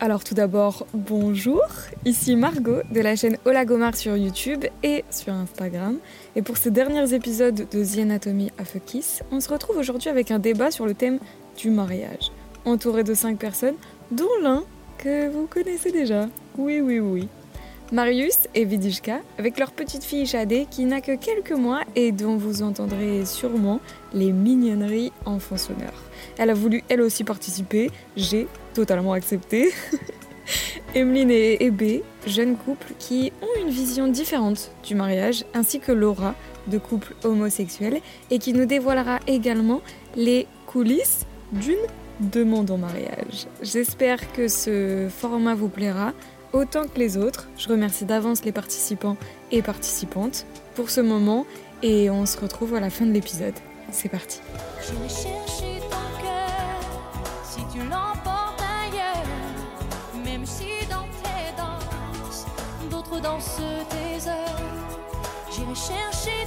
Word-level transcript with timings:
Alors 0.00 0.22
tout 0.22 0.34
d'abord, 0.34 0.86
bonjour, 0.94 1.64
ici 2.04 2.36
Margot 2.36 2.82
de 2.92 3.00
la 3.00 3.16
chaîne 3.16 3.36
Olagomar 3.44 3.96
sur 3.96 4.16
YouTube 4.16 4.64
et 4.84 5.04
sur 5.10 5.32
Instagram. 5.32 5.98
Et 6.36 6.42
pour 6.42 6.56
ces 6.56 6.70
derniers 6.70 7.14
épisodes 7.14 7.66
de 7.68 7.84
The 7.84 7.98
Anatomy 7.98 8.52
of 8.60 8.76
a 8.76 8.78
Kiss, 8.78 9.24
on 9.32 9.40
se 9.40 9.48
retrouve 9.48 9.76
aujourd'hui 9.76 10.08
avec 10.08 10.30
un 10.30 10.38
débat 10.38 10.70
sur 10.70 10.86
le 10.86 10.94
thème 10.94 11.18
du 11.56 11.70
mariage, 11.70 12.30
entouré 12.64 13.02
de 13.02 13.12
cinq 13.12 13.38
personnes, 13.38 13.74
dont 14.12 14.28
l'un 14.40 14.62
que 14.98 15.28
vous 15.30 15.48
connaissez 15.48 15.90
déjà. 15.90 16.28
Oui, 16.56 16.80
oui, 16.80 17.00
oui. 17.00 17.28
Marius 17.90 18.46
et 18.54 18.64
Vidishka, 18.64 19.18
avec 19.36 19.58
leur 19.58 19.72
petite 19.72 20.04
fille 20.04 20.26
Shadé 20.26 20.68
qui 20.70 20.84
n'a 20.84 21.00
que 21.00 21.16
quelques 21.16 21.50
mois 21.50 21.80
et 21.96 22.12
dont 22.12 22.36
vous 22.36 22.62
entendrez 22.62 23.24
sûrement 23.24 23.80
les 24.12 24.30
mignonneries 24.30 25.10
en 25.24 25.40
fond. 25.40 25.56
Elle 26.38 26.50
a 26.50 26.54
voulu 26.54 26.82
elle 26.88 27.00
aussi 27.00 27.24
participer, 27.24 27.90
j'ai 28.16 28.46
totalement 28.74 29.12
accepté. 29.12 29.70
Emeline 30.94 31.30
et 31.30 31.62
Ebe, 31.64 32.02
jeunes 32.26 32.56
couples 32.56 32.94
qui 32.98 33.32
ont 33.42 33.60
une 33.60 33.70
vision 33.70 34.08
différente 34.08 34.70
du 34.84 34.94
mariage, 34.94 35.44
ainsi 35.54 35.80
que 35.80 35.92
Laura, 35.92 36.34
de 36.66 36.78
couple 36.78 37.14
homosexuel, 37.24 38.00
et 38.30 38.38
qui 38.38 38.52
nous 38.52 38.64
dévoilera 38.64 39.20
également 39.26 39.82
les 40.16 40.46
coulisses 40.66 41.26
d'une 41.52 41.76
demande 42.20 42.70
en 42.70 42.78
mariage. 42.78 43.46
J'espère 43.62 44.32
que 44.32 44.48
ce 44.48 45.08
format 45.10 45.54
vous 45.54 45.68
plaira 45.68 46.12
autant 46.52 46.84
que 46.86 46.98
les 46.98 47.16
autres. 47.16 47.48
Je 47.56 47.68
remercie 47.68 48.04
d'avance 48.04 48.44
les 48.44 48.52
participants 48.52 49.16
et 49.50 49.62
participantes 49.62 50.46
pour 50.74 50.90
ce 50.90 51.00
moment 51.00 51.46
et 51.82 52.10
on 52.10 52.26
se 52.26 52.38
retrouve 52.38 52.74
à 52.74 52.80
la 52.80 52.90
fin 52.90 53.06
de 53.06 53.12
l'épisode. 53.12 53.54
C'est 53.90 54.08
parti. 54.08 54.40
Dansent 63.20 63.84
tes 63.88 64.28
heures. 64.28 64.88
J'irai 65.50 65.74
chercher 65.74 66.37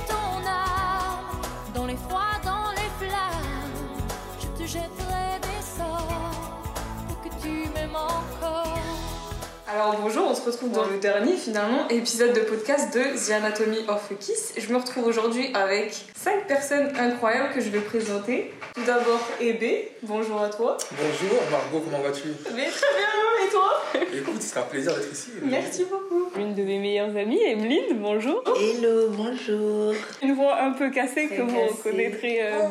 Alors 9.82 10.00
bonjour, 10.00 10.28
on 10.30 10.36
se 10.36 10.44
retrouve 10.44 10.72
dans 10.72 10.86
le 10.86 11.00
dernier 11.00 11.36
finalement 11.36 11.88
épisode 11.88 12.34
de 12.34 12.42
podcast 12.42 12.94
de 12.94 13.00
The 13.00 13.32
Anatomy 13.32 13.80
of 13.88 14.12
a 14.12 14.14
Kiss. 14.14 14.54
Je 14.56 14.72
me 14.72 14.78
retrouve 14.78 15.08
aujourd'hui 15.08 15.50
avec 15.56 15.96
cinq 16.16 16.46
personnes 16.46 16.92
incroyables 17.00 17.52
que 17.52 17.62
je 17.62 17.70
vais 17.70 17.80
présenter. 17.80 18.54
Tout 18.76 18.84
d'abord 18.86 19.20
Ebe, 19.40 19.88
bonjour 20.04 20.40
à 20.40 20.50
toi. 20.50 20.78
Bonjour 20.92 21.40
Margot, 21.50 21.84
comment 21.84 22.04
vas-tu? 22.04 22.28
Mais 22.56 22.68
très 22.68 22.94
bien, 22.96 23.44
et 23.44 23.50
toi? 23.50 23.82
Écoute, 24.16 24.40
c'est 24.42 24.59
un 24.59 24.64
plaisir 24.64 24.94
d'être 24.94 25.12
ici. 25.12 25.32
Merci 25.42 25.86
beaucoup. 25.86 26.30
L'une 26.36 26.54
de 26.54 26.62
mes 26.62 26.78
meilleures 26.78 27.18
amies, 27.18 27.42
Emeline, 27.42 27.98
bonjour. 27.98 28.44
Hello, 28.46 29.09
bonjour. 29.09 29.96
Une 30.22 30.36
voix 30.36 30.62
un 30.62 30.74
peu 30.74 30.92
cassée 30.92 31.28
que 31.28 31.42
vous 31.42 31.59
reconnaîtrez 31.59 32.44
euh, 32.44 32.68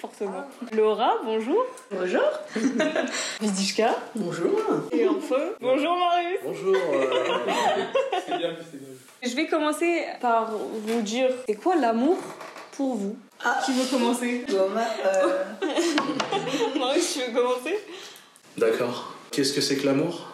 fortement. 0.00 0.46
Laura, 0.72 1.16
bonjour. 1.24 1.64
Bonjour. 1.90 2.22
Vidishka. 3.40 3.96
Bonjour. 4.14 4.58
Et 4.92 5.06
enfin, 5.08 5.36
bonjour 5.60 5.96
Marius. 5.96 6.38
Bonjour. 6.44 6.74
euh, 6.76 7.06
c'est 8.26 8.38
bien, 8.38 8.50
c'est 8.70 8.78
bien. 8.78 8.88
Je 9.22 9.34
vais 9.34 9.46
commencer 9.46 10.04
par 10.20 10.52
vous 10.52 11.02
dire, 11.02 11.28
c'est 11.48 11.54
quoi 11.56 11.76
l'amour 11.76 12.16
pour 12.72 12.94
vous? 12.96 13.16
Ah. 13.44 13.60
Qui 13.64 13.72
veut 13.72 13.86
commencer? 13.90 14.44
Bon, 14.48 14.68
bah, 14.74 14.82
euh, 15.06 15.44
Marius, 16.78 17.14
tu 17.14 17.20
veux 17.30 17.40
commencer? 17.40 17.78
D'accord. 18.56 19.14
Qu'est-ce 19.30 19.52
que 19.52 19.60
c'est 19.60 19.76
que 19.76 19.86
l'amour? 19.86 20.26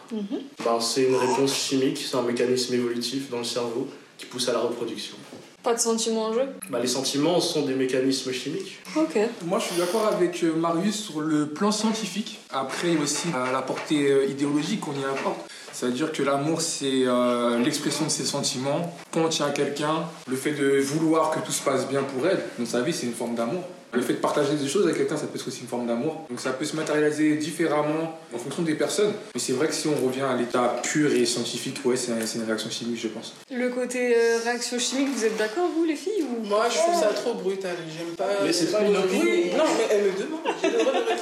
Ben, 0.64 0.78
C'est 0.80 1.04
une 1.04 1.16
réponse 1.16 1.54
chimique, 1.54 1.98
c'est 1.98 2.16
un 2.16 2.22
mécanisme 2.22 2.74
évolutif 2.74 3.28
dans 3.30 3.38
le 3.38 3.44
cerveau 3.44 3.88
qui 4.16 4.26
pousse 4.26 4.48
à 4.48 4.52
la 4.52 4.60
reproduction. 4.60 5.16
Pas 5.64 5.72
de 5.72 5.80
sentiments 5.80 6.26
en 6.26 6.34
jeu 6.34 6.42
Ben, 6.68 6.78
les 6.78 6.86
sentiments 6.86 7.40
sont 7.40 7.62
des 7.62 7.72
mécanismes 7.74 8.32
chimiques. 8.32 8.80
Ok. 8.96 9.18
Moi, 9.46 9.58
je 9.58 9.64
suis 9.72 9.76
d'accord 9.76 10.06
avec 10.06 10.44
euh, 10.44 10.52
Marius 10.54 11.06
sur 11.06 11.22
le 11.22 11.46
plan 11.46 11.72
scientifique. 11.72 12.38
Après, 12.52 12.88
il 12.88 12.94
y 12.94 12.98
a 12.98 13.00
aussi 13.00 13.28
euh, 13.34 13.50
la 13.50 13.62
portée 13.62 14.10
euh, 14.10 14.26
idéologique 14.26 14.80
qu'on 14.80 14.92
y 14.92 15.04
apporte. 15.04 15.38
C'est-à-dire 15.72 16.12
que 16.12 16.22
l'amour, 16.22 16.60
c'est 16.60 17.04
euh, 17.06 17.58
l'expression 17.60 18.04
de 18.04 18.10
ses 18.10 18.26
sentiments. 18.26 18.94
Quand 19.10 19.22
on 19.22 19.28
tient 19.30 19.46
à 19.46 19.50
quelqu'un, 19.52 20.04
le 20.28 20.36
fait 20.36 20.52
de 20.52 20.80
vouloir 20.80 21.30
que 21.30 21.40
tout 21.40 21.50
se 21.50 21.62
passe 21.62 21.88
bien 21.88 22.02
pour 22.02 22.26
elle, 22.26 22.42
dans 22.58 22.66
sa 22.66 22.82
vie, 22.82 22.92
c'est 22.92 23.06
une 23.06 23.14
forme 23.14 23.34
d'amour. 23.34 23.62
Le 23.94 24.02
fait 24.02 24.14
de 24.14 24.18
partager 24.18 24.54
des 24.54 24.68
choses 24.68 24.84
avec 24.84 24.96
quelqu'un, 24.96 25.16
ça 25.16 25.26
peut 25.26 25.38
être 25.38 25.46
aussi 25.46 25.60
une 25.60 25.68
forme 25.68 25.86
d'amour. 25.86 26.26
Donc 26.28 26.40
ça 26.40 26.52
peut 26.52 26.64
se 26.64 26.76
matérialiser 26.76 27.36
différemment 27.36 28.18
en 28.34 28.38
fonction 28.38 28.62
des 28.62 28.74
personnes. 28.74 29.12
Mais 29.34 29.40
c'est 29.40 29.52
vrai 29.52 29.68
que 29.68 29.74
si 29.74 29.88
on 29.88 30.06
revient 30.06 30.22
à 30.22 30.36
l'état 30.36 30.80
pur 30.82 31.12
et 31.12 31.24
scientifique, 31.26 31.78
ouais, 31.84 31.96
c'est 31.96 32.12
une 32.12 32.44
réaction 32.44 32.70
chimique, 32.70 33.00
je 33.00 33.08
pense. 33.08 33.34
Le 33.50 33.68
côté 33.68 34.14
euh, 34.16 34.38
réaction 34.44 34.78
chimique, 34.78 35.08
vous 35.14 35.24
êtes 35.24 35.36
d'accord, 35.36 35.68
vous, 35.74 35.84
les 35.84 35.96
filles 35.96 36.22
ou... 36.22 36.44
Moi, 36.44 36.66
je 36.70 36.78
trouve 36.78 37.00
ça 37.00 37.08
trop 37.08 37.34
brutal. 37.34 37.76
J'aime 37.96 38.14
pas. 38.16 38.28
Mais 38.44 38.52
c'est 38.52 38.72
pas 38.72 38.82
une 38.82 38.96
opinion. 38.96 39.22
Oui, 39.24 39.50
non, 39.56 39.64
mais 39.78 39.86
elle 39.90 40.04
me 40.04 40.12
demande. 40.12 40.40
J'ai 40.62 40.70
le 40.70 40.78
droit 40.78 40.92
de 40.92 40.98
répondre. 40.98 41.20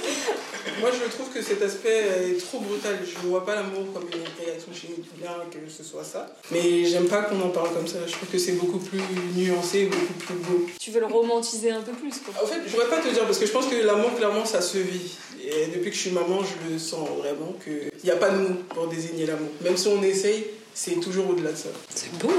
Moi, 0.80 0.90
je 0.92 1.10
trouve 1.10 1.28
que 1.30 1.42
cet 1.42 1.62
aspect 1.62 2.06
est 2.30 2.40
trop 2.40 2.60
brutal. 2.60 2.98
Je 3.04 3.24
ne 3.24 3.30
vois 3.30 3.44
pas 3.44 3.54
l'amour 3.54 3.92
comme 3.92 4.04
une 4.04 4.44
réaction 4.44 4.72
chimique, 4.72 5.06
bien 5.18 5.30
que 5.50 5.70
ce 5.70 5.82
soit 5.84 6.04
ça. 6.04 6.34
Mais 6.50 6.84
j'aime 6.84 7.06
pas 7.06 7.22
qu'on 7.22 7.40
en 7.40 7.50
parle 7.50 7.72
comme 7.74 7.86
ça. 7.86 7.98
Je 8.06 8.12
trouve 8.12 8.28
que 8.28 8.38
c'est 8.38 8.52
beaucoup 8.52 8.78
plus 8.78 9.00
nuancé, 9.36 9.86
beaucoup 9.86 10.12
plus 10.14 10.34
beau. 10.34 10.66
Tu 10.80 10.90
veux 10.90 11.00
le 11.00 11.06
romantiser 11.06 11.70
un 11.70 11.82
peu 11.82 11.92
plus, 11.92 12.14
quoi. 12.18 12.42
En 12.42 12.46
fait, 12.46 12.61
je 12.66 12.72
pourrais 12.72 12.88
pas 12.88 12.98
te 12.98 13.08
dire 13.08 13.24
parce 13.24 13.38
que 13.38 13.46
je 13.46 13.52
pense 13.52 13.66
que 13.66 13.76
l'amour, 13.76 14.14
clairement, 14.16 14.44
ça 14.44 14.60
se 14.60 14.78
vit. 14.78 15.16
Et 15.44 15.66
depuis 15.74 15.90
que 15.90 15.96
je 15.96 16.02
suis 16.02 16.10
maman, 16.10 16.40
je 16.42 16.72
le 16.72 16.78
sens 16.78 17.08
vraiment 17.18 17.54
qu'il 17.64 17.90
n'y 18.04 18.10
a 18.10 18.16
pas 18.16 18.30
de 18.30 18.38
mots 18.38 18.56
pour 18.68 18.86
désigner 18.86 19.26
l'amour. 19.26 19.48
Même 19.62 19.76
si 19.76 19.88
on 19.88 20.02
essaye, 20.02 20.46
c'est 20.72 21.00
toujours 21.00 21.30
au-delà 21.30 21.52
de 21.52 21.56
ça. 21.56 21.68
C'est 21.94 22.12
beau 22.18 22.30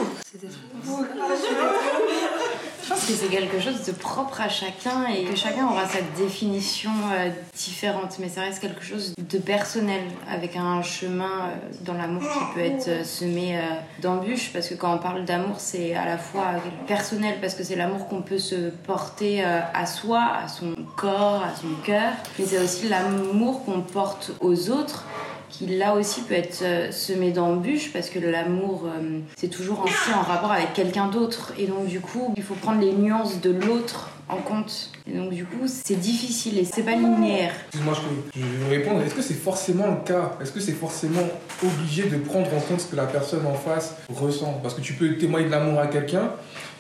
Je 2.84 2.90
pense 2.90 3.06
que 3.06 3.14
c'est 3.14 3.28
quelque 3.28 3.62
chose 3.62 3.86
de 3.86 3.94
propre 3.94 4.42
à 4.42 4.50
chacun 4.50 5.06
et 5.06 5.24
que 5.24 5.38
chacun 5.38 5.68
aura 5.68 5.88
sa 5.88 6.02
définition 6.18 6.92
euh, 7.14 7.30
différente, 7.56 8.18
mais 8.20 8.28
ça 8.28 8.42
reste 8.42 8.60
quelque 8.60 8.84
chose 8.84 9.14
de 9.18 9.38
personnel, 9.38 10.02
avec 10.30 10.58
un 10.58 10.82
chemin 10.82 11.24
euh, 11.24 11.56
dans 11.86 11.94
l'amour 11.94 12.24
qui 12.24 12.54
peut 12.54 12.60
être 12.60 12.90
euh, 12.90 13.04
semé 13.06 13.58
d'embûches, 14.02 14.52
parce 14.52 14.68
que 14.68 14.74
quand 14.74 14.94
on 14.94 14.98
parle 14.98 15.24
d'amour, 15.24 15.56
c'est 15.60 15.96
à 15.96 16.06
la 16.06 16.18
fois 16.18 16.56
personnel, 16.86 17.38
parce 17.40 17.56
que 17.56 17.64
c'est 17.64 17.78
l'amour 17.78 18.10
qu'on 18.10 18.22
peut 18.22 18.38
se 18.38 18.70
porter 18.70 19.44
à 19.44 19.86
soi, 19.86 20.22
à 20.44 20.50
son 20.50 20.76
corps, 20.98 21.42
à 21.42 21.56
son 21.56 21.70
cœur, 21.86 22.12
mais 22.38 22.46
c'est 22.46 22.60
aussi 22.60 22.90
l'amour 22.90 23.64
qu'on 23.64 23.82
porte 23.82 24.32
aux 24.42 24.70
autres 24.70 25.06
qui 25.54 25.68
là 25.68 25.94
aussi 25.94 26.22
peut 26.22 26.34
être 26.34 26.64
euh, 26.64 26.92
semé 26.92 27.32
d'embûches 27.32 27.94
parce 27.94 28.10
que 28.10 28.18
l'amour 28.18 28.86
euh, 28.86 29.20
c'est 29.38 29.50
toujours 29.50 29.84
aussi 29.84 30.12
en 30.16 30.22
rapport 30.22 30.52
avec 30.52 30.74
quelqu'un 30.74 31.08
d'autre. 31.08 31.54
Et 31.60 31.68
donc 31.68 31.86
du 31.86 32.00
coup 32.00 32.34
il 32.36 32.42
faut 32.42 32.56
prendre 32.56 32.82
les 32.82 32.92
nuances 32.92 33.40
de 33.40 33.52
l'autre 33.52 34.10
en 34.30 34.38
compte. 34.38 34.90
Et 35.08 35.16
donc 35.16 35.30
du 35.30 35.46
coup 35.46 35.68
c'est 35.68 36.00
difficile 36.00 36.58
et 36.58 36.66
c'est 36.66 36.82
pas 36.82 36.96
linéaire. 36.96 37.54
Excuse-moi, 37.68 37.94
je, 38.34 38.40
je 38.42 38.46
vais 38.66 38.78
répondre. 38.78 39.02
Est-ce 39.04 39.14
que 39.14 39.22
c'est 39.22 39.36
forcément 39.36 39.86
le 39.88 40.04
cas? 40.04 40.32
Est-ce 40.42 40.52
que 40.52 40.60
c'est 40.60 40.72
forcément 40.72 41.28
obligé 41.64 42.04
de 42.04 42.18
prendre 42.18 42.48
en 42.48 42.60
compte 42.60 42.82
ce 42.82 42.88
que 42.88 42.96
la 42.96 43.06
personne 43.06 43.46
en 43.46 43.54
face 43.54 43.96
ressent? 44.10 44.60
Parce 44.64 44.74
que 44.74 44.82
tu 44.82 44.94
peux 44.94 45.18
témoigner 45.18 45.46
de 45.46 45.52
l'amour 45.52 45.80
à 45.80 45.86
quelqu'un 45.86 46.32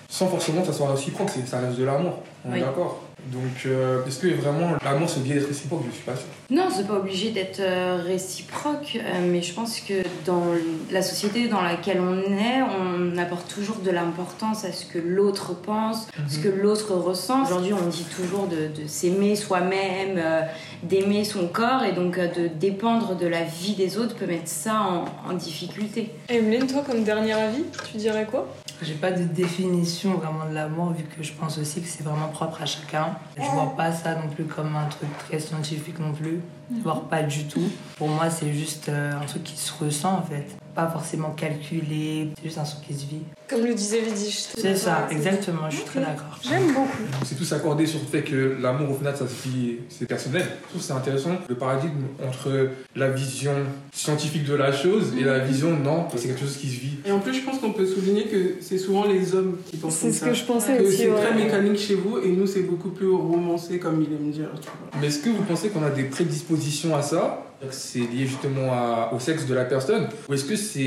sans 0.09 0.27
forcément 0.27 0.61
que 0.61 0.67
ça 0.67 0.73
soit 0.73 0.91
réciproque, 0.91 1.29
ça 1.47 1.59
reste 1.59 1.77
de 1.77 1.85
l'amour. 1.85 2.19
On 2.45 2.53
est 2.53 2.59
d'accord? 2.59 3.01
Donc, 3.31 3.65
euh, 3.65 4.05
est-ce 4.05 4.19
que 4.19 4.27
vraiment 4.27 4.71
l'amour 4.83 5.09
c'est 5.09 5.23
bien 5.23 5.35
d'être 5.35 5.47
réciproque? 5.47 5.83
Je 5.89 5.95
suis 5.95 6.03
pas 6.03 6.15
sûr. 6.15 6.25
non 6.49 6.67
c'est 6.69 6.85
pas 6.87 6.95
obligé 6.95 7.31
d'être 7.31 7.59
euh, 7.61 8.01
réciproque 8.05 8.97
euh, 8.97 9.01
mais 9.31 9.41
je 9.41 9.53
pense 9.53 9.79
que 9.79 10.03
dans 10.25 10.43
la 10.91 11.01
société 11.01 11.47
dans 11.47 11.61
laquelle 11.61 11.99
on 12.01 12.19
est 12.37 12.61
on 12.61 13.17
apporte 13.17 13.47
toujours 13.53 13.77
de 13.77 13.91
l'importance 13.91 14.65
à 14.65 14.71
ce 14.71 14.85
que 14.85 14.99
l'autre 14.99 15.53
pense 15.55 16.07
ce 16.27 16.39
que 16.39 16.49
l'autre 16.49 16.93
ressent. 16.93 17.43
Aujourd'hui, 17.43 17.73
on 17.73 17.87
dit 17.87 18.05
toujours 18.15 18.47
de, 18.47 18.67
de 18.81 18.87
s'aimer 18.87 19.35
soi-même, 19.35 20.17
euh, 20.17 20.41
d'aimer 20.83 21.23
son 21.23 21.47
corps, 21.47 21.83
et 21.83 21.91
donc 21.93 22.17
euh, 22.17 22.27
de 22.27 22.47
dépendre 22.47 23.15
de 23.15 23.27
la 23.27 23.43
vie 23.43 23.75
des 23.75 23.97
autres 23.97 24.15
peut 24.15 24.25
mettre 24.25 24.47
ça 24.47 24.75
en, 24.81 25.05
en 25.29 25.33
difficulté. 25.33 26.11
Emeline, 26.29 26.67
toi, 26.67 26.83
comme 26.85 27.03
dernier 27.03 27.33
avis, 27.33 27.63
tu 27.91 27.97
dirais 27.97 28.27
quoi? 28.29 28.47
J'ai 28.83 28.95
pas 28.95 29.11
de 29.11 29.23
définition 29.23 30.15
vraiment 30.15 30.45
de 30.49 30.53
l'amour 30.53 30.91
vu 30.91 31.03
que 31.03 31.23
je 31.23 31.31
pense 31.33 31.57
aussi 31.57 31.81
que 31.81 31.87
c'est 31.87 32.03
vraiment 32.03 32.27
propre 32.27 32.61
à 32.61 32.65
chacun. 32.65 33.15
Je 33.37 33.43
vois 33.43 33.73
pas 33.77 33.91
ça 33.91 34.15
non 34.15 34.27
plus 34.29 34.43
comme 34.43 34.75
un 34.75 34.87
truc 34.87 35.09
très 35.19 35.39
scientifique 35.39 35.99
non 35.99 36.11
plus, 36.11 36.41
voire 36.83 37.01
pas 37.01 37.23
du 37.23 37.45
tout. 37.45 37.69
Pour 37.97 38.09
moi, 38.09 38.29
c'est 38.29 38.51
juste 38.51 38.89
euh, 38.89 39.13
un 39.19 39.25
truc 39.25 39.43
qui 39.43 39.57
se 39.57 39.71
ressent 39.81 40.17
en 40.17 40.21
fait, 40.21 40.57
pas 40.75 40.87
forcément 40.87 41.29
calculé, 41.31 42.29
c'est 42.37 42.45
juste 42.45 42.57
un 42.57 42.63
truc 42.63 42.81
qui 42.87 42.93
se 42.93 43.05
vit. 43.05 43.21
Comme 43.47 43.65
le 43.65 43.73
disait 43.73 44.01
Vidish. 44.01 44.47
C'est 44.57 44.75
ça, 44.75 45.07
exactement, 45.11 45.69
je 45.69 45.75
suis 45.77 45.85
très 45.85 45.99
d'accord. 45.99 46.39
J'aime 46.41 46.67
beaucoup. 46.73 46.87
On 47.21 47.25
s'est 47.25 47.35
tous 47.35 47.51
accordés 47.53 47.85
sur 47.85 47.99
le 47.99 48.05
fait 48.05 48.23
que 48.23 48.57
l'amour, 48.61 48.91
au 48.91 48.93
final, 48.95 49.15
ça 49.15 49.25
se 49.27 49.47
vit, 49.47 49.77
c'est 49.89 50.05
personnel. 50.07 50.41
Je 50.63 50.69
trouve 50.69 50.81
que 50.81 50.87
c'est 50.87 50.93
intéressant 50.93 51.31
le 51.47 51.55
paradigme 51.55 52.03
entre 52.27 52.69
la 52.95 53.09
vision 53.09 53.53
scientifique 53.91 54.45
de 54.45 54.55
la 54.55 54.71
chose 54.71 55.13
et 55.19 55.23
la 55.23 55.39
vision 55.39 55.77
non, 55.77 56.07
c'est 56.15 56.27
quelque 56.27 56.39
chose 56.41 56.57
qui 56.57 56.67
se 56.69 56.79
vit. 56.79 56.97
Et 57.05 57.11
en 57.11 57.19
plus, 57.19 57.33
je 57.33 57.41
pense 57.41 57.59
qu'on 57.59 57.73
peut 57.73 57.85
souligner 57.85 58.25
que 58.25 58.55
c'est 58.61 58.77
souvent 58.77 59.05
les 59.05 59.35
hommes 59.35 59.57
qui 59.69 59.77
pensent 59.77 59.95
C'est 59.95 60.11
ce 60.11 60.19
ça. 60.21 60.27
que 60.29 60.33
je 60.33 60.43
pensais 60.43 60.77
Que 60.77 60.83
aussi. 60.83 60.97
c'est 60.97 61.09
très 61.13 61.33
mécanique 61.35 61.77
chez 61.77 61.95
vous 61.95 62.17
et 62.19 62.29
nous, 62.29 62.47
c'est 62.47 62.63
beaucoup 62.63 62.89
plus 62.89 63.09
romancé, 63.09 63.77
comme 63.79 64.01
il 64.01 64.11
aime 64.13 64.31
dire. 64.31 64.49
tu 64.61 64.67
vois. 64.67 64.99
Mais 65.01 65.07
est-ce 65.07 65.19
que 65.19 65.29
vous 65.29 65.43
pensez 65.43 65.69
qu'on 65.69 65.83
a 65.83 65.89
des 65.89 66.03
prédispositions 66.03 66.33
prédisposition 66.53 66.95
à 66.95 67.01
ça? 67.01 67.43
C'est 67.71 67.99
lié 67.99 68.25
justement 68.25 68.71
à- 68.73 69.11
au 69.13 69.19
sexe 69.19 69.45
de 69.45 69.53
la 69.53 69.65
personne 69.65 70.07
ou 70.29 70.33
est-ce 70.33 70.45
que 70.45 70.55
c'est 70.55 70.79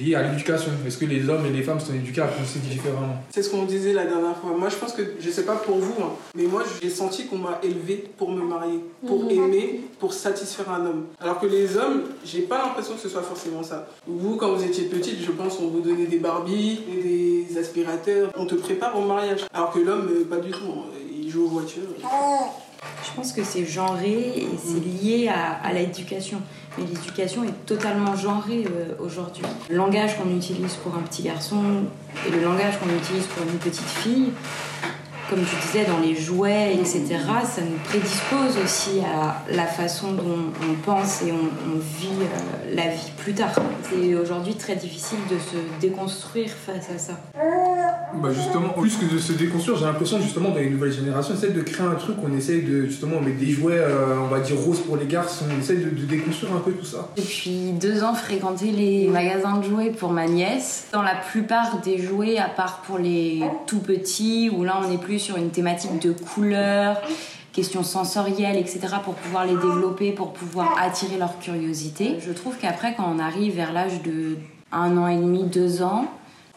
lié 0.00 0.14
à 0.14 0.22
l'éducation? 0.22 0.70
Est-ce 0.86 0.98
que 0.98 1.04
les 1.04 1.28
hommes 1.28 1.46
et 1.46 1.50
les 1.50 1.62
femmes 1.62 1.80
sont 1.80 1.94
éduqués 1.94 2.20
à 2.22 2.26
penser 2.28 2.58
différemment? 2.60 3.16
C'est 3.30 3.42
ce 3.42 3.50
qu'on 3.50 3.64
disait 3.64 3.92
la 3.92 4.04
dernière 4.04 4.36
fois. 4.36 4.50
Moi, 4.58 4.68
je 4.68 4.76
pense 4.76 4.92
que, 4.92 5.02
je 5.20 5.30
sais 5.30 5.44
pas 5.44 5.56
pour 5.56 5.76
vous, 5.78 5.94
hein, 6.02 6.10
mais 6.34 6.44
moi, 6.44 6.62
j'ai 6.82 6.90
senti 6.90 7.26
qu'on 7.26 7.38
m'a 7.38 7.58
élevé 7.62 8.04
pour 8.16 8.30
me 8.30 8.42
marier, 8.44 8.80
pour 9.06 9.30
aimer, 9.30 9.80
pour 9.98 10.12
satisfaire 10.12 10.70
un 10.70 10.86
homme. 10.86 11.04
Alors 11.20 11.40
que 11.40 11.46
les 11.46 11.76
hommes, 11.76 12.02
j'ai 12.24 12.42
pas 12.42 12.58
l'impression 12.58 12.94
que 12.94 13.00
ce 13.00 13.08
soit 13.08 13.22
forcément 13.22 13.62
ça. 13.62 13.88
Vous, 14.06 14.36
quand 14.36 14.52
vous 14.54 14.64
étiez 14.64 14.84
petite, 14.84 15.20
je 15.24 15.30
pense 15.32 15.56
qu'on 15.56 15.68
vous 15.68 15.80
donnait 15.80 16.06
des 16.06 16.18
Barbies 16.18 16.80
et 16.90 17.02
des 17.48 17.58
aspirateurs. 17.58 18.30
On 18.36 18.46
te 18.46 18.54
prépare 18.54 18.96
au 18.98 19.02
mariage. 19.02 19.40
Alors 19.52 19.72
que 19.72 19.78
l'homme, 19.78 20.08
euh, 20.10 20.24
pas 20.24 20.38
du 20.38 20.50
tout. 20.50 20.58
Il 21.14 21.30
joue 21.30 21.44
aux 21.44 21.48
voitures. 21.48 21.82
Je 23.04 23.16
pense 23.16 23.32
que 23.32 23.44
c'est 23.44 23.66
genré 23.66 24.32
et 24.36 24.48
c'est 24.62 24.80
lié 24.80 25.28
à, 25.28 25.52
à 25.64 25.72
l'éducation. 25.72 26.40
Mais 26.78 26.84
l'éducation 26.84 27.44
est 27.44 27.66
totalement 27.66 28.16
genrée 28.16 28.64
euh, 28.66 28.94
aujourd'hui. 28.98 29.44
Le 29.68 29.76
langage 29.76 30.16
qu'on 30.16 30.34
utilise 30.34 30.74
pour 30.76 30.94
un 30.94 31.02
petit 31.02 31.22
garçon 31.22 31.62
et 32.26 32.30
le 32.30 32.42
langage 32.42 32.78
qu'on 32.78 32.88
utilise 32.96 33.26
pour 33.26 33.42
une 33.46 33.58
petite 33.58 33.80
fille, 33.82 34.32
comme 35.32 35.44
tu 35.46 35.56
disais, 35.66 35.86
dans 35.86 35.98
les 35.98 36.14
jouets, 36.14 36.74
etc., 36.74 37.16
ça 37.44 37.62
nous 37.62 37.78
prédispose 37.84 38.62
aussi 38.62 39.00
à 39.00 39.42
la 39.50 39.64
façon 39.64 40.12
dont 40.12 40.52
on 40.60 40.74
pense 40.84 41.22
et 41.22 41.32
on, 41.32 41.72
on 41.74 41.78
vit 41.78 42.08
euh, 42.20 42.74
la 42.74 42.88
vie 42.88 43.10
plus 43.16 43.32
tard. 43.32 43.48
C'est 43.88 44.14
aujourd'hui 44.14 44.54
très 44.56 44.76
difficile 44.76 45.18
de 45.30 45.38
se 45.38 45.56
déconstruire 45.80 46.50
face 46.50 46.90
à 46.94 46.98
ça. 46.98 47.14
Bah 48.14 48.28
justement, 48.30 48.68
plus 48.70 48.96
que 48.96 49.06
de 49.06 49.18
se 49.18 49.32
déconstruire, 49.32 49.78
j'ai 49.78 49.86
l'impression 49.86 50.20
justement 50.20 50.50
dans 50.50 50.56
les 50.56 50.68
nouvelles 50.68 50.92
générations, 50.92 51.32
on 51.34 51.38
essaie 51.38 51.52
de 51.52 51.62
créer 51.62 51.86
un 51.86 51.94
truc, 51.94 52.16
on 52.22 52.36
essaie 52.36 52.60
de 52.60 52.84
justement 52.84 53.20
mettre 53.20 53.38
des 53.38 53.50
jouets, 53.50 53.78
euh, 53.78 54.18
on 54.22 54.28
va 54.28 54.40
dire 54.40 54.56
roses 54.58 54.80
pour 54.80 54.98
les 54.98 55.06
garçons, 55.06 55.46
on 55.50 55.58
essaie 55.58 55.76
de, 55.76 55.88
de 55.88 56.04
déconstruire 56.04 56.52
un 56.54 56.58
peu 56.58 56.72
tout 56.72 56.84
ça. 56.84 57.08
Depuis 57.16 57.72
deux 57.80 58.04
ans, 58.04 58.12
fréquenter 58.12 58.70
les 58.70 59.08
magasins 59.08 59.56
de 59.56 59.64
jouets 59.64 59.90
pour 59.90 60.10
ma 60.10 60.26
nièce. 60.26 60.88
Dans 60.92 61.02
la 61.02 61.14
plupart 61.14 61.80
des 61.80 61.96
jouets, 61.96 62.36
à 62.36 62.48
part 62.48 62.82
pour 62.82 62.98
les 62.98 63.42
tout 63.66 63.80
petits, 63.80 64.50
où 64.54 64.62
là 64.62 64.80
on 64.86 64.92
est 64.92 64.98
plus 64.98 65.21
sur 65.22 65.36
une 65.36 65.50
thématique 65.50 66.00
de 66.02 66.12
couleurs, 66.12 67.00
questions 67.52 67.82
sensorielles, 67.82 68.56
etc., 68.56 68.80
pour 69.04 69.14
pouvoir 69.14 69.46
les 69.46 69.54
développer, 69.54 70.12
pour 70.12 70.32
pouvoir 70.32 70.76
attirer 70.80 71.18
leur 71.18 71.38
curiosité. 71.38 72.16
Je 72.20 72.32
trouve 72.32 72.56
qu'après, 72.58 72.94
quand 72.94 73.06
on 73.14 73.18
arrive 73.18 73.54
vers 73.54 73.72
l'âge 73.72 74.02
de 74.02 74.36
un 74.72 74.96
an 74.96 75.06
et 75.06 75.16
demi, 75.16 75.44
deux 75.44 75.82
ans, 75.82 76.06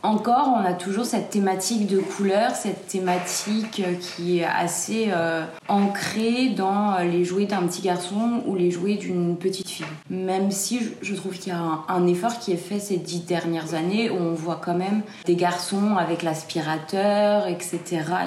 encore, 0.05 0.49
on 0.55 0.63
a 0.65 0.73
toujours 0.73 1.05
cette 1.05 1.29
thématique 1.29 1.87
de 1.87 1.99
couleur, 1.99 2.51
cette 2.51 2.87
thématique 2.87 3.81
euh, 3.85 3.93
qui 3.95 4.39
est 4.39 4.45
assez 4.45 5.07
euh, 5.09 5.43
ancrée 5.67 6.49
dans 6.49 6.93
euh, 6.93 7.03
les 7.03 7.23
jouets 7.25 7.45
d'un 7.45 7.63
petit 7.63 7.81
garçon 7.81 8.43
ou 8.45 8.55
les 8.55 8.71
jouets 8.71 8.95
d'une 8.95 9.35
petite 9.37 9.69
fille. 9.69 9.85
Même 10.09 10.51
si 10.51 10.79
je, 11.01 11.15
trouve 11.15 11.37
qu'il 11.37 11.51
y 11.51 11.55
a 11.55 11.61
un, 11.87 12.07
effort 12.07 12.39
qui 12.39 12.51
est 12.51 12.57
fait 12.57 12.79
ces 12.79 12.97
dix 12.97 13.25
dernières 13.25 13.73
années 13.73 14.09
où 14.09 14.15
on 14.15 14.33
voit 14.33 14.61
quand 14.63 14.75
même 14.75 15.01
des 15.25 15.35
garçons 15.35 15.97
avec 15.97 16.21
l'aspirateur, 16.21 17.47
etc. 17.47 17.79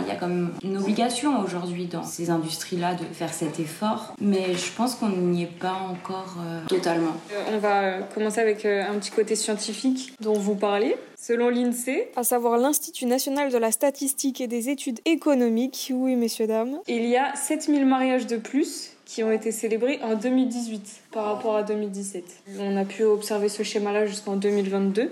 Il 0.02 0.08
y 0.08 0.10
a 0.10 0.16
quand 0.18 0.26
même 0.26 0.50
une 0.64 0.78
obligation 0.78 1.40
aujourd'hui 1.40 1.86
dans 1.86 2.02
ces 2.02 2.30
industries-là 2.30 2.94
de 2.94 3.04
faire 3.12 3.32
cet 3.32 3.60
effort, 3.60 4.14
mais 4.20 4.54
je 4.54 4.72
pense 4.72 4.96
qu'on 4.96 5.08
n'y 5.08 5.44
est 5.44 5.46
pas 5.46 5.76
encore 5.90 6.36
totalement. 6.66 7.14
On 7.52 7.58
va 7.58 8.00
commencer 8.14 8.40
avec 8.40 8.64
un 8.64 8.94
petit 8.94 9.10
côté 9.10 9.36
scientifique 9.36 10.12
dont 10.20 10.34
vous 10.34 10.56
parlez. 10.56 10.96
Selon 11.20 11.48
l'INSEE, 11.48 12.10
à 12.14 12.22
savoir 12.22 12.58
l'Institut 12.58 13.04
national 13.04 13.50
de 13.50 13.58
la 13.58 13.72
statistique 13.72 14.40
et 14.40 14.46
des 14.46 14.68
études 14.68 15.00
économiques, 15.04 15.90
oui 15.92 16.14
messieurs 16.14 16.46
dames, 16.46 16.78
il 16.86 17.06
y 17.06 17.16
a 17.16 17.34
7000 17.34 17.84
mariages 17.86 18.28
de 18.28 18.36
plus 18.36 18.92
qui 19.04 19.24
ont 19.24 19.32
été 19.32 19.50
célébrés 19.50 19.98
en 20.04 20.14
2018 20.14 21.00
par 21.10 21.24
rapport 21.24 21.56
à 21.56 21.64
2017. 21.64 22.24
On 22.60 22.76
a 22.76 22.84
pu 22.84 23.02
observer 23.02 23.48
ce 23.48 23.64
schéma-là 23.64 24.06
jusqu'en 24.06 24.36
2022. 24.36 25.10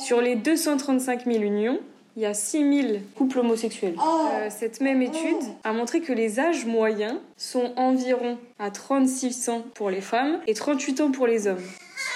Sur 0.00 0.22
les 0.22 0.34
235 0.34 1.26
000 1.26 1.42
unions, 1.42 1.78
il 2.16 2.22
y 2.22 2.26
a 2.26 2.32
6 2.32 2.82
000 2.82 2.98
couples 3.14 3.40
homosexuels. 3.40 3.96
Euh, 3.98 4.48
cette 4.48 4.80
même 4.80 5.02
étude 5.02 5.42
a 5.62 5.74
montré 5.74 6.00
que 6.00 6.14
les 6.14 6.40
âges 6.40 6.64
moyens 6.64 7.16
sont 7.36 7.74
environ 7.76 8.38
à 8.58 8.70
36 8.70 9.50
ans 9.50 9.62
pour 9.74 9.90
les 9.90 10.00
femmes 10.00 10.40
et 10.46 10.54
38 10.54 11.02
ans 11.02 11.10
pour 11.10 11.26
les 11.26 11.48
hommes. 11.48 11.62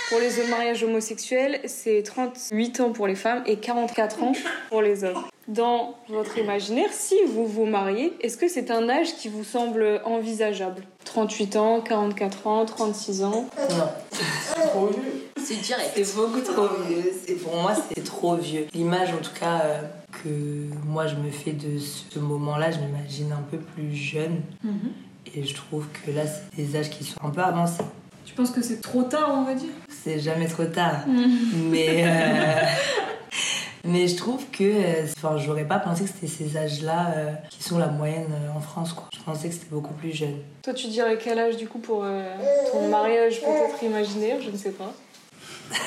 Pour 0.08 0.18
les 0.20 0.48
mariages 0.48 0.82
homosexuels, 0.84 1.60
c'est 1.66 2.02
38 2.02 2.80
ans 2.80 2.92
pour 2.92 3.06
les 3.06 3.14
femmes 3.14 3.42
et 3.46 3.56
44 3.56 4.22
ans 4.22 4.32
pour 4.70 4.80
les 4.82 5.04
hommes. 5.04 5.22
Dans 5.48 5.94
votre 6.08 6.38
imaginaire, 6.38 6.88
si 6.92 7.14
vous 7.26 7.46
vous 7.46 7.64
mariez, 7.64 8.12
est-ce 8.20 8.36
que 8.36 8.48
c'est 8.48 8.70
un 8.70 8.88
âge 8.88 9.14
qui 9.16 9.28
vous 9.28 9.44
semble 9.44 10.00
envisageable? 10.04 10.82
38 11.04 11.56
ans, 11.56 11.80
44 11.80 12.46
ans, 12.46 12.64
36 12.64 13.22
ans? 13.22 13.48
Non. 13.70 13.88
Trop 14.68 14.86
vieux. 14.88 15.02
C'est 15.42 15.60
direct. 15.60 15.90
C'est 15.94 16.14
beaucoup 16.16 16.40
trop 16.40 16.68
vieux. 16.86 17.10
C'est- 17.26 17.34
Pour 17.34 17.56
moi, 17.56 17.72
c'est 17.74 18.04
trop 18.04 18.36
vieux. 18.36 18.66
L'image, 18.74 19.10
en 19.12 19.18
tout 19.22 19.32
cas, 19.38 19.60
euh, 19.64 19.80
que 20.22 20.28
moi 20.86 21.06
je 21.06 21.14
me 21.16 21.30
fais 21.30 21.52
de 21.52 21.78
ce 21.78 22.18
moment-là, 22.18 22.70
je 22.70 22.78
m'imagine 22.78 23.32
un 23.32 23.42
peu 23.50 23.58
plus 23.58 23.94
jeune. 23.94 24.40
Et 25.34 25.44
je 25.44 25.54
trouve 25.54 25.86
que 26.04 26.10
là, 26.10 26.22
c'est 26.26 26.56
des 26.62 26.76
âges 26.78 26.90
qui 26.90 27.04
sont 27.04 27.20
un 27.24 27.30
peu 27.30 27.42
avancés. 27.42 27.84
Tu 28.28 28.34
penses 28.34 28.50
que 28.50 28.60
c'est 28.60 28.82
trop 28.82 29.04
tard, 29.04 29.30
on 29.34 29.42
va 29.44 29.54
dire? 29.54 29.70
C'est 30.04 30.18
jamais 30.20 30.46
trop 30.46 30.64
tard. 30.64 31.04
Mais, 31.70 32.04
euh, 32.04 32.60
mais 33.84 34.06
je 34.06 34.16
trouve 34.16 34.44
que. 34.52 34.64
euh, 34.64 35.06
Enfin, 35.16 35.38
j'aurais 35.38 35.64
pas 35.64 35.78
pensé 35.78 36.04
que 36.04 36.10
c'était 36.10 36.26
ces 36.26 36.56
âges-là 36.58 37.14
euh, 37.16 37.30
qui 37.48 37.62
sont 37.62 37.78
la 37.78 37.86
moyenne 37.88 38.26
euh, 38.30 38.54
en 38.56 38.60
France. 38.60 38.92
Quoi. 38.92 39.08
Je 39.16 39.22
pensais 39.22 39.48
que 39.48 39.54
c'était 39.54 39.70
beaucoup 39.72 39.94
plus 39.94 40.12
jeune. 40.12 40.36
Toi, 40.62 40.74
tu 40.74 40.88
dirais 40.88 41.18
quel 41.18 41.38
âge 41.38 41.56
du 41.56 41.66
coup 41.66 41.78
pour 41.78 42.02
euh, 42.04 42.34
ton 42.70 42.88
mariage 42.88 43.40
peut-être 43.40 43.82
imaginaire? 43.82 44.36
Je 44.44 44.50
ne 44.50 44.56
sais 44.58 44.72
pas. 44.72 44.92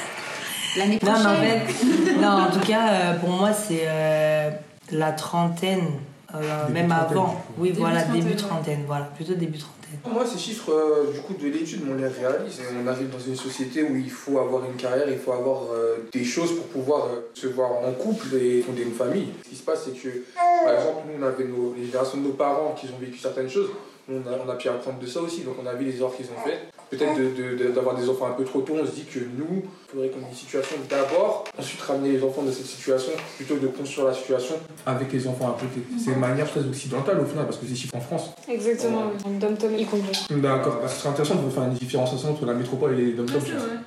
L'année 0.78 1.00
Non, 1.04 1.12
prochaine. 1.12 1.38
mais 1.42 1.52
en 1.62 1.68
fait, 1.68 2.22
non, 2.22 2.28
en 2.30 2.50
tout 2.52 2.66
cas, 2.68 2.90
euh, 2.92 3.14
pour 3.20 3.30
moi, 3.30 3.52
c'est 3.54 3.84
euh, 3.86 4.50
la 4.92 5.12
trentaine, 5.12 5.86
euh, 6.34 6.68
même 6.70 6.88
trentaine, 6.90 7.12
avant. 7.18 7.44
Oui, 7.58 7.70
Début 7.70 7.82
voilà, 7.82 8.02
trentaine, 8.02 8.22
début 8.22 8.32
ouais. 8.34 8.36
trentaine, 8.38 8.84
voilà, 8.88 9.06
plutôt 9.16 9.34
début 9.36 9.60
trentaine. 9.60 9.78
Moi, 10.06 10.26
ces 10.26 10.38
chiffres 10.38 10.72
euh, 10.72 11.12
du 11.12 11.20
coup 11.20 11.34
de 11.34 11.48
l'étude, 11.48 11.82
on 11.90 11.96
les 11.96 12.08
réalise. 12.08 12.62
On 12.82 12.88
arrive 12.88 13.10
dans 13.10 13.20
une 13.20 13.36
société 13.36 13.84
où 13.84 13.96
il 13.96 14.10
faut 14.10 14.40
avoir 14.40 14.64
une 14.66 14.76
carrière, 14.76 15.10
il 15.10 15.18
faut 15.18 15.34
avoir 15.34 15.72
euh, 15.74 15.98
des 16.12 16.24
choses 16.24 16.56
pour 16.56 16.68
pouvoir 16.68 17.06
euh, 17.08 17.30
se 17.34 17.48
voir 17.48 17.72
en 17.72 17.92
couple 17.92 18.36
et 18.36 18.62
fonder 18.62 18.84
une 18.84 18.94
famille. 18.94 19.28
Ce 19.44 19.50
qui 19.50 19.56
se 19.56 19.64
passe, 19.64 19.86
c'est 19.86 19.92
que, 19.92 20.24
par 20.36 20.74
exemple, 20.74 21.04
nous, 21.08 21.24
on 21.24 21.28
avait 21.28 21.46
les 21.78 21.86
générations 21.86 22.20
de 22.20 22.24
nos 22.24 22.34
parents 22.34 22.76
qui 22.80 22.88
ont 22.88 23.00
vécu 23.00 23.18
certaines 23.18 23.50
choses. 23.50 23.70
On 24.10 24.20
a, 24.28 24.38
on 24.46 24.50
a 24.50 24.56
pu 24.56 24.68
apprendre 24.70 25.00
de 25.00 25.06
ça 25.06 25.22
aussi, 25.22 25.42
donc 25.42 25.56
on 25.62 25.68
a 25.68 25.74
vu 25.74 25.86
les 25.86 25.98
erreurs 25.98 26.16
qu'ils 26.16 26.26
ont 26.26 26.42
faites. 26.44 26.72
Peut-être 26.92 27.16
d'avoir 27.16 27.34
de, 27.36 27.64
de- 27.64 27.72
d'avoir 27.72 27.96
des 27.96 28.10
enfants 28.10 28.28
un 28.28 28.34
peu 28.34 28.44
trop 28.44 28.62
tôt, 28.62 28.74
on 28.82 28.86
se 28.86 28.92
dit 28.92 29.06
que 29.06 29.20
nous, 29.20 29.64
il 29.64 29.92
faudrait 29.92 30.10
qu'on 30.10 30.20
ait 30.20 30.30
une 30.30 30.36
situation 30.36 30.76
d'abord, 30.90 31.46
ensuite 31.58 31.82
ramener 31.82 32.12
les 32.12 32.22
enfants 32.24 32.44
de 32.44 32.52
cette 32.52 32.66
situation, 32.66 33.14
plutôt 33.38 33.56
que 33.56 33.62
de 33.62 33.68
construire 33.68 34.08
la 34.08 34.14
situation 34.14 34.56
avec 34.86 35.12
les 35.14 35.26
enfants 35.26 35.48
à 35.48 35.58
côté. 35.60 35.82
C'est 35.98 36.12
une 36.12 36.20
manière 36.20 36.50
très 36.52 36.60
occidentale 36.62 37.20
au 37.22 37.26
final, 37.26 37.46
parce 37.46 37.58
que 37.58 37.66
c'est 37.66 37.76
chiffres 37.76 37.96
en 37.96 38.02
France. 38.02 38.32
Exactement, 38.50 39.04
dom 39.40 39.56
tom 39.58 39.74
y 39.78 39.86
compris. 39.86 40.28
D'accord, 40.32 40.80
parce 40.82 40.96
que 40.96 41.00
c'est 41.02 41.08
intéressant 41.08 41.36
de 41.36 41.50
faire 41.50 41.64
une 41.64 41.74
différenciation 41.74 42.32
entre 42.32 42.46
la 42.46 42.54
métropole 42.54 43.00
et 43.00 43.06
les 43.06 43.14
dom. 43.14 43.26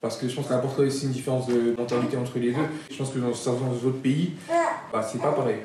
Parce 0.01 0.17
que 0.17 0.27
je 0.29 0.35
pense 0.35 0.47
qu'il 0.47 0.55
apporte 0.57 0.79
aussi 0.81 1.05
une 1.05 1.13
différence 1.13 1.47
de 1.47 1.75
mentalité 1.77 2.17
entre 2.17 2.39
les 2.39 2.53
deux. 2.53 2.63
Je 2.91 2.97
pense 2.97 3.11
que 3.11 3.19
dans 3.19 3.35
certains 3.35 3.67
autres 3.87 4.01
pays, 4.03 4.33
bah, 4.93 5.07
c'est 5.07 5.21
pas 5.21 5.33
pareil. 5.33 5.57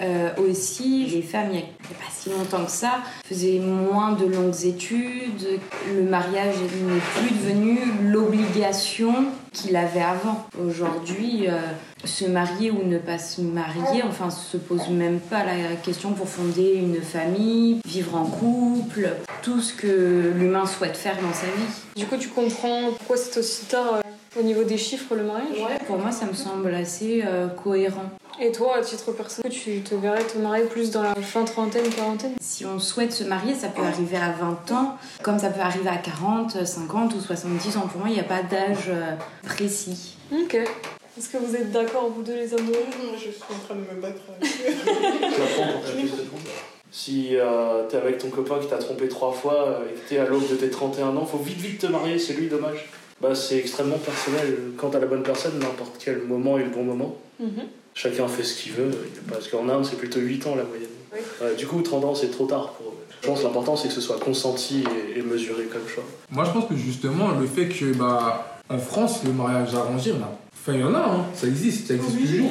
Euh, 0.00 0.30
aussi, 0.36 1.06
les 1.06 1.22
femmes, 1.22 1.48
il 1.50 1.56
n'y 1.56 1.62
a, 1.62 1.62
pas 1.62 2.10
si 2.14 2.30
longtemps 2.30 2.64
que 2.64 2.70
ça, 2.70 2.98
faisaient 3.24 3.58
moins 3.60 4.12
de 4.12 4.26
longues 4.26 4.64
études. 4.64 5.60
Le 5.94 6.02
mariage 6.02 6.56
n'est 6.56 7.00
plus 7.20 7.34
devenu 7.34 7.78
l'obligation 8.10 9.26
qu'il 9.52 9.74
avait 9.76 10.02
avant. 10.02 10.46
Aujourd'hui, 10.62 11.48
euh, 11.48 11.60
se 12.04 12.26
marier 12.26 12.70
ou 12.70 12.86
ne 12.86 12.98
pas 12.98 13.18
se 13.18 13.40
marier, 13.40 14.02
enfin, 14.06 14.30
se 14.30 14.58
pose 14.58 14.88
même 14.90 15.18
pas 15.18 15.44
la 15.44 15.76
question 15.82 16.12
pour 16.12 16.28
fonder 16.28 16.74
une 16.74 17.00
famille, 17.00 17.80
vivre 17.86 18.16
en 18.16 18.26
couple, 18.26 19.10
tout 19.42 19.60
ce 19.60 19.72
que 19.72 20.32
l'humain 20.36 20.66
souhaite 20.66 20.96
faire 20.96 21.16
dans 21.22 21.32
sa 21.32 21.46
vie. 21.46 21.72
Du 21.96 22.06
coup, 22.06 22.16
tu 22.18 22.28
comprends 22.28 22.90
pourquoi 22.98 23.16
c'est 23.16 23.38
aussi 23.38 23.64
tard 23.64 23.94
euh, 23.94 24.00
au 24.38 24.42
niveau 24.42 24.64
des 24.64 24.78
chiffres 24.78 25.14
le 25.14 25.24
mariage? 25.24 25.56
Pour 25.86 25.98
moi, 25.98 26.12
ça 26.12 26.26
me 26.26 26.34
semble 26.34 26.74
assez 26.74 27.22
euh, 27.24 27.48
cohérent. 27.48 28.10
Et 28.40 28.52
toi, 28.52 28.76
à 28.76 28.80
titre 28.82 29.12
personnel, 29.12 29.50
tu 29.50 29.80
te 29.80 29.94
verrais 29.94 30.24
te 30.24 30.36
marier 30.36 30.64
plus 30.64 30.90
dans 30.90 31.02
la 31.02 31.14
fin 31.14 31.44
trentaine, 31.44 31.88
quarantaine? 31.88 32.34
Si 32.40 32.66
on 32.66 32.78
souhaite 32.78 33.12
se 33.12 33.24
marier, 33.24 33.54
ça 33.54 33.68
peut 33.68 33.82
arriver 33.82 34.18
à 34.18 34.32
20 34.32 34.72
ans, 34.72 34.96
comme 35.22 35.38
ça 35.38 35.48
peut 35.48 35.60
arriver 35.60 35.88
à 35.88 35.96
40, 35.96 36.66
50 36.66 37.14
ou 37.14 37.20
70 37.20 37.78
ans. 37.78 37.88
Pour 37.90 38.00
moi, 38.00 38.10
il 38.10 38.14
n'y 38.14 38.20
a 38.20 38.24
pas 38.24 38.42
d'âge 38.42 38.88
euh, 38.88 39.12
précis. 39.42 40.16
Ok. 40.32 40.54
Est-ce 40.54 41.30
que 41.30 41.38
vous 41.38 41.56
êtes 41.56 41.72
d'accord, 41.72 42.10
vous 42.14 42.22
deux 42.22 42.34
les 42.34 42.52
amoureux? 42.52 42.76
Je 43.14 43.20
suis 43.20 43.30
en 43.48 43.58
train 43.64 43.74
de 43.74 43.80
me 43.80 44.00
battre. 44.02 44.20
Si 46.92 47.36
euh, 47.36 47.82
t'es 47.88 47.98
avec 47.98 48.16
ton 48.16 48.30
copain 48.30 48.58
qui 48.58 48.68
t'a 48.68 48.78
trompé 48.78 49.06
trois 49.08 49.30
fois 49.30 49.68
euh, 49.68 49.90
et 49.90 49.92
que 49.92 50.08
t'es 50.08 50.16
à 50.18 50.24
l'aube 50.24 50.48
de 50.48 50.54
tes 50.56 50.70
31 50.70 51.14
ans, 51.16 51.26
faut 51.26 51.36
vite 51.36 51.58
vite 51.58 51.78
te 51.80 51.86
marier, 51.86 52.18
c'est 52.18 52.32
lui 52.32 52.48
dommage. 52.48 52.88
Bah 53.20 53.34
c'est 53.34 53.58
extrêmement 53.58 53.98
personnel. 53.98 54.56
Quand 54.76 54.90
t'as 54.90 55.00
la 55.00 55.06
bonne 55.06 55.22
personne, 55.22 55.58
n'importe 55.58 55.96
quel 55.98 56.22
moment 56.22 56.58
est 56.58 56.64
le 56.64 56.70
bon 56.70 56.84
moment. 56.84 57.16
Mhm. 57.40 57.64
Chacun 57.94 58.28
fait 58.28 58.42
ce 58.42 58.62
qu'il 58.62 58.72
veut. 58.72 58.90
Parce 59.28 59.48
qu'en 59.48 59.68
Inde, 59.68 59.84
c'est 59.84 59.96
plutôt 59.96 60.20
8 60.20 60.46
ans 60.46 60.54
la 60.54 60.64
moyenne. 60.64 60.88
Oui. 61.12 61.18
Ouais, 61.40 61.54
du 61.54 61.66
coup, 61.66 61.80
30 61.80 62.04
ans, 62.04 62.14
c'est 62.14 62.30
trop 62.30 62.46
tard 62.46 62.72
pour 62.72 62.88
eux. 62.88 62.96
Je 63.22 63.26
pense 63.26 63.40
que 63.40 63.44
l'important 63.44 63.74
c'est 63.76 63.88
que 63.88 63.94
ce 63.94 64.00
soit 64.02 64.20
consenti 64.20 64.84
et, 65.14 65.18
et 65.18 65.22
mesuré 65.22 65.64
comme 65.64 65.88
choix. 65.88 66.04
Moi, 66.30 66.44
je 66.44 66.50
pense 66.50 66.68
que 66.68 66.76
justement, 66.76 67.30
le 67.32 67.46
fait 67.46 67.68
que, 67.68 67.94
bah, 67.94 68.60
en 68.68 68.78
France, 68.78 69.24
le 69.24 69.32
mariage 69.32 69.74
arrangé, 69.74 70.10
a... 70.10 70.38
enfin, 70.52 70.74
il 70.74 70.80
y 70.80 70.84
en 70.84 70.94
a, 70.94 70.98
hein. 70.98 71.26
ça 71.34 71.46
existe, 71.46 71.88
ça 71.88 71.94
existe 71.94 72.18
toujours. 72.18 72.50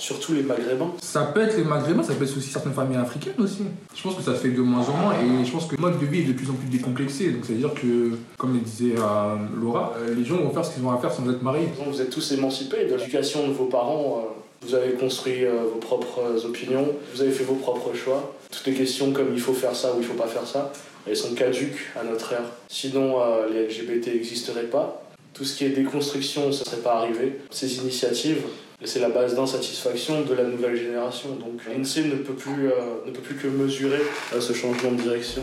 Surtout 0.00 0.32
les 0.32 0.42
maghrébins. 0.42 0.92
Ça 1.02 1.22
peut 1.24 1.42
être 1.42 1.56
les 1.58 1.64
maghrébins, 1.64 2.02
ça 2.02 2.14
peut 2.14 2.24
être 2.24 2.36
aussi 2.36 2.48
certaines 2.50 2.72
familles 2.72 2.96
africaines 2.96 3.34
aussi. 3.38 3.64
Je 3.94 4.02
pense 4.02 4.16
que 4.16 4.22
ça 4.22 4.34
se 4.34 4.40
fait 4.40 4.48
de 4.48 4.62
moins 4.62 4.84
en 4.88 4.96
moins 4.96 5.12
et 5.14 5.44
je 5.44 5.52
pense 5.52 5.66
que 5.66 5.76
le 5.76 5.80
mode 5.80 6.00
de 6.00 6.06
vie 6.06 6.20
est 6.20 6.24
de 6.24 6.32
plus 6.32 6.48
en 6.48 6.54
plus 6.54 6.68
décomplexé. 6.68 7.30
Donc, 7.30 7.44
ça 7.44 7.52
veut 7.52 7.58
dire 7.58 7.74
que, 7.74 8.12
comme 8.38 8.54
le 8.54 8.60
disait 8.60 8.94
euh, 8.98 9.36
Laura, 9.60 9.94
euh, 9.98 10.14
les 10.14 10.24
gens 10.24 10.36
vont 10.38 10.50
faire 10.50 10.64
ce 10.64 10.72
qu'ils 10.74 10.84
ont 10.84 10.90
à 10.90 10.98
faire 10.98 11.12
sans 11.12 11.28
être 11.30 11.42
mariés. 11.42 11.68
Donc 11.78 11.88
vous 11.94 12.00
êtes 12.00 12.10
tous 12.10 12.32
émancipés 12.32 12.86
de 12.86 12.94
l'éducation 12.96 13.46
de 13.46 13.52
vos 13.52 13.66
parents. 13.66 14.24
euh, 14.24 14.66
Vous 14.66 14.74
avez 14.74 14.92
construit 14.94 15.44
euh, 15.44 15.64
vos 15.72 15.78
propres 15.80 16.44
opinions, 16.46 16.88
vous 17.14 17.20
avez 17.22 17.30
fait 17.30 17.44
vos 17.44 17.54
propres 17.54 17.94
choix. 17.94 18.34
Toutes 18.50 18.66
les 18.66 18.74
questions 18.74 19.12
comme 19.12 19.28
il 19.34 19.40
faut 19.40 19.52
faire 19.54 19.76
ça 19.76 19.92
ou 19.94 19.98
il 20.00 20.04
faut 20.06 20.14
pas 20.14 20.26
faire 20.26 20.46
ça, 20.46 20.72
elles 21.06 21.16
sont 21.16 21.34
caduques 21.34 21.80
à 21.98 22.04
notre 22.04 22.32
ère. 22.32 22.44
Sinon, 22.68 23.20
euh, 23.20 23.48
les 23.52 23.66
LGBT 23.66 24.14
n'existeraient 24.14 24.64
pas. 24.70 25.02
Tout 25.34 25.44
ce 25.44 25.56
qui 25.56 25.64
est 25.66 25.70
déconstruction, 25.70 26.52
ça 26.52 26.64
serait 26.64 26.82
pas 26.82 26.94
arrivé. 26.96 27.38
Ces 27.50 27.76
initiatives, 27.78 28.42
et 28.82 28.86
c'est 28.86 29.00
la 29.00 29.10
base 29.10 29.34
d'insatisfaction 29.34 30.22
de 30.22 30.34
la 30.34 30.44
nouvelle 30.44 30.76
génération. 30.76 31.30
Donc 31.34 31.60
l'INSEE 31.66 32.04
ne 32.04 32.16
peut 32.16 32.32
plus, 32.32 32.68
euh, 32.68 33.04
ne 33.06 33.10
peut 33.10 33.20
plus 33.20 33.34
que 33.34 33.46
mesurer 33.46 34.00
euh, 34.32 34.40
ce 34.40 34.54
changement 34.54 34.92
de 34.92 35.02
direction. 35.02 35.42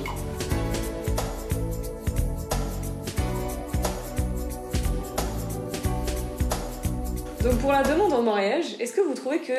Donc 7.44 7.60
pour 7.60 7.72
la 7.72 7.84
demande 7.84 8.12
en 8.12 8.24
mariage, 8.24 8.76
est-ce 8.80 8.94
que 8.94 9.02
vous 9.02 9.14
trouvez 9.14 9.40
que 9.40 9.54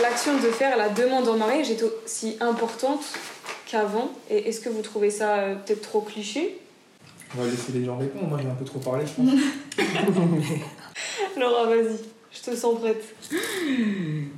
l'action 0.00 0.34
de 0.36 0.50
faire 0.50 0.76
la 0.76 0.88
demande 0.88 1.28
en 1.28 1.36
mariage 1.36 1.70
est 1.70 1.82
aussi 1.82 2.36
importante 2.40 3.04
qu'avant? 3.66 4.12
Et 4.30 4.48
est-ce 4.48 4.60
que 4.60 4.68
vous 4.68 4.82
trouvez 4.82 5.10
ça 5.10 5.38
euh, 5.38 5.54
peut-être 5.56 5.82
trop 5.82 6.02
cliché? 6.02 6.60
On 7.36 7.42
va 7.42 7.50
laisser 7.50 7.72
les 7.72 7.84
gens 7.84 7.98
répondre. 7.98 8.28
Moi, 8.28 8.38
j'ai 8.40 8.48
un 8.48 8.54
peu 8.54 8.64
trop 8.64 8.78
parlé, 8.78 9.04
je 9.04 9.12
pense. 9.12 9.28
Laura, 11.36 11.66
vas-y, 11.66 11.98
je 12.32 12.50
te 12.50 12.56
sens 12.56 12.78
prête. 12.78 13.02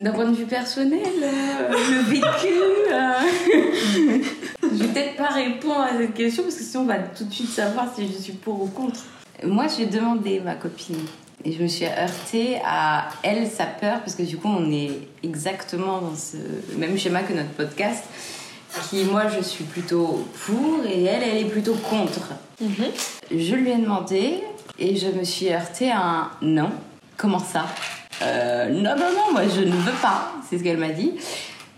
D'un 0.01 0.13
point 0.13 0.27
de 0.31 0.37
vue 0.37 0.47
personnel, 0.47 1.01
euh, 1.23 1.69
le 1.71 2.03
vécu. 2.03 2.55
euh, 2.93 4.23
je 4.63 4.83
vais 4.85 4.89
peut-être 4.89 5.17
pas 5.17 5.29
répondre 5.29 5.81
à 5.81 5.97
cette 5.97 6.15
question 6.15 6.43
parce 6.45 6.57
que 6.57 6.63
sinon 6.63 6.83
on 6.85 6.87
va 6.87 6.99
tout 6.99 7.25
de 7.25 7.33
suite 7.33 7.51
savoir 7.51 7.93
si 7.95 8.07
je 8.07 8.19
suis 8.21 8.33
pour 8.33 8.63
ou 8.63 8.67
contre. 8.67 9.01
Moi, 9.43 9.67
j'ai 9.75 9.87
demandé 9.87 10.41
ma 10.41 10.55
copine 10.55 10.99
et 11.45 11.53
je 11.53 11.63
me 11.63 11.69
suis 11.69 11.87
heurtée 11.87 12.59
à 12.65 13.09
elle 13.23 13.47
sa 13.49 13.65
peur 13.65 14.01
parce 14.01 14.15
que 14.15 14.23
du 14.23 14.37
coup 14.37 14.49
on 14.49 14.71
est 14.71 14.91
exactement 15.23 16.01
dans 16.01 16.15
ce 16.15 16.37
même 16.77 16.99
schéma 16.99 17.23
que 17.23 17.33
notre 17.33 17.51
podcast. 17.51 18.05
Qui 18.89 19.03
moi 19.05 19.25
je 19.29 19.43
suis 19.43 19.65
plutôt 19.65 20.25
pour 20.47 20.85
et 20.87 21.03
elle 21.05 21.23
elle 21.25 21.39
est 21.39 21.49
plutôt 21.49 21.75
contre. 21.75 22.31
Je 23.31 23.55
lui 23.55 23.71
ai 23.71 23.77
demandé 23.79 24.43
et 24.79 24.95
je 24.97 25.09
me 25.09 25.25
suis 25.25 25.53
heurtée 25.53 25.91
à 25.91 25.99
un 26.01 26.31
non. 26.43 26.71
Comment 27.21 27.39
ça 27.39 27.67
Euh, 28.23 28.71
Non, 28.71 28.97
non, 28.97 29.13
non, 29.15 29.33
moi 29.33 29.43
je 29.47 29.61
ne 29.61 29.73
veux 29.73 29.93
pas, 30.01 30.33
c'est 30.49 30.57
ce 30.57 30.63
qu'elle 30.63 30.79
m'a 30.79 30.89
dit. 30.89 31.13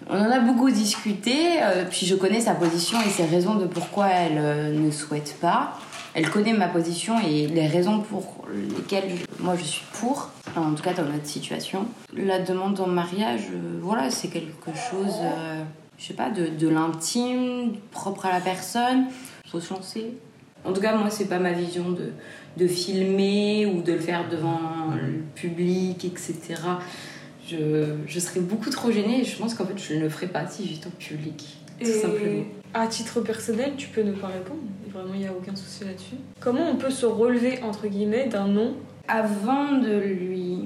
On 0.09 0.17
en 0.17 0.31
a 0.31 0.39
beaucoup 0.39 0.71
discuté, 0.71 1.61
euh, 1.61 1.85
puis 1.91 2.07
je 2.07 2.15
connais 2.15 2.41
sa 2.41 2.55
position 2.55 3.01
et 3.01 3.09
ses 3.11 3.25
raisons 3.25 3.55
de 3.57 3.67
pourquoi 3.67 4.07
elle 4.09 4.39
euh, 4.39 4.73
ne 4.73 4.91
souhaite 4.93 5.37
pas. 5.41 5.79
Elle 6.15 6.31
connaît 6.31 6.53
ma 6.53 6.69
position 6.69 7.15
et 7.27 7.49
les 7.49 7.67
raisons 7.67 8.01
pour 8.01 8.45
lesquelles 8.55 9.11
moi 9.41 9.55
je 9.59 9.65
suis 9.65 9.85
pour, 9.95 10.31
en 10.57 10.75
tout 10.75 10.83
cas 10.83 10.93
dans 10.93 11.05
notre 11.05 11.27
situation. 11.27 11.87
La 12.17 12.39
demande 12.39 12.79
en 12.81 12.87
mariage, 12.87 13.49
voilà, 13.81 14.11
c'est 14.11 14.29
quelque 14.29 14.71
chose, 14.91 15.15
je 15.99 16.05
sais 16.07 16.15
pas, 16.15 16.29
de, 16.29 16.47
de 16.49 16.69
l'intime, 16.69 17.73
propre 17.91 18.27
à 18.27 18.33
la 18.33 18.41
personne. 18.41 19.07
Faut 19.51 19.61
se 19.61 19.73
lancer. 19.73 20.13
En 20.65 20.73
tout 20.73 20.81
cas, 20.81 20.97
moi, 20.97 21.11
c'est 21.11 21.25
pas 21.29 21.39
ma 21.39 21.53
vision 21.53 21.91
de, 21.91 22.13
de 22.57 22.67
filmer 22.69 23.67
ou 23.67 23.83
de 23.83 23.93
le 23.93 23.99
faire 23.99 24.29
devant 24.29 24.61
le 24.95 25.21
public, 25.35 26.05
etc. 26.05 26.39
Je, 27.49 27.97
je 28.07 28.21
serais 28.21 28.41
beaucoup 28.41 28.71
trop 28.71 28.91
gênée 28.93 29.21
et 29.21 29.25
je 29.25 29.37
pense 29.37 29.55
qu'en 29.55 29.67
fait, 29.67 29.77
je 29.77 29.95
ne 29.95 30.01
le 30.01 30.09
ferais 30.09 30.29
pas 30.29 30.47
si 30.47 30.69
j'étais 30.69 30.87
en 30.87 30.91
public. 30.91 31.57
Tout 31.81 31.87
Et 31.89 31.93
simplement. 31.93 32.45
à 32.75 32.87
titre 32.87 33.21
personnel, 33.21 33.73
tu 33.77 33.89
peux 33.89 34.03
ne 34.03 34.13
pas 34.13 34.29
répondre. 34.29 34.61
Vraiment, 34.93 35.15
il 35.15 35.21
n'y 35.21 35.27
a 35.27 35.33
aucun 35.33 35.57
souci 35.57 35.85
là-dessus. 35.85 36.15
Comment 36.39 36.71
on 36.71 36.77
peut 36.77 36.91
se 36.91 37.07
relever, 37.07 37.61
entre 37.63 37.89
guillemets, 37.89 38.29
d'un 38.29 38.47
non? 38.47 38.75
Avant 39.09 39.73
de 39.73 39.99
lui 39.99 40.59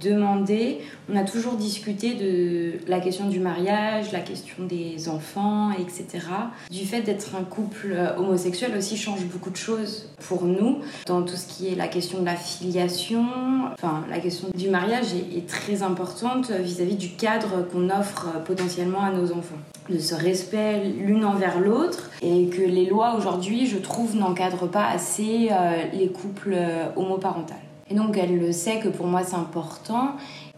demander, 0.00 0.80
on 1.12 1.16
a 1.16 1.24
toujours 1.24 1.54
discuté 1.54 2.14
de 2.14 2.72
la 2.88 3.00
question 3.00 3.28
du 3.28 3.40
mariage, 3.40 4.12
la 4.12 4.20
question 4.20 4.64
des 4.64 5.08
enfants, 5.08 5.70
etc. 5.72 6.26
Du 6.70 6.84
fait 6.84 7.02
d'être 7.02 7.34
un 7.36 7.44
couple 7.44 7.92
euh, 7.92 8.16
homosexuel 8.16 8.76
aussi 8.76 8.96
change 8.96 9.24
beaucoup 9.26 9.50
de 9.50 9.56
choses 9.56 10.10
pour 10.26 10.44
nous, 10.44 10.80
dans 11.06 11.22
tout 11.22 11.36
ce 11.36 11.46
qui 11.46 11.68
est 11.68 11.74
la 11.74 11.88
question 11.88 12.20
de 12.20 12.24
la 12.24 12.36
filiation, 12.36 13.26
enfin 13.72 14.04
la 14.10 14.18
question 14.18 14.48
du 14.54 14.70
mariage 14.70 15.14
est, 15.14 15.46
très 15.46 15.82
importante 15.82 16.50
vis-à-vis 16.50 16.96
du 16.96 17.10
cadre 17.10 17.66
qu'on 17.70 17.88
offre 17.88 18.28
euh, 18.34 18.40
potentiellement 18.40 19.02
à 19.02 19.12
nos 19.12 19.32
enfants 19.32 19.58
de 19.88 19.98
ce 19.98 20.16
respect 20.16 20.82
l'une 20.84 21.24
envers 21.24 21.60
l'autre 21.60 22.10
et 22.20 22.48
que 22.48 22.62
les 22.62 22.86
lois 22.86 23.14
aujourd'hui, 23.16 23.66
je 23.66 23.78
trouve, 23.78 24.16
n'encadrent 24.16 24.68
pas 24.68 24.86
assez 24.86 25.48
euh, 25.52 25.84
les 25.92 26.08
couples 26.08 26.56
homoparentaux. 26.96 27.54
Et 27.90 27.94
donc 27.94 28.16
elle 28.16 28.38
le 28.38 28.52
sait 28.52 28.80
que 28.80 28.88
pour 28.88 29.06
moi 29.06 29.22
c'est 29.24 29.36
important, 29.36 30.12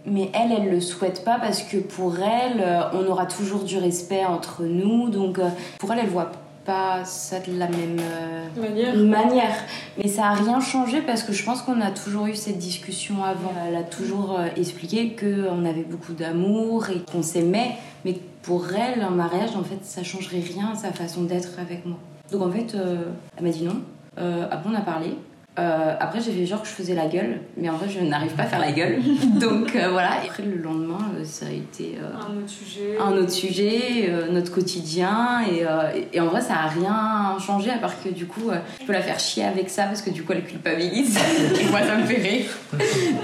mais 0.06 0.30
elle, 0.32 0.52
elle 0.52 0.70
le 0.70 0.80
souhaite 0.80 1.25
pas 1.25 1.38
parce 1.38 1.62
que 1.62 1.76
pour 1.76 2.16
elle, 2.18 2.61
euh, 2.61 2.82
on 2.94 3.06
aura 3.06 3.26
toujours 3.26 3.64
du 3.64 3.78
respect 3.78 4.25
entre 4.25 4.62
nous, 4.62 5.08
donc 5.11 5.38
euh, 5.38 5.49
pour 5.78 5.92
elle, 5.92 6.00
elle 6.00 6.08
voit 6.08 6.32
pas 6.64 7.04
ça 7.04 7.40
de 7.40 7.58
la 7.58 7.66
même 7.66 7.99
euh, 7.99 8.61
Manière 8.61 8.97
manière. 8.97 9.56
Mais 9.97 10.08
ça 10.08 10.26
a 10.26 10.35
rien 10.35 10.61
changé 10.61 11.00
parce 11.00 11.23
que 11.23 11.32
je 11.32 11.44
pense 11.44 11.62
qu'on 11.62 11.80
a 11.80 11.90
toujours 11.90 12.26
eu 12.26 12.35
cette 12.35 12.58
discussion 12.58 13.25
avant. 13.25 13.52
Elle 13.66 13.76
a 13.76 13.82
toujours 13.82 14.38
expliqué 14.56 15.16
qu'on 15.16 15.64
avait 15.64 15.85
beaucoup 15.85 16.12
d'amour 16.12 16.90
et 16.90 17.00
qu'on 17.11 17.23
s'aimait, 17.23 17.76
mais 18.04 18.18
pour 18.42 18.66
elle, 18.73 19.02
un 19.02 19.11
mariage, 19.11 19.50
en 19.56 19.62
fait, 19.62 19.78
ça 19.82 20.02
changerait 20.02 20.40
rien 20.40 20.70
à 20.73 20.75
sa 20.75 20.92
façon 20.92 21.23
d'être 21.23 21.58
avec 21.58 21.85
moi. 21.85 21.99
Donc 22.32 22.42
en 22.42 22.50
fait, 22.50 22.75
euh, 22.75 23.04
elle 23.37 23.44
m'a 23.44 23.50
dit 23.50 23.64
non. 23.64 23.80
Euh, 24.18 24.47
après, 24.50 24.70
on 24.70 24.75
a 24.75 24.80
parlé. 24.80 25.14
Euh, 25.59 25.95
après, 25.99 26.21
j'ai 26.21 26.31
fait 26.33 26.47
genre 26.47 26.62
que 26.62 26.69
je 26.69 26.73
faisais 26.73 26.95
la 26.95 27.07
gueule, 27.07 27.41
mais 27.57 27.69
en 27.69 27.77
vrai, 27.77 27.88
je 27.88 27.99
n'arrive 28.00 28.33
pas 28.33 28.45
à 28.45 28.47
faire 28.47 28.61
la 28.61 28.71
gueule. 28.73 29.00
Donc 29.41 29.75
euh, 29.75 29.88
voilà. 29.91 30.23
Et 30.25 30.29
après, 30.29 30.45
le 30.45 30.57
lendemain, 30.57 30.99
euh, 31.19 31.25
ça 31.25 31.47
a 31.47 31.50
été 31.50 31.97
euh, 32.00 32.07
Un 32.17 32.38
autre 32.38 32.49
sujet. 32.49 32.97
un 33.00 33.12
autre 33.17 33.31
sujet, 33.33 33.81
euh, 34.09 34.31
notre 34.31 34.53
quotidien. 34.53 35.41
Et, 35.50 35.65
euh, 35.67 35.91
et- 36.12 36.17
et 36.17 36.21
en 36.21 36.27
vrai, 36.27 36.41
ça 36.41 36.55
a 36.55 36.69
rien 36.69 37.37
changé, 37.45 37.71
à 37.71 37.79
part 37.79 38.00
que 38.03 38.09
du 38.09 38.27
coup, 38.27 38.50
euh, 38.50 38.57
je 38.81 38.87
peux 38.87 38.93
la 38.93 39.03
faire 39.03 39.19
chier 39.19 39.45
avec 39.45 39.69
ça 39.69 39.85
parce 39.85 40.00
que 40.03 40.11
du 40.11 40.23
coup, 40.23 40.33
elle 40.33 40.45
culpabilise. 40.45 41.17
et 41.61 41.65
moi, 41.71 41.81
ça 41.83 41.97
me 41.97 42.05
fait 42.05 42.23
rire. 42.23 42.47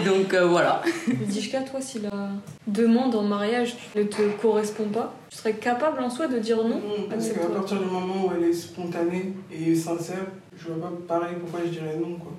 Donc 0.04 0.34
euh, 0.34 0.46
voilà. 0.46 0.82
Dishka, 1.28 1.60
toi, 1.60 1.80
si 1.80 2.00
la 2.00 2.10
demande 2.66 3.14
en 3.14 3.22
mariage 3.22 3.76
ne 3.94 4.02
te 4.02 4.22
correspond 4.42 4.88
pas, 4.88 5.14
tu 5.30 5.36
serais 5.38 5.52
capable 5.52 6.00
en 6.02 6.10
soi 6.10 6.26
de 6.28 6.38
dire 6.38 6.56
non 6.64 6.80
parce 7.08 7.26
qu'à 7.28 7.30
Accepte-toi. 7.34 7.54
partir 7.56 7.78
du 7.78 7.84
moment 7.86 8.26
où 8.26 8.30
elle 8.36 8.48
est 8.48 8.52
spontanée 8.52 9.34
et 9.52 9.74
sincère, 9.74 10.26
je 10.58 10.68
vois 10.72 10.88
pas 10.88 10.92
pareil 11.18 11.36
pourquoi 11.40 11.60
je 11.64 11.70
dirais 11.70 11.96
non 12.00 12.16
quoi. 12.16 12.32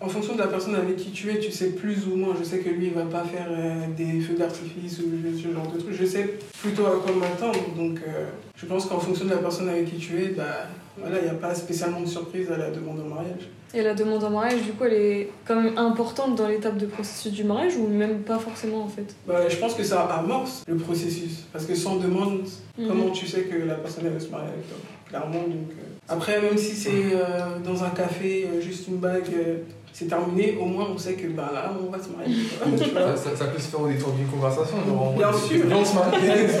En 0.00 0.08
fonction 0.08 0.34
de 0.34 0.40
la 0.40 0.48
personne 0.48 0.74
avec 0.74 0.96
qui 0.96 1.12
tu 1.12 1.30
es, 1.30 1.38
tu 1.38 1.50
sais 1.52 1.70
plus 1.70 2.06
ou 2.08 2.16
moins. 2.16 2.34
Je 2.38 2.44
sais 2.44 2.58
que 2.58 2.68
lui, 2.68 2.86
il 2.88 2.92
va 2.92 3.04
pas 3.04 3.22
faire 3.24 3.46
euh, 3.48 3.86
des 3.96 4.20
feux 4.20 4.34
d'artifice 4.34 4.98
ou 4.98 5.04
ce 5.40 5.52
genre 5.54 5.70
de 5.72 5.78
trucs. 5.80 5.94
Je 5.94 6.04
sais 6.04 6.34
plutôt 6.60 6.84
à 6.86 6.96
quoi 7.02 7.14
m'attendre. 7.14 7.60
Donc, 7.76 8.00
euh, 8.06 8.26
je 8.56 8.66
pense 8.66 8.86
qu'en 8.86 8.98
fonction 8.98 9.24
de 9.24 9.30
la 9.30 9.36
personne 9.38 9.68
avec 9.68 9.88
qui 9.88 9.96
tu 9.96 10.20
es, 10.22 10.28
bah, 10.30 10.66
voilà, 10.98 11.18
il 11.20 11.24
n'y 11.24 11.30
a 11.30 11.34
pas 11.34 11.54
spécialement 11.54 12.00
de 12.00 12.06
surprise 12.08 12.50
à 12.50 12.56
la 12.58 12.70
demande 12.70 13.00
en 13.00 13.14
mariage. 13.14 13.48
Et 13.72 13.82
la 13.82 13.94
demande 13.94 14.22
en 14.24 14.30
mariage, 14.30 14.62
du 14.62 14.72
coup, 14.72 14.84
elle 14.84 14.92
est 14.94 15.30
quand 15.44 15.60
même 15.60 15.78
importante 15.78 16.34
dans 16.36 16.48
l'étape 16.48 16.76
de 16.76 16.86
processus 16.86 17.32
du 17.32 17.44
mariage 17.44 17.76
ou 17.76 17.86
même 17.86 18.18
pas 18.22 18.38
forcément 18.38 18.82
en 18.82 18.88
fait? 18.88 19.14
Bah, 19.26 19.48
je 19.48 19.56
pense 19.56 19.74
que 19.74 19.84
ça 19.84 20.02
amorce 20.02 20.64
le 20.68 20.76
processus. 20.76 21.44
Parce 21.52 21.66
que 21.66 21.74
sans 21.74 21.96
demande, 21.96 22.40
Mhm. 22.76 22.88
comment 22.88 23.10
tu 23.10 23.26
sais 23.26 23.42
que 23.42 23.56
la 23.64 23.74
personne 23.76 24.04
elle 24.06 24.12
veut 24.14 24.20
se 24.20 24.28
marier 24.30 24.48
avec 24.48 24.68
toi? 24.68 24.76
Clairement, 25.08 25.32
donc. 25.42 25.70
euh, 25.72 25.84
Après, 26.08 26.40
même 26.40 26.56
si 26.58 26.74
c'est 26.74 26.90
euh, 27.14 27.58
dans 27.64 27.82
un 27.84 27.90
café, 27.90 28.46
euh, 28.52 28.60
juste 28.60 28.88
une 28.88 28.96
bague, 28.96 29.24
euh, 29.36 29.56
c'est 29.92 30.08
terminé, 30.08 30.56
au 30.60 30.64
moins 30.64 30.88
on 30.92 30.98
sait 30.98 31.12
que 31.14 31.28
bah, 31.28 31.50
là, 31.54 31.70
on 31.80 31.90
va 31.90 31.98
se 32.02 32.08
marier. 32.10 32.34
Ça, 33.16 33.30
ça- 33.30 33.36
ça 33.36 33.44
peut 33.46 33.58
se 33.60 33.68
faire 33.68 33.80
au 33.80 33.88
détour 33.88 34.10
d'une 34.12 34.26
conversation. 34.26 34.76
genre 34.86 35.12
Bien 35.16 35.32
sûr. 35.32 35.64
Viens, 35.66 35.76
on 35.76 35.84
se 35.84 35.94
marie. 35.94 36.16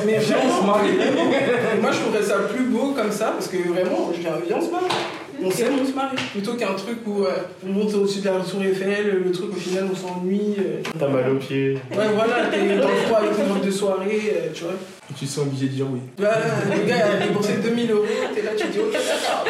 Mais 0.06 0.18
Viens, 0.20 0.36
on 0.44 0.60
se 0.62 0.66
marie. 0.66 0.90
Moi, 1.82 1.90
je 1.90 1.98
trouverais 2.00 2.22
ça 2.22 2.34
plus 2.52 2.64
beau 2.66 2.92
comme 2.96 3.10
ça, 3.10 3.32
parce 3.32 3.48
que 3.48 3.56
vraiment, 3.56 4.10
je 4.14 4.20
viens, 4.20 4.32
viens, 4.46 4.56
on 4.58 4.64
se 4.64 4.70
marie. 4.70 4.84
On 5.44 5.50
s'aime, 5.50 5.72
on 5.82 5.84
se 5.84 5.92
marie. 5.92 6.16
Plutôt 6.30 6.54
qu'un 6.54 6.74
truc 6.74 6.98
où 7.06 7.24
euh, 7.24 7.30
on 7.66 7.72
monte 7.72 7.92
au-dessus 7.94 8.20
de 8.20 8.26
la 8.26 8.38
tour 8.38 8.62
Eiffel, 8.62 9.20
le 9.24 9.32
truc 9.32 9.50
au 9.50 9.56
final 9.56 9.88
on 9.92 9.96
s'ennuie. 9.96 10.54
euh. 10.60 10.80
T'as 10.96 11.08
mal 11.08 11.28
aux 11.32 11.38
pieds. 11.38 11.72
Ouais, 11.90 12.06
voilà, 12.14 12.46
t'es 12.52 12.76
dans 12.78 12.88
le 12.88 12.94
froid 13.04 13.18
avec 13.18 13.32
une 13.36 13.52
robe 13.52 13.66
de 13.66 13.70
soirée, 13.70 14.20
euh, 14.32 14.48
tu 14.54 14.62
vois. 14.62 14.74
Et 15.10 15.14
tu 15.14 15.26
te 15.26 15.30
sens 15.30 15.44
obligé 15.46 15.66
de 15.66 15.72
dire 15.72 15.86
oui. 15.90 16.00
Bah, 16.18 16.32
le 16.70 16.88
gars 16.88 17.12
a 17.12 17.26
déboursé 17.26 17.56
2000 17.62 17.90
euros, 17.90 18.04
t'es 18.34 18.42
là, 18.42 18.50
tu 18.56 18.66
dis 18.68 18.78
ok, 18.78 18.92
d'accord. 18.92 19.44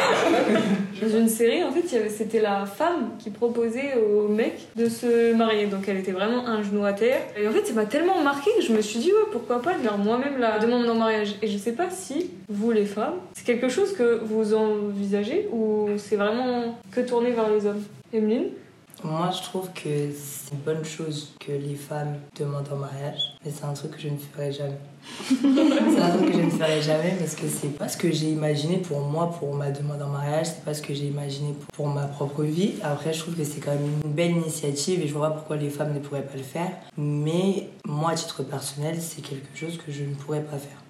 Dans 1.01 1.19
une 1.19 1.29
série, 1.29 1.63
en 1.63 1.71
fait, 1.71 2.09
c'était 2.09 2.41
la 2.41 2.67
femme 2.67 3.11
qui 3.19 3.31
proposait 3.31 3.95
au 3.95 4.29
mec 4.29 4.59
de 4.75 4.89
se 4.89 5.33
marier. 5.35 5.67
Donc 5.67 5.89
elle 5.89 5.99
était 5.99 6.13
vraiment 6.13 6.47
un 6.47 6.63
genou 6.63 6.85
à 6.85 6.93
terre. 6.93 7.21
Et 7.39 7.47
en 7.47 7.53
fait, 7.53 7.67
ça 7.67 7.73
m'a 7.73 7.85
tellement 7.85 8.21
marqué 8.21 8.51
que 8.57 8.63
je 8.63 8.73
me 8.73 8.81
suis 8.81 8.99
dit, 8.99 9.13
ouais, 9.13 9.29
pourquoi 9.31 9.63
pas 9.63 9.75
faire 9.75 9.99
moi-même 9.99 10.39
la 10.39 10.59
demande 10.59 10.89
en 10.89 10.95
mariage. 10.95 11.37
Et 11.43 11.47
je 11.47 11.59
sais 11.59 11.73
pas 11.73 11.91
si, 11.91 12.31
vous 12.49 12.71
les 12.71 12.87
femmes, 12.87 13.15
c'est 13.35 13.45
quelque 13.45 13.69
chose 13.69 13.93
que 13.93 14.21
vous 14.25 14.55
envisagez 14.55 15.49
ou 15.53 15.89
c'est 15.99 16.17
vraiment 16.17 16.79
que 16.91 17.01
tourné 17.01 17.31
vers 17.31 17.51
les 17.51 17.67
hommes 17.67 17.83
Emeline? 18.13 18.47
Moi, 19.05 19.31
je 19.31 19.43
trouve 19.43 19.69
que 19.75 20.11
c'est 20.17 20.55
une 20.55 20.61
bonne 20.65 20.83
chose 20.83 21.35
que 21.39 21.53
les 21.53 21.75
femmes 21.75 22.17
demandent 22.39 22.71
en 22.73 22.77
mariage, 22.77 23.21
mais 23.45 23.53
c'est 23.55 23.67
un 23.67 23.75
truc 23.75 23.91
que 23.91 24.01
je 24.01 24.09
ne 24.09 24.17
ferai 24.17 24.51
jamais. 24.51 24.79
c'est 25.29 26.01
un 26.01 26.11
truc 26.17 26.31
que 26.31 26.39
je 26.39 26.45
ne 26.47 26.51
ferai 26.51 26.81
jamais 26.81 27.15
parce 27.19 27.35
que 27.35 27.47
c'est 27.47 27.77
pas 27.77 27.89
ce 27.89 27.99
que 27.99 28.11
j'ai 28.11 28.31
imaginé 28.31 28.79
pour 28.79 29.01
moi, 29.01 29.31
pour 29.39 29.55
ma 29.55 29.71
demande 29.71 30.01
en 30.01 30.09
mariage, 30.09 30.47
c'est 30.47 30.65
pas 30.65 30.73
ce 30.73 30.81
que 30.81 30.95
j'ai 30.95 31.09
imaginé 31.09 31.55
pour 31.75 31.89
ma 31.89 32.07
propre 32.07 32.45
vie. 32.45 32.77
Après, 32.83 33.13
je 33.13 33.19
trouve 33.19 33.37
que 33.37 33.45
c'est 33.45 33.61
quand 33.61 33.73
même 33.73 33.91
une 34.05 34.11
belle 34.11 34.31
initiative 34.31 35.03
et 35.03 35.07
je 35.07 35.13
vois 35.13 35.29
pas 35.29 35.35
pourquoi 35.35 35.57
les 35.57 35.69
femmes 35.69 35.93
ne 35.93 35.99
pourraient 35.99 36.23
pas 36.23 36.39
le 36.39 36.43
faire. 36.43 36.71
Mais 36.97 37.69
moi, 37.87 38.13
à 38.13 38.15
titre 38.15 38.43
personnel, 38.43 38.97
c'est 39.03 39.21
quelque 39.21 39.55
chose 39.55 39.77
que 39.85 39.93
je 39.93 40.05
ne 40.05 40.15
pourrais 40.15 40.43
pas 40.43 40.57
faire. 40.57 40.84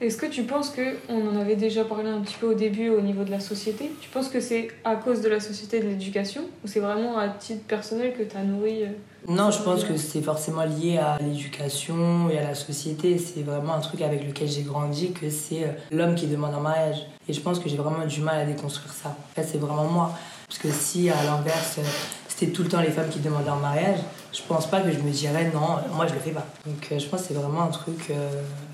Est-ce 0.00 0.16
que 0.16 0.26
tu 0.26 0.44
penses 0.44 0.70
que, 0.70 0.96
on 1.08 1.26
en 1.26 1.40
avait 1.40 1.56
déjà 1.56 1.84
parlé 1.84 2.08
un 2.08 2.20
petit 2.20 2.36
peu 2.40 2.46
au 2.46 2.54
début 2.54 2.88
au 2.88 3.00
niveau 3.00 3.24
de 3.24 3.32
la 3.32 3.40
société, 3.40 3.90
tu 4.00 4.08
penses 4.08 4.28
que 4.28 4.40
c'est 4.40 4.68
à 4.84 4.94
cause 4.94 5.22
de 5.22 5.28
la 5.28 5.40
société 5.40 5.78
et 5.78 5.80
de 5.80 5.88
l'éducation 5.88 6.42
ou 6.64 6.68
c'est 6.68 6.78
vraiment 6.78 7.18
à 7.18 7.28
titre 7.28 7.64
personnel 7.64 8.14
que 8.16 8.22
tu 8.22 8.36
as 8.36 8.44
nourri 8.44 8.84
euh, 8.84 8.90
Non, 9.26 9.50
je 9.50 9.60
pense 9.60 9.82
que 9.82 9.96
c'est 9.96 10.22
forcément 10.22 10.62
lié 10.62 10.98
à 10.98 11.18
l'éducation 11.20 12.30
et 12.30 12.38
à 12.38 12.44
la 12.44 12.54
société. 12.54 13.18
C'est 13.18 13.42
vraiment 13.42 13.74
un 13.74 13.80
truc 13.80 14.00
avec 14.02 14.24
lequel 14.24 14.46
j'ai 14.46 14.62
grandi, 14.62 15.10
que 15.10 15.28
c'est 15.30 15.64
euh, 15.64 15.72
l'homme 15.90 16.14
qui 16.14 16.28
demande 16.28 16.54
un 16.54 16.60
mariage. 16.60 17.04
Et 17.28 17.32
je 17.32 17.40
pense 17.40 17.58
que 17.58 17.68
j'ai 17.68 17.76
vraiment 17.76 18.06
du 18.06 18.20
mal 18.20 18.38
à 18.38 18.44
déconstruire 18.44 18.92
ça. 18.92 19.08
En 19.08 19.34
fait, 19.34 19.48
c'est 19.50 19.58
vraiment 19.58 19.84
moi. 19.84 20.12
Parce 20.46 20.60
que 20.60 20.70
si, 20.70 21.10
à 21.10 21.24
l'inverse, 21.24 21.78
euh, 21.80 21.82
c'était 22.28 22.52
tout 22.52 22.62
le 22.62 22.68
temps 22.68 22.80
les 22.80 22.92
femmes 22.92 23.08
qui 23.08 23.18
demandaient 23.18 23.50
un 23.50 23.56
mariage, 23.56 23.98
je 24.32 24.42
pense 24.46 24.70
pas 24.70 24.80
que 24.80 24.92
je 24.92 25.00
me 25.00 25.10
dirais 25.10 25.50
non, 25.52 25.78
moi 25.96 26.06
je 26.06 26.14
le 26.14 26.20
fais 26.20 26.30
pas. 26.30 26.46
Donc 26.64 26.86
je 26.88 27.04
pense 27.06 27.22
que 27.22 27.26
c'est 27.26 27.34
vraiment 27.34 27.62
un 27.62 27.70
truc 27.70 28.12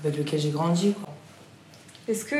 avec 0.03 0.17
lequel 0.19 0.39
j'ai 0.39 0.51
grandi. 0.51 0.93
Quoi. 0.93 1.14
Est-ce 2.07 2.25
que 2.25 2.35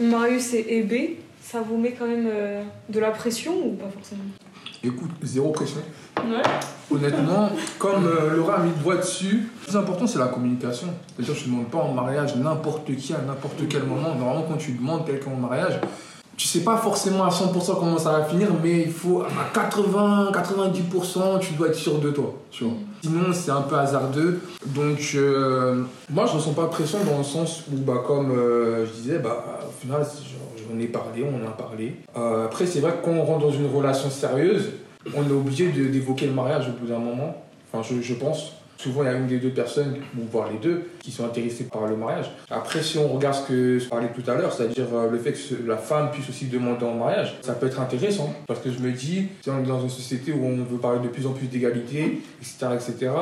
Marius 0.00 0.52
et 0.54 0.78
Ebe, 0.78 1.18
ça 1.40 1.60
vous 1.60 1.76
met 1.76 1.92
quand 1.92 2.08
même 2.08 2.28
euh, 2.28 2.62
de 2.88 2.98
la 2.98 3.12
pression 3.12 3.52
ou 3.64 3.74
pas 3.74 3.88
forcément? 3.88 4.24
Écoute, 4.82 5.10
zéro 5.22 5.50
pression. 5.50 5.80
Ouais. 6.18 6.42
Honnêtement, 6.90 7.50
comme 7.78 8.06
euh, 8.06 8.36
Laura 8.36 8.56
a 8.56 8.62
mis 8.64 8.70
le 8.70 8.82
doigt 8.82 8.96
dessus, 8.96 9.48
le 9.60 9.66
plus 9.66 9.76
important 9.76 10.06
c'est 10.06 10.18
la 10.18 10.26
communication. 10.26 10.88
C'est-à-dire 11.14 11.34
que 11.34 11.38
tu 11.40 11.48
ne 11.48 11.54
demandes 11.54 11.70
pas 11.70 11.78
en 11.78 11.92
mariage 11.92 12.34
n'importe 12.36 12.94
qui 12.96 13.14
à 13.14 13.18
n'importe 13.18 13.68
quel 13.68 13.84
moment. 13.84 14.14
Normalement, 14.14 14.46
quand 14.48 14.56
tu 14.56 14.72
demandes 14.72 15.06
quelqu'un 15.06 15.30
en 15.30 15.36
mariage, 15.36 15.80
tu 16.36 16.46
sais 16.46 16.60
pas 16.60 16.76
forcément 16.76 17.24
à 17.24 17.30
100% 17.30 17.78
comment 17.78 17.98
ça 17.98 18.12
va 18.12 18.24
finir, 18.24 18.48
mais 18.62 18.82
il 18.82 18.92
faut 18.92 19.22
à 19.22 19.28
80, 19.54 20.32
90%, 20.32 21.38
tu 21.40 21.54
dois 21.54 21.68
être 21.68 21.74
sûr 21.74 21.98
de 21.98 22.10
toi. 22.10 22.34
Tu 22.50 22.64
vois. 22.64 22.74
Sinon, 23.02 23.32
c'est 23.32 23.50
un 23.50 23.62
peu 23.62 23.76
hasardeux. 23.76 24.40
Donc, 24.66 24.98
euh, 25.14 25.84
moi, 26.10 26.26
je 26.26 26.32
ressens 26.32 26.52
pas 26.52 26.64
de 26.64 26.68
pression 26.68 26.98
dans 27.10 27.18
le 27.18 27.24
sens 27.24 27.62
où, 27.72 27.76
bah, 27.76 28.02
comme 28.06 28.32
euh, 28.32 28.84
je 28.86 28.92
disais, 28.92 29.18
bah, 29.18 29.60
au 29.66 29.80
final, 29.80 30.04
j'en 30.04 30.78
ai 30.78 30.86
parlé, 30.86 31.24
on 31.24 31.42
en 31.42 31.48
a 31.48 31.52
parlé. 31.52 31.96
Euh, 32.16 32.44
après, 32.46 32.66
c'est 32.66 32.80
vrai 32.80 32.92
que 32.92 33.04
quand 33.04 33.12
on 33.12 33.24
rentre 33.24 33.46
dans 33.46 33.52
une 33.52 33.74
relation 33.74 34.10
sérieuse, 34.10 34.70
on 35.16 35.22
est 35.22 35.32
obligé 35.32 35.68
d'évoquer 35.68 36.26
le 36.26 36.32
mariage 36.32 36.68
au 36.68 36.72
bout 36.72 36.86
d'un 36.86 36.98
moment. 36.98 37.42
Enfin, 37.72 37.86
je, 37.88 38.02
je 38.02 38.14
pense. 38.14 38.52
Souvent, 38.78 39.02
il 39.02 39.06
y 39.06 39.08
a 39.08 39.14
une 39.14 39.26
des 39.26 39.38
deux 39.38 39.50
personnes, 39.50 39.96
ou 40.16 40.22
voire 40.30 40.50
les 40.50 40.58
deux, 40.58 40.90
qui 41.00 41.10
sont 41.10 41.24
intéressées 41.24 41.64
par 41.64 41.86
le 41.86 41.96
mariage. 41.96 42.30
Après, 42.50 42.82
si 42.82 42.98
on 42.98 43.08
regarde 43.08 43.34
ce 43.34 43.48
que 43.48 43.78
je 43.78 43.88
parlais 43.88 44.08
tout 44.08 44.28
à 44.30 44.34
l'heure, 44.34 44.52
c'est-à-dire 44.52 44.86
euh, 44.92 45.10
le 45.10 45.18
fait 45.18 45.32
que 45.32 45.66
la 45.66 45.76
femme 45.76 46.10
puisse 46.10 46.28
aussi 46.28 46.46
demander 46.46 46.84
en 46.84 46.94
mariage, 46.94 47.36
ça 47.42 47.54
peut 47.54 47.66
être 47.66 47.80
intéressant. 47.80 48.34
Parce 48.46 48.60
que 48.60 48.70
je 48.70 48.78
me 48.78 48.92
dis, 48.92 49.28
si 49.42 49.50
on 49.50 49.60
est 49.60 49.66
dans 49.66 49.80
une 49.80 49.90
société 49.90 50.32
où 50.32 50.44
on 50.44 50.56
veut 50.56 50.78
parler 50.78 51.00
de 51.00 51.08
plus 51.08 51.26
en 51.26 51.32
plus 51.32 51.46
d'égalité, 51.46 52.20
etc., 52.40 52.66
etc., 52.74 53.12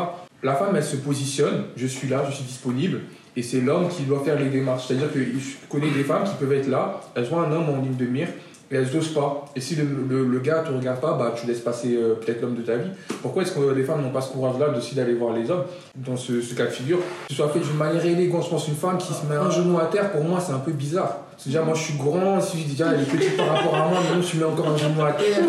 la 0.43 0.55
femme, 0.55 0.77
elle 0.77 0.85
se 0.85 0.97
positionne, 0.97 1.65
je 1.77 1.87
suis 1.87 2.09
là, 2.09 2.25
je 2.29 2.35
suis 2.35 2.45
disponible, 2.45 3.01
et 3.37 3.43
c'est 3.43 3.61
l'homme 3.61 3.89
qui 3.89 4.03
doit 4.03 4.23
faire 4.23 4.39
les 4.39 4.51
démarches. 4.51 4.87
C'est-à-dire 4.87 5.13
que 5.13 5.19
je 5.19 5.69
connais 5.69 5.91
des 5.91 6.05
femmes 6.05 6.25
qui 6.25 6.35
peuvent 6.39 6.53
être 6.53 6.69
là, 6.69 7.01
elles 7.15 7.33
ont 7.33 7.41
un 7.41 7.51
homme 7.51 7.71
en 7.71 7.81
ligne 7.81 7.97
de 7.97 8.07
mire, 8.07 8.29
et 8.71 8.77
elles 8.77 8.89
n'osent 8.95 9.13
pas. 9.13 9.45
Et 9.55 9.61
si 9.61 9.77
le, 9.77 9.85
le, 9.85 10.25
le 10.25 10.39
gars 10.41 10.61
te 10.61 10.73
regarde 10.73 11.01
pas, 11.01 11.15
bah, 11.15 11.35
tu 11.39 11.47
laisses 11.47 11.61
passer 11.61 11.97
euh, 11.97 12.15
peut-être 12.15 12.41
l'homme 12.43 12.57
de 12.57 12.63
ta 12.63 12.77
vie. 12.77 12.91
Pourquoi 13.23 13.43
est-ce 13.43 13.53
que 13.53 13.73
les 13.73 13.85
femmes 13.85 14.03
n'ont 14.03 14.11
pas 14.11 14.21
ce 14.21 14.33
courage-là 14.33 14.69
aussi 14.77 14.95
d'aller 14.95 15.15
voir 15.15 15.35
les 15.35 15.51
hommes 15.51 15.65
dans 15.95 16.17
ce, 16.17 16.33
cas 16.55 16.67
de 16.67 16.71
figure 16.71 16.99
Que 16.99 17.31
ce 17.31 17.35
soit 17.37 17.49
fait 17.49 17.61
d'une 17.61 17.77
manière 17.77 18.05
élégante, 18.05 18.45
je 18.45 18.51
pense 18.51 18.69
une 18.69 18.75
femme 18.75 18.99
qui 18.99 19.13
se 19.13 19.27
met 19.27 19.37
un 19.37 19.51
genou 19.51 19.79
à 19.79 19.87
terre, 19.87 20.13
pour 20.13 20.25
moi, 20.25 20.41
c'est 20.41 20.53
un 20.53 20.59
peu 20.59 20.73
bizarre. 20.73 21.19
C'est 21.37 21.51
déjà, 21.51 21.63
moi, 21.63 21.75
je 21.75 21.83
suis 21.83 21.95
grand, 21.95 22.41
si 22.41 22.59
je 22.59 22.65
dis, 22.65 22.71
déjà, 22.73 22.93
elle 22.93 23.01
est 23.01 23.11
petite 23.11 23.37
par 23.37 23.49
rapport 23.49 23.75
à 23.75 23.89
moi, 23.89 23.99
mais 24.03 24.17
non, 24.17 24.23
tu 24.23 24.37
mets 24.37 24.45
encore 24.45 24.69
un 24.69 24.77
genou 24.77 25.03
à 25.03 25.13
terre, 25.13 25.45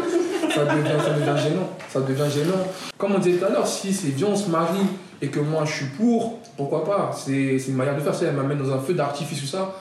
ça 0.54 0.66
devient, 0.66 0.90
ça 1.04 1.14
devient 1.14 1.42
gênant. 1.42 1.70
Ça 1.90 2.02
devient 2.02 2.32
gênant. 2.32 2.68
Comme 2.98 3.16
on 3.16 3.20
disait 3.20 3.38
tout 3.38 3.46
à 3.46 3.50
l'heure, 3.50 3.68
si 3.68 3.94
c'est 3.94 4.10
bien, 4.10 4.28
on 4.28 4.36
se 4.36 4.50
marie 4.50 4.88
et 5.22 5.28
que 5.28 5.40
moi, 5.40 5.64
je 5.66 5.72
suis 5.74 5.86
pour, 5.86 6.40
pourquoi 6.58 6.84
pas? 6.84 7.12
C'est 7.16 7.58
une 7.68 7.76
manière 7.76 7.96
de 7.96 8.02
faire. 8.02 8.14
Ça, 8.14 8.26
elle 8.26 8.36
m'amène 8.36 8.58
dans 8.58 8.74
un 8.74 8.80
feu 8.80 8.94
d'artifice 8.94 9.44
ou 9.44 9.48
ça. 9.48 9.74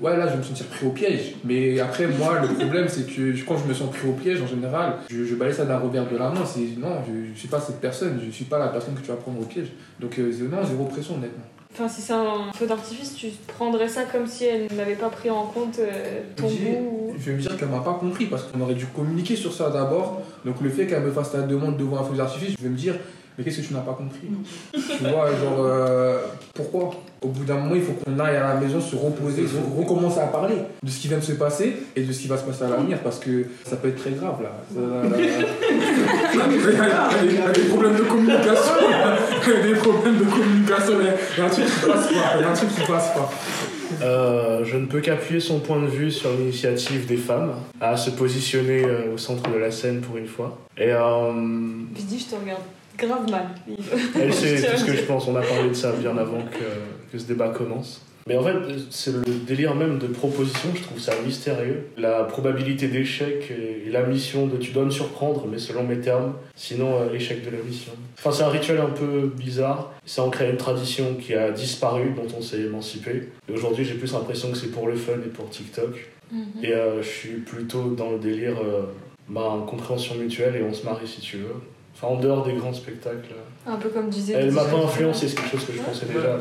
Ouais, 0.00 0.16
là, 0.16 0.26
je 0.26 0.32
vais 0.32 0.38
me 0.38 0.42
sentir 0.42 0.66
pris 0.66 0.86
au 0.86 0.90
piège. 0.90 1.34
Mais 1.44 1.78
après, 1.78 2.06
moi, 2.08 2.40
le 2.40 2.48
problème, 2.54 2.88
c'est 2.88 3.06
que 3.06 3.32
quand 3.46 3.56
je 3.58 3.68
me 3.68 3.74
sens 3.74 3.90
pris 3.90 4.08
au 4.08 4.12
piège, 4.12 4.40
en 4.42 4.46
général, 4.46 4.94
je, 5.10 5.24
je 5.24 5.34
balaye 5.34 5.54
ça 5.54 5.64
d'un 5.64 5.78
revers 5.78 6.08
de 6.08 6.16
la 6.16 6.30
main. 6.30 6.44
C'est 6.46 6.78
non, 6.80 6.96
je, 7.06 7.32
je 7.34 7.38
suis 7.38 7.48
pas 7.48 7.60
cette 7.60 7.80
personne. 7.80 8.20
Je 8.24 8.30
suis 8.30 8.44
pas 8.46 8.58
la 8.58 8.68
personne 8.68 8.94
que 8.94 9.00
tu 9.00 9.08
vas 9.08 9.16
prendre 9.16 9.40
au 9.40 9.44
piège. 9.44 9.68
Donc, 10.00 10.18
euh, 10.18 10.32
non, 10.50 10.64
zéro 10.64 10.84
pression, 10.86 11.14
honnêtement. 11.14 11.44
Enfin, 11.74 11.88
si 11.88 12.02
c'est 12.02 12.12
un 12.12 12.52
feu 12.54 12.66
d'artifice, 12.66 13.14
tu 13.14 13.28
prendrais 13.46 13.88
ça 13.88 14.02
comme 14.04 14.26
si 14.26 14.44
elle 14.44 14.66
n'avait 14.76 14.94
pas 14.94 15.08
pris 15.08 15.30
en 15.30 15.44
compte 15.46 15.78
euh, 15.78 16.20
ton 16.36 16.46
goût 16.48 17.10
ou- 17.10 17.14
Je 17.18 17.30
vais 17.30 17.36
me 17.36 17.40
dire 17.40 17.56
qu'elle 17.56 17.68
m'a 17.70 17.78
pas 17.80 17.94
compris 17.98 18.26
parce 18.26 18.42
qu'on 18.42 18.60
aurait 18.60 18.74
dû 18.74 18.84
communiquer 18.86 19.36
sur 19.36 19.54
ça 19.54 19.70
d'abord. 19.70 20.20
Donc 20.44 20.60
le 20.60 20.68
fait 20.68 20.86
qu'elle 20.86 21.02
me 21.02 21.10
fasse 21.10 21.32
la 21.32 21.42
demande 21.42 21.78
devant 21.78 21.98
un 21.98 22.04
feu 22.04 22.14
d'artifice, 22.14 22.56
je 22.58 22.62
vais 22.62 22.68
me 22.68 22.76
dire 22.76 22.96
mais 23.36 23.44
qu'est-ce 23.44 23.60
que 23.62 23.66
tu 23.68 23.74
n'as 23.74 23.80
pas 23.80 23.94
compris? 23.94 24.28
Tu 24.72 25.04
vois, 25.04 25.26
genre 25.28 25.58
euh, 25.64 26.18
pourquoi? 26.54 26.90
Au 27.22 27.28
bout 27.28 27.44
d'un 27.44 27.54
moment, 27.54 27.74
il 27.76 27.82
faut 27.82 27.92
qu'on 27.92 28.18
aille 28.18 28.36
à 28.36 28.54
la 28.54 28.54
maison 28.56 28.80
se 28.80 28.96
reposer, 28.96 29.46
se 29.46 29.54
recommencer 29.78 30.18
à 30.20 30.26
parler 30.26 30.56
de 30.82 30.90
ce 30.90 30.98
qui 31.00 31.06
vient 31.08 31.18
de 31.18 31.22
se 31.22 31.32
passer 31.32 31.76
et 31.94 32.02
de 32.02 32.12
ce 32.12 32.20
qui 32.20 32.26
va 32.28 32.36
se 32.36 32.42
passer 32.44 32.64
à 32.64 32.68
l'avenir 32.68 32.98
parce 32.98 33.20
que 33.20 33.46
ça 33.64 33.76
peut 33.76 33.88
être 33.88 34.00
très 34.00 34.10
grave 34.10 34.42
là. 34.42 34.50
Ça- 34.74 34.80
là- 34.80 35.16
là- 35.18 36.46
Il 37.22 37.34
y 37.34 37.38
a 37.38 37.50
des 37.52 37.62
problèmes 37.68 37.96
de 37.96 38.02
communication. 38.02 38.74
Il 39.46 39.52
y 39.52 39.56
a 39.56 39.62
des 39.62 39.74
problèmes 39.74 40.18
de 40.18 40.24
communication. 40.24 40.92
mais 40.98 41.14
Il 41.36 41.38
y 41.38 41.42
a 41.42 41.46
un 41.46 41.48
truc 41.50 41.64
qui 41.66 41.86
passe 41.86 42.06
pas. 42.08 42.34
Il 42.36 42.40
y 42.40 42.44
a 42.44 42.50
un 42.50 42.54
truc 42.54 42.68
qui 42.74 42.80
passe 42.90 43.14
pas. 43.14 43.30
Euh, 44.02 44.64
je 44.64 44.76
ne 44.78 44.86
peux 44.86 45.00
qu'appuyer 45.00 45.38
son 45.40 45.60
point 45.60 45.80
de 45.80 45.86
vue 45.86 46.10
sur 46.10 46.30
l'initiative 46.32 47.06
des 47.06 47.16
femmes 47.18 47.52
à 47.80 47.96
se 47.96 48.10
positionner 48.10 48.84
euh, 48.84 49.14
au 49.14 49.18
centre 49.18 49.48
de 49.50 49.58
la 49.58 49.70
scène 49.70 50.00
pour 50.00 50.16
une 50.16 50.26
fois. 50.26 50.58
Et 50.78 50.90
euh, 50.92 51.30
Puis 51.94 52.02
dis, 52.04 52.18
je 52.18 52.34
te 52.34 52.40
regarde 52.40 52.62
grave 52.98 53.30
mal. 53.30 53.46
Elle 54.20 54.32
sait 54.32 54.66
à 54.66 54.72
tout 54.72 54.78
ce 54.78 54.84
que 54.84 54.94
je 54.94 55.02
pense, 55.02 55.26
on 55.28 55.36
a 55.36 55.42
parlé 55.42 55.68
de 55.68 55.74
ça 55.74 55.92
bien 55.92 56.16
avant 56.16 56.42
que, 56.42 57.12
que 57.12 57.18
ce 57.18 57.26
débat 57.26 57.48
commence. 57.48 58.02
Mais 58.28 58.36
en 58.36 58.42
fait, 58.42 58.54
c'est 58.90 59.12
le 59.12 59.22
délire 59.46 59.74
même 59.74 59.98
de 59.98 60.06
proposition, 60.06 60.68
je 60.74 60.82
trouve 60.82 61.00
ça 61.00 61.12
mystérieux. 61.26 61.88
La 61.96 62.22
probabilité 62.22 62.86
d'échec 62.86 63.50
et 63.50 63.90
la 63.90 64.04
mission 64.04 64.46
de 64.46 64.56
tu 64.58 64.70
dois 64.70 64.84
me 64.84 64.90
surprendre, 64.90 65.46
mais 65.50 65.58
selon 65.58 65.82
mes 65.82 65.98
termes, 65.98 66.34
sinon 66.54 67.00
euh, 67.00 67.12
échec 67.12 67.44
de 67.44 67.50
la 67.50 67.62
mission. 67.62 67.92
Enfin, 68.18 68.30
c'est 68.30 68.44
un 68.44 68.48
rituel 68.48 68.78
un 68.78 68.90
peu 68.90 69.32
bizarre. 69.36 69.92
Ça 70.06 70.22
ancré 70.22 70.48
une 70.48 70.56
tradition 70.56 71.16
qui 71.20 71.34
a 71.34 71.50
disparu, 71.50 72.12
dont 72.14 72.28
on 72.38 72.42
s'est 72.42 72.60
émancipé. 72.60 73.30
Et 73.48 73.52
aujourd'hui, 73.52 73.84
j'ai 73.84 73.94
plus 73.94 74.12
l'impression 74.12 74.52
que 74.52 74.56
c'est 74.56 74.70
pour 74.70 74.86
le 74.86 74.94
fun 74.94 75.14
et 75.14 75.28
pour 75.28 75.50
TikTok. 75.50 76.08
Et 76.62 76.72
euh, 76.72 77.02
je 77.02 77.08
suis 77.08 77.36
plutôt 77.40 77.90
dans 77.90 78.12
le 78.12 78.18
délire 78.18 78.56
euh, 78.64 78.84
bah, 79.28 79.64
compréhension 79.66 80.14
mutuelle 80.14 80.56
et 80.56 80.62
on 80.62 80.72
se 80.72 80.84
marie 80.84 81.06
si 81.06 81.20
tu 81.20 81.38
veux. 81.38 81.56
Enfin, 82.02 82.14
en 82.14 82.18
dehors 82.18 82.44
des 82.44 82.54
grands 82.54 82.72
spectacles. 82.72 83.34
Un 83.64 83.76
peu 83.76 83.88
comme 83.90 84.08
disait. 84.08 84.32
Elle 84.32 84.50
m'a 84.50 84.64
pas 84.64 84.76
influencé, 84.76 85.28
c'est 85.28 85.36
quelque 85.36 85.50
chose 85.52 85.64
que 85.66 85.72
je 85.72 85.78
pensais 85.82 86.06
déjà. 86.06 86.36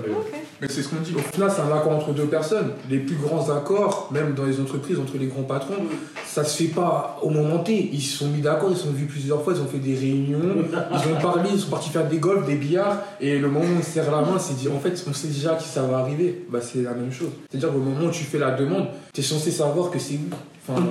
Mais... 0.59 0.67
C'est 0.67 0.81
ce 0.81 0.87
qu'on 0.89 1.01
dit. 1.01 1.13
Au 1.15 1.19
final, 1.19 1.51
c'est 1.55 1.61
un 1.61 1.75
accord 1.75 1.91
entre 1.91 2.11
deux 2.13 2.25
personnes. 2.25 2.71
Les 2.89 2.97
plus 2.99 3.15
grands 3.15 3.47
accords, 3.51 4.09
même 4.11 4.33
dans 4.33 4.45
les 4.45 4.59
entreprises, 4.59 4.97
entre 4.97 5.17
les 5.19 5.27
grands 5.27 5.43
patrons, 5.43 5.75
ça 6.25 6.43
se 6.43 6.63
fait 6.63 6.69
pas 6.69 7.19
au 7.21 7.29
moment 7.29 7.59
T. 7.59 7.89
Ils 7.93 8.01
se 8.01 8.17
sont 8.17 8.27
mis 8.29 8.41
d'accord, 8.41 8.69
ils 8.71 8.77
se 8.77 8.83
sont 8.85 8.91
vus 8.91 9.05
plusieurs 9.05 9.43
fois, 9.43 9.53
ils 9.55 9.61
ont 9.61 9.67
fait 9.67 9.77
des 9.77 9.93
réunions, 9.95 10.39
ils 10.91 11.11
ont 11.13 11.21
parlé, 11.21 11.49
ils 11.53 11.59
sont 11.59 11.69
partis 11.69 11.89
faire 11.91 12.07
des 12.07 12.17
golfs, 12.17 12.47
des 12.47 12.55
billards, 12.55 12.97
et 13.19 13.37
le 13.37 13.47
moment 13.47 13.65
où 13.65 13.79
on 13.79 13.83
se 13.83 13.91
serre 13.91 14.09
la 14.09 14.21
main, 14.21 14.39
c'est 14.39 14.55
dit, 14.57 14.67
en 14.67 14.79
fait, 14.79 15.03
on 15.07 15.13
sait 15.13 15.27
déjà 15.27 15.53
que 15.55 15.63
ça 15.63 15.83
va 15.83 15.97
arriver. 15.99 16.43
Bah, 16.49 16.59
c'est 16.61 16.81
la 16.81 16.93
même 16.93 17.11
chose. 17.11 17.29
C'est-à-dire 17.51 17.69
qu'au 17.71 17.77
moment 17.79 18.05
où 18.07 18.11
tu 18.11 18.23
fais 18.23 18.39
la 18.39 18.51
demande, 18.51 18.87
tu 19.13 19.21
es 19.21 19.23
censé 19.23 19.51
savoir 19.51 19.91
que 19.91 19.99
c'est 19.99 20.15
où. 20.15 20.29
Enfin, 20.67 20.81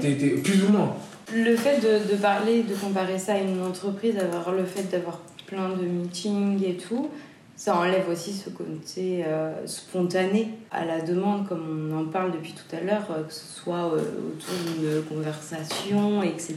t'es- 0.00 0.16
t'es- 0.16 0.28
plus 0.30 0.62
ou 0.64 0.72
moins. 0.72 0.94
Le 1.34 1.56
fait 1.56 1.80
de, 1.80 2.14
parler, 2.14 2.62
de 2.62 2.74
comparer 2.74 3.18
ça 3.18 3.32
à 3.32 3.38
une 3.38 3.60
entreprise, 3.60 4.16
avoir 4.18 4.52
le 4.52 4.64
fait 4.64 4.84
d'avoir 4.84 5.18
plein 5.46 5.70
de 5.70 5.84
meetings 5.84 6.62
et 6.64 6.76
tout, 6.76 7.10
ça 7.56 7.76
enlève 7.76 8.08
aussi 8.08 8.32
ce 8.32 8.50
côté 8.50 9.24
euh, 9.26 9.66
spontané 9.66 10.50
à 10.70 10.84
la 10.84 11.00
demande, 11.00 11.48
comme 11.48 11.90
on 11.90 12.02
en 12.02 12.04
parle 12.04 12.30
depuis 12.30 12.52
tout 12.52 12.76
à 12.76 12.80
l'heure, 12.80 13.08
euh, 13.10 13.24
que 13.24 13.32
ce 13.32 13.46
soit 13.46 13.92
euh, 13.94 14.02
autour 14.28 14.54
d'une 14.78 15.02
conversation, 15.02 16.22
etc. 16.22 16.56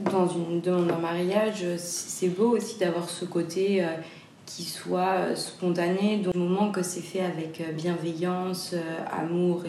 Dans 0.00 0.26
une 0.26 0.62
demande 0.62 0.90
en 0.90 1.00
mariage, 1.00 1.66
c'est 1.76 2.28
beau 2.28 2.56
aussi 2.56 2.78
d'avoir 2.78 3.10
ce 3.10 3.26
côté 3.26 3.84
qui 4.46 4.64
soit 4.64 5.36
spontané, 5.36 6.16
du 6.16 6.38
moment 6.38 6.70
que 6.70 6.82
c'est 6.82 7.02
fait 7.02 7.20
avec 7.20 7.62
bienveillance, 7.74 8.74
amour 9.12 9.64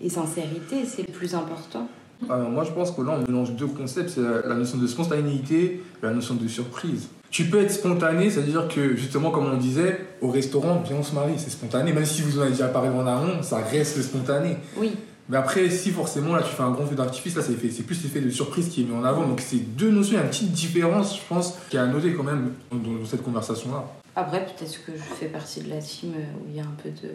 et 0.00 0.08
sincérité, 0.08 0.84
c'est 0.84 1.06
le 1.06 1.12
plus 1.12 1.36
important. 1.36 1.86
Alors, 2.28 2.50
moi, 2.50 2.64
je 2.64 2.72
pense 2.72 2.90
que 2.90 3.02
là, 3.02 3.18
on 3.18 3.30
mélange 3.30 3.52
deux 3.52 3.66
concepts 3.66 4.10
c'est 4.10 4.22
la, 4.22 4.46
la 4.46 4.54
notion 4.54 4.78
de 4.78 4.86
spontanéité 4.86 5.82
et 6.02 6.06
la 6.06 6.12
notion 6.12 6.34
de 6.34 6.48
surprise. 6.48 7.08
Tu 7.30 7.44
peux 7.44 7.60
être 7.60 7.72
spontané, 7.72 8.30
c'est-à-dire 8.30 8.68
que, 8.68 8.96
justement, 8.96 9.30
comme 9.30 9.46
on 9.46 9.56
disait, 9.56 10.00
au 10.22 10.30
restaurant, 10.30 10.82
viens, 10.86 10.96
on 10.96 11.02
se 11.02 11.14
marie, 11.14 11.34
c'est 11.36 11.50
spontané. 11.50 11.92
Même 11.92 12.06
si 12.06 12.22
vous 12.22 12.38
en 12.38 12.42
avez 12.42 12.52
déjà 12.52 12.68
parlé 12.68 12.88
en 12.88 13.06
amont, 13.06 13.42
ça 13.42 13.58
reste 13.58 14.00
spontané. 14.00 14.56
Oui. 14.78 14.92
Mais 15.28 15.36
après, 15.36 15.68
si 15.70 15.90
forcément, 15.90 16.36
là, 16.36 16.42
tu 16.42 16.54
fais 16.54 16.62
un 16.62 16.70
grand 16.70 16.86
feu 16.86 16.94
d'artifice, 16.94 17.34
là, 17.34 17.42
c'est 17.42 17.70
c'est 17.70 17.82
plus 17.82 18.00
l'effet 18.04 18.20
de 18.20 18.30
surprise 18.30 18.68
qui 18.68 18.82
est 18.82 18.84
mis 18.84 18.94
en 18.96 19.04
avant. 19.04 19.26
Donc, 19.26 19.40
c'est 19.40 19.56
deux 19.56 19.90
notions, 19.90 20.12
il 20.12 20.16
y 20.16 20.20
a 20.20 20.22
une 20.22 20.30
petite 20.30 20.52
différence, 20.52 21.16
je 21.16 21.22
pense, 21.28 21.58
qui 21.68 21.76
est 21.76 21.80
à 21.80 21.86
noter 21.86 22.14
quand 22.14 22.22
même 22.22 22.52
dans, 22.70 22.78
dans 22.78 23.04
cette 23.04 23.22
conversation-là. 23.22 23.84
Après, 24.14 24.46
peut-être 24.46 24.84
que 24.86 24.92
je 24.92 25.14
fais 25.18 25.26
partie 25.26 25.60
de 25.60 25.68
la 25.68 25.78
team 25.78 26.12
où 26.40 26.46
il 26.48 26.56
y 26.56 26.60
a 26.60 26.62
un 26.62 26.76
peu 26.82 26.90
de. 26.90 27.12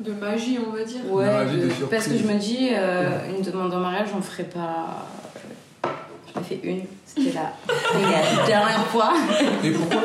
De 0.00 0.12
magie, 0.12 0.58
on 0.66 0.70
va 0.76 0.84
dire. 0.84 1.00
Ouais, 1.10 1.24
de- 1.46 1.84
parce 1.86 2.06
que 2.08 2.16
je 2.18 2.24
me 2.24 2.38
dis, 2.38 2.68
euh, 2.72 3.18
une 3.36 3.42
demande 3.42 3.72
en 3.72 3.80
mariage, 3.80 4.08
on 4.16 4.20
ferait 4.20 4.44
pas. 4.44 5.06
euh, 5.86 5.88
J'en 6.34 6.40
ai 6.40 6.44
fait 6.44 6.60
une, 6.62 6.80
c'était 7.06 7.32
la, 7.32 7.52
la 8.40 8.46
dernière 8.46 8.86
fois. 8.88 9.14
Et 9.64 9.70
pourquoi 9.70 10.02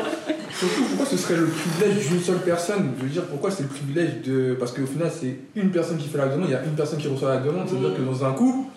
Surtout, 0.58 0.82
pourquoi 0.84 1.06
ce 1.06 1.16
serait 1.16 1.36
le 1.36 1.46
privilège 1.46 2.08
d'une 2.08 2.20
seule 2.20 2.38
personne? 2.38 2.92
Je 2.98 3.02
veux 3.04 3.08
dire, 3.10 3.26
pourquoi 3.26 3.50
c'est 3.50 3.64
le 3.64 3.68
privilège 3.68 4.22
de. 4.24 4.54
Parce 4.58 4.72
qu'au 4.72 4.86
final, 4.86 5.10
c'est 5.12 5.36
une 5.56 5.70
personne 5.70 5.98
qui 5.98 6.08
fait 6.08 6.18
la 6.18 6.28
demande, 6.28 6.48
il 6.48 6.52
y 6.52 6.56
a 6.56 6.62
une 6.62 6.74
personne 6.74 6.98
qui 6.98 7.08
reçoit 7.08 7.34
la 7.34 7.40
demande. 7.40 7.68
C'est-à-dire 7.68 7.94
que 7.96 8.02
dans 8.02 8.24
un 8.24 8.32
couple, 8.32 8.68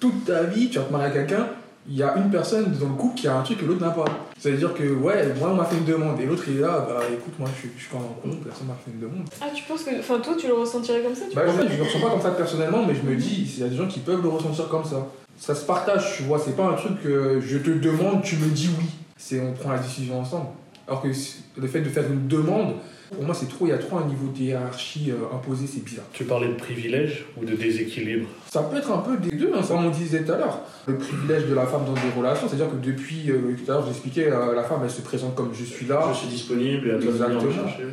toute 0.00 0.24
ta 0.24 0.42
vie, 0.44 0.70
tu 0.70 0.78
vas 0.78 0.84
te 0.84 0.92
marier 0.92 1.06
à 1.08 1.10
quelqu'un, 1.10 1.46
il 1.88 1.96
y 1.96 2.02
a 2.02 2.16
une 2.16 2.30
personne 2.30 2.72
dans 2.80 2.88
le 2.88 2.94
couple 2.94 3.14
qui 3.16 3.28
a 3.28 3.36
un 3.36 3.42
truc 3.42 3.58
que 3.58 3.64
l'autre 3.66 3.84
n'a 3.84 3.90
pas. 3.90 4.04
C'est-à-dire 4.38 4.72
que, 4.72 4.94
ouais, 4.94 5.34
moi, 5.38 5.50
on 5.50 5.54
m'a 5.54 5.64
fait 5.64 5.76
une 5.76 5.84
demande, 5.84 6.18
et 6.20 6.26
l'autre, 6.26 6.44
il 6.48 6.58
est 6.58 6.60
là, 6.60 6.86
bah 6.88 7.00
écoute, 7.12 7.34
moi, 7.38 7.48
je 7.54 7.60
suis, 7.60 7.70
je 7.76 7.82
suis 7.82 7.90
pas 7.90 7.98
en 7.98 8.14
couple, 8.22 8.36
personne 8.44 8.68
m'a 8.68 8.74
fait 8.74 8.90
une 8.90 9.00
demande. 9.00 9.28
Ah, 9.40 9.46
tu 9.54 9.64
penses 9.64 9.82
que. 9.82 9.98
Enfin, 9.98 10.18
toi, 10.20 10.34
tu 10.38 10.46
le 10.46 10.54
ressentirais 10.54 11.02
comme 11.02 11.14
ça 11.14 11.24
tu 11.28 11.36
Bah, 11.36 11.42
je 11.46 11.76
le 11.76 11.82
ressens 11.82 12.00
pas 12.00 12.10
comme 12.10 12.22
ça 12.22 12.30
personnellement, 12.30 12.84
mais 12.86 12.94
je 12.94 13.02
me 13.02 13.14
dis, 13.16 13.54
il 13.56 13.60
y 13.60 13.64
a 13.64 13.68
des 13.68 13.76
gens 13.76 13.86
qui 13.86 14.00
peuvent 14.00 14.22
le 14.22 14.28
ressentir 14.28 14.68
comme 14.68 14.84
ça. 14.84 15.06
Ça 15.36 15.54
se 15.54 15.64
partage, 15.66 16.16
tu 16.16 16.22
vois, 16.22 16.38
c'est 16.38 16.56
pas 16.56 16.66
un 16.66 16.74
truc 16.74 17.02
que 17.02 17.40
je 17.40 17.58
te 17.58 17.70
demande, 17.70 18.22
tu 18.22 18.36
me 18.36 18.46
dis 18.48 18.70
oui. 18.78 18.86
C'est 19.16 19.40
on 19.40 19.52
prend 19.52 19.72
la 19.72 19.78
décision 19.78 20.20
ensemble. 20.20 20.48
Alors 20.86 21.02
que 21.02 21.08
le 21.08 21.66
fait 21.66 21.80
de 21.80 21.88
faire 21.88 22.04
une 22.10 22.28
demande, 22.28 22.74
pour 23.12 23.24
moi, 23.24 23.34
c'est 23.34 23.48
trop, 23.48 23.66
il 23.66 23.70
y 23.70 23.72
a 23.72 23.78
trop 23.78 23.98
un 23.98 24.06
niveau 24.06 24.28
de 24.28 24.38
hiérarchie 24.38 25.10
euh, 25.10 25.34
imposé, 25.34 25.66
c'est 25.66 25.84
bizarre. 25.84 26.04
Tu 26.12 26.24
parlais 26.24 26.48
de 26.48 26.54
privilège 26.54 27.26
ou 27.36 27.44
de 27.44 27.54
déséquilibre? 27.54 28.26
Ça 28.50 28.62
peut 28.62 28.76
être 28.76 28.90
un 28.90 28.98
peu 28.98 29.16
des 29.16 29.36
deux, 29.36 29.52
hein, 29.54 29.60
comme 29.66 29.86
on 29.86 29.90
disait 29.90 30.24
tout 30.24 30.32
à 30.32 30.38
l'heure. 30.38 30.60
Le 30.86 30.96
privilège 30.96 31.46
de 31.46 31.54
la 31.54 31.66
femme 31.66 31.84
dans 31.86 31.94
des 31.94 32.10
relations, 32.16 32.48
c'est-à-dire 32.48 32.70
que 32.70 32.84
depuis, 32.84 33.30
euh, 33.30 33.56
tout 33.56 33.70
à 33.70 33.74
l'heure, 33.74 33.86
j'expliquais, 33.86 34.30
euh, 34.30 34.54
la 34.54 34.62
femme, 34.62 34.80
elle 34.84 34.90
se 34.90 35.02
présente 35.02 35.34
comme 35.34 35.52
je 35.54 35.64
suis 35.64 35.86
là. 35.86 36.08
Je 36.12 36.18
suis 36.18 36.28
disponible 36.28 36.88
et 36.88 36.92
à 36.92 36.96
Exactement. 36.96 37.40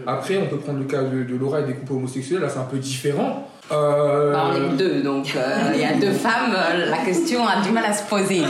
Après, 0.07 0.37
on 0.37 0.47
peut 0.47 0.57
prendre 0.57 0.79
le 0.79 0.85
cas 0.85 1.03
de, 1.03 1.23
de 1.23 1.35
Laura 1.35 1.61
et 1.61 1.65
des 1.65 1.73
couples 1.73 1.93
homosexuels, 1.93 2.41
là, 2.41 2.49
c'est 2.49 2.59
un 2.59 2.63
peu 2.63 2.77
différent. 2.77 3.50
Euh, 3.71 4.33
Bah, 4.33 4.51
on 4.51 4.55
est 4.55 4.77
deux, 4.77 5.01
donc 5.01 5.33
euh, 5.35 5.71
il 5.73 5.81
y 5.81 5.85
a 5.85 5.93
deux 5.93 6.11
femmes, 6.11 6.53
euh, 6.55 6.89
la 6.89 6.97
question 6.97 7.45
a 7.47 7.61
du 7.61 7.71
mal 7.71 7.85
à 7.85 7.93
se 7.93 8.03
poser. 8.03 8.41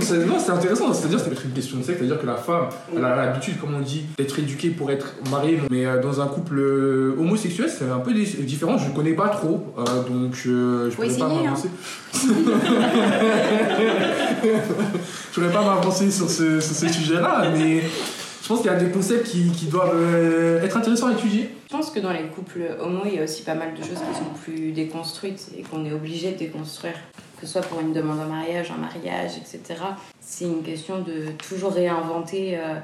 C'est 0.00 0.26
non, 0.26 0.38
c'est 0.38 0.52
intéressant, 0.52 0.92
c'est-à-dire 0.92 1.20
c'est 1.20 1.30
une 1.44 1.52
question 1.52 1.78
de 1.78 1.82
sexe, 1.82 1.98
c'est-à-dire 1.98 2.20
que 2.20 2.26
la 2.26 2.36
femme 2.36 2.66
elle 2.96 3.04
a 3.04 3.16
l'habitude, 3.16 3.58
comme 3.60 3.74
on 3.74 3.80
dit, 3.80 4.04
d'être 4.16 4.38
éduquée 4.38 4.70
pour 4.70 4.90
être 4.90 5.14
mariée, 5.30 5.60
mais 5.70 5.86
euh, 5.86 6.00
dans 6.00 6.20
un 6.20 6.26
couple 6.26 6.60
homosexuel 7.18 7.68
c'est 7.68 7.90
un 7.90 7.98
peu 7.98 8.12
différent, 8.12 8.78
je 8.78 8.88
ne 8.88 8.94
connais 8.94 9.14
pas 9.14 9.28
trop, 9.28 9.74
euh, 9.78 9.82
donc 10.08 10.34
euh, 10.46 10.90
je 10.90 10.90
Faut 10.90 11.02
pourrais 11.02 11.16
pas 11.16 11.24
hein. 11.24 11.42
m'avancer. 11.42 11.68
je 15.32 15.40
pourrais 15.40 15.52
pas 15.52 15.62
m'avancer 15.62 16.10
sur 16.10 16.30
ce, 16.30 16.60
sur 16.60 16.74
ce 16.74 16.88
sujet-là, 16.88 17.46
mais 17.56 17.82
je 18.44 18.48
pense 18.50 18.60
qu'il 18.60 18.70
y 18.70 18.74
a 18.74 18.76
des 18.76 18.90
concepts 18.90 19.26
qui, 19.26 19.50
qui 19.52 19.66
doivent 19.66 19.94
euh, 19.94 20.62
être 20.62 20.76
intéressants 20.76 21.06
à 21.06 21.12
étudier. 21.12 21.48
Je 21.66 21.74
pense 21.74 21.90
que 21.90 21.98
dans 21.98 22.12
les 22.12 22.24
couples 22.24 22.76
homo, 22.78 23.00
il 23.06 23.14
y 23.14 23.18
a 23.18 23.24
aussi 23.24 23.42
pas 23.42 23.54
mal 23.54 23.72
de 23.72 23.78
choses 23.78 23.96
qui 23.96 24.18
sont 24.18 24.34
plus 24.42 24.72
déconstruites 24.72 25.48
et 25.56 25.62
qu'on 25.62 25.82
est 25.86 25.92
obligé 25.92 26.32
de 26.32 26.36
déconstruire. 26.36 26.92
Que 27.40 27.46
ce 27.46 27.54
soit 27.54 27.62
pour 27.62 27.80
une 27.80 27.94
demande 27.94 28.20
en 28.20 28.26
mariage, 28.26 28.70
un 28.70 28.78
mariage, 28.78 29.38
etc. 29.38 29.80
C'est 30.20 30.44
une 30.44 30.62
question 30.62 31.00
de 31.00 31.28
toujours 31.48 31.72
réinventer 31.72 32.58
euh, 32.58 32.74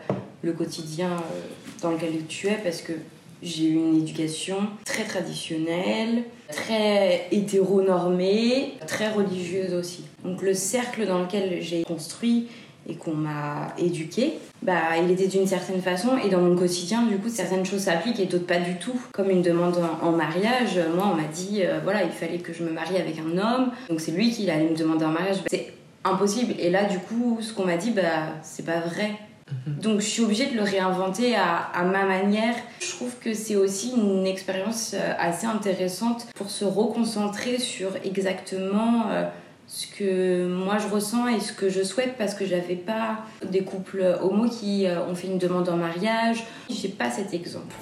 le 0.42 0.52
quotidien 0.52 1.10
euh, 1.10 1.40
dans 1.82 1.90
lequel 1.90 2.12
tu 2.26 2.46
es 2.46 2.58
parce 2.64 2.80
que 2.80 2.94
j'ai 3.42 3.64
eu 3.64 3.74
une 3.74 3.98
éducation 3.98 4.60
très 4.86 5.04
traditionnelle, 5.04 6.24
très 6.48 7.26
hétéronormée, 7.32 8.74
très 8.86 9.10
religieuse 9.10 9.74
aussi. 9.74 10.04
Donc 10.24 10.40
le 10.40 10.54
cercle 10.54 11.06
dans 11.06 11.20
lequel 11.20 11.60
j'ai 11.60 11.82
construit 11.84 12.48
et 12.88 12.94
qu'on 12.94 13.14
m'a 13.14 13.68
éduqué, 13.78 14.34
bah, 14.62 14.96
il 15.02 15.10
était 15.10 15.26
d'une 15.26 15.46
certaine 15.46 15.80
façon 15.80 16.18
et 16.24 16.28
dans 16.28 16.40
mon 16.40 16.56
quotidien, 16.56 17.02
du 17.02 17.16
coup, 17.18 17.28
certaines 17.28 17.64
choses 17.64 17.80
s'appliquent 17.80 18.20
et 18.20 18.26
d'autres 18.26 18.46
pas 18.46 18.58
du 18.58 18.76
tout. 18.76 19.00
Comme 19.12 19.30
une 19.30 19.42
demande 19.42 19.76
en, 20.02 20.06
en 20.06 20.12
mariage, 20.12 20.76
euh, 20.76 20.94
moi, 20.94 21.10
on 21.12 21.16
m'a 21.16 21.28
dit, 21.28 21.60
euh, 21.62 21.80
voilà, 21.82 22.02
il 22.02 22.10
fallait 22.10 22.38
que 22.38 22.52
je 22.52 22.62
me 22.62 22.70
marie 22.70 22.96
avec 22.96 23.16
un 23.18 23.38
homme, 23.38 23.70
donc 23.88 24.00
c'est 24.00 24.12
lui 24.12 24.30
qui 24.30 24.50
allait 24.50 24.68
me 24.68 24.76
demander 24.76 25.04
en 25.04 25.10
mariage. 25.10 25.38
Bah, 25.38 25.48
c'est 25.50 25.72
impossible. 26.04 26.54
Et 26.58 26.70
là, 26.70 26.84
du 26.84 26.98
coup, 26.98 27.38
ce 27.40 27.52
qu'on 27.52 27.64
m'a 27.64 27.76
dit, 27.76 27.90
bah, 27.90 28.02
c'est 28.42 28.64
pas 28.64 28.80
vrai. 28.80 29.12
Donc 29.66 29.98
je 30.00 30.06
suis 30.06 30.22
obligée 30.22 30.46
de 30.46 30.54
le 30.54 30.62
réinventer 30.62 31.34
à, 31.34 31.56
à 31.74 31.82
ma 31.82 32.04
manière. 32.04 32.54
Je 32.80 32.88
trouve 32.92 33.12
que 33.18 33.34
c'est 33.34 33.56
aussi 33.56 33.92
une 33.96 34.24
expérience 34.24 34.94
euh, 34.94 35.12
assez 35.18 35.44
intéressante 35.44 36.28
pour 36.36 36.50
se 36.50 36.64
reconcentrer 36.64 37.58
sur 37.58 37.90
exactement 38.04 39.06
euh, 39.10 39.24
ce 39.70 39.86
que 39.86 40.48
moi 40.48 40.78
je 40.78 40.92
ressens 40.92 41.28
et 41.28 41.38
ce 41.38 41.52
que 41.52 41.68
je 41.68 41.82
souhaite 41.82 42.16
parce 42.18 42.34
que 42.34 42.44
j'avais 42.44 42.74
pas 42.74 43.20
des 43.48 43.62
couples 43.62 44.18
homo 44.20 44.48
qui 44.48 44.84
euh, 44.84 45.06
ont 45.06 45.14
fait 45.14 45.28
une 45.28 45.38
demande 45.38 45.68
en 45.68 45.76
mariage. 45.76 46.44
J'ai 46.68 46.88
pas 46.88 47.08
cet 47.08 47.32
exemple. 47.32 47.72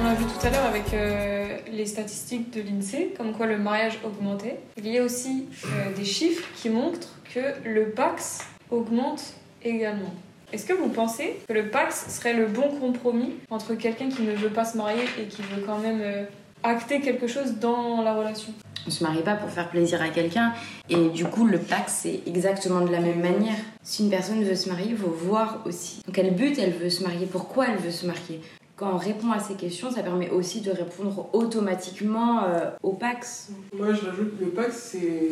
On 0.00 0.04
l'a 0.04 0.14
vu 0.14 0.24
tout 0.24 0.46
à 0.46 0.50
l'heure 0.50 0.64
avec 0.64 0.94
euh, 0.94 1.58
les 1.70 1.84
statistiques 1.84 2.50
de 2.50 2.62
l'INSEE, 2.62 3.12
comme 3.16 3.32
quoi 3.34 3.46
le 3.46 3.58
mariage 3.58 3.98
augmentait. 4.02 4.58
Il 4.78 4.88
y 4.88 4.98
a 4.98 5.02
aussi 5.02 5.48
euh, 5.66 5.94
des 5.94 6.06
chiffres 6.06 6.48
qui 6.56 6.70
montrent 6.70 7.14
que 7.34 7.40
le 7.68 7.90
Pax 7.90 8.40
augmente 8.70 9.34
également. 9.62 10.14
Est-ce 10.52 10.66
que 10.66 10.74
vous 10.74 10.90
pensez 10.90 11.36
que 11.48 11.54
le 11.54 11.70
Pax 11.70 12.06
serait 12.10 12.34
le 12.34 12.44
bon 12.44 12.68
compromis 12.78 13.32
entre 13.50 13.74
quelqu'un 13.74 14.10
qui 14.10 14.20
ne 14.22 14.32
veut 14.32 14.50
pas 14.50 14.66
se 14.66 14.76
marier 14.76 15.04
et 15.18 15.24
qui 15.24 15.40
veut 15.40 15.62
quand 15.64 15.78
même 15.78 16.00
euh, 16.02 16.24
acter 16.62 17.00
quelque 17.00 17.26
chose 17.26 17.54
dans 17.58 18.02
la 18.02 18.14
relation? 18.14 18.52
On 18.86 18.90
se 18.90 19.02
marie 19.02 19.22
pas 19.22 19.34
pour 19.34 19.48
faire 19.48 19.70
plaisir 19.70 20.02
à 20.02 20.08
quelqu'un 20.08 20.52
et 20.90 21.08
du 21.08 21.24
coup 21.24 21.46
le 21.46 21.58
Pax 21.58 22.00
c'est 22.02 22.20
exactement 22.26 22.82
de 22.82 22.92
la 22.92 23.00
même 23.00 23.20
manière. 23.20 23.56
Si 23.82 24.04
une 24.04 24.10
personne 24.10 24.44
veut 24.44 24.54
se 24.54 24.68
marier, 24.68 24.90
il 24.90 24.96
faut 24.96 25.08
voir 25.08 25.62
aussi 25.64 26.02
dans 26.06 26.12
quel 26.12 26.34
but 26.34 26.58
elle 26.58 26.72
veut 26.72 26.90
se 26.90 27.02
marier, 27.02 27.24
pourquoi 27.24 27.68
elle 27.68 27.78
veut 27.78 27.90
se 27.90 28.04
marier. 28.04 28.40
Quand 28.76 28.92
on 28.92 28.98
répond 28.98 29.30
à 29.30 29.38
ces 29.38 29.54
questions, 29.54 29.90
ça 29.90 30.02
permet 30.02 30.28
aussi 30.28 30.60
de 30.60 30.70
répondre 30.70 31.30
automatiquement 31.32 32.44
euh, 32.44 32.70
au 32.82 32.92
Pax. 32.92 33.50
Moi, 33.72 33.94
je 33.94 34.06
rajoute 34.06 34.38
que 34.38 34.44
le 34.44 34.50
Pax, 34.50 34.90
c'est 34.92 35.28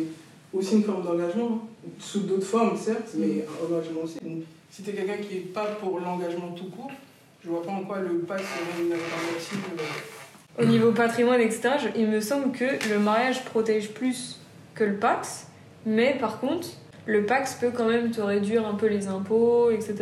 aussi 0.53 0.75
une 0.75 0.83
forme 0.83 1.03
d'engagement, 1.03 1.59
hein. 1.61 1.89
sous 1.99 2.21
d'autres 2.21 2.45
formes, 2.45 2.77
certes, 2.77 3.09
mais 3.15 3.45
un 3.45 3.65
engagement 3.65 4.01
aussi. 4.03 4.19
Donc, 4.23 4.43
si 4.71 4.81
t'es 4.83 4.93
quelqu'un 4.93 5.17
qui 5.17 5.35
est 5.37 5.53
pas 5.53 5.65
pour 5.79 5.99
l'engagement 5.99 6.51
tout 6.55 6.69
court, 6.69 6.91
je 7.43 7.49
vois 7.49 7.61
pas 7.63 7.71
en 7.71 7.81
quoi 7.83 7.99
le 7.99 8.19
Pax 8.19 8.41
serait 8.41 8.83
une 8.85 8.91
alternative. 8.93 9.59
euh, 10.59 10.63
Au 10.63 10.65
niveau 10.65 10.91
patrimoine, 10.91 11.41
etc., 11.41 11.69
je- 11.83 11.99
il 11.99 12.07
me 12.07 12.21
semble 12.21 12.51
que 12.51 12.65
le 12.89 12.99
mariage 12.99 13.43
protège 13.45 13.91
plus 13.91 14.39
que 14.75 14.83
le 14.83 14.95
Pax, 14.95 15.47
mais 15.85 16.17
par 16.19 16.39
contre, 16.39 16.67
le 17.05 17.25
Pax 17.25 17.55
peut 17.55 17.71
quand 17.75 17.87
même 17.87 18.11
te 18.11 18.21
réduire 18.21 18.65
un 18.67 18.75
peu 18.75 18.87
les 18.87 19.07
impôts, 19.07 19.71
etc. 19.71 19.95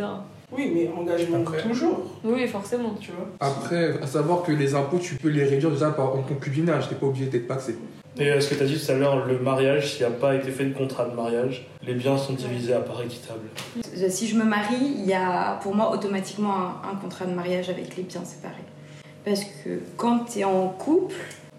Oui, 0.52 0.70
mais 0.74 0.88
engagement 0.96 1.38
Après. 1.42 1.62
toujours, 1.62 2.18
Oui, 2.24 2.46
forcément. 2.48 2.94
tu 3.00 3.12
vois. 3.12 3.28
Après, 3.40 4.00
à 4.02 4.06
savoir 4.06 4.42
que 4.42 4.50
les 4.52 4.74
impôts, 4.74 4.98
tu 4.98 5.14
peux 5.14 5.28
les 5.28 5.44
réduire 5.44 5.70
déjà 5.70 5.90
par 5.90 6.14
en 6.16 6.22
concubinage, 6.22 6.88
t'es 6.88 6.96
pas 6.96 7.06
obligé 7.06 7.26
d'être 7.26 7.46
paxé. 7.46 7.76
Et 8.18 8.28
euh, 8.28 8.40
ce 8.40 8.50
que 8.50 8.54
tu 8.56 8.62
as 8.62 8.66
dit 8.66 8.78
tout 8.84 8.90
à 8.90 8.94
l'heure, 8.96 9.24
le 9.26 9.38
mariage, 9.38 9.92
s'il 9.92 10.06
n'y 10.06 10.12
a 10.12 10.16
pas 10.16 10.34
été 10.34 10.50
fait 10.50 10.64
de 10.64 10.74
contrat 10.74 11.04
de 11.04 11.14
mariage, 11.14 11.66
les 11.86 11.94
biens 11.94 12.18
sont 12.18 12.32
divisés 12.32 12.74
à 12.74 12.80
part 12.80 13.00
équitable. 13.02 13.40
Si 14.08 14.26
je 14.26 14.36
me 14.36 14.44
marie, 14.44 14.94
il 14.98 15.06
y 15.06 15.14
a 15.14 15.58
pour 15.62 15.74
moi 15.74 15.92
automatiquement 15.92 16.54
un, 16.54 16.92
un 16.92 16.96
contrat 16.96 17.24
de 17.26 17.34
mariage 17.34 17.70
avec 17.70 17.96
les 17.96 18.02
biens 18.02 18.24
séparés. 18.24 18.54
Parce 19.24 19.44
que 19.44 19.80
quand 19.96 20.24
tu 20.30 20.40
es 20.40 20.44
en 20.44 20.68
couple, 20.68 21.14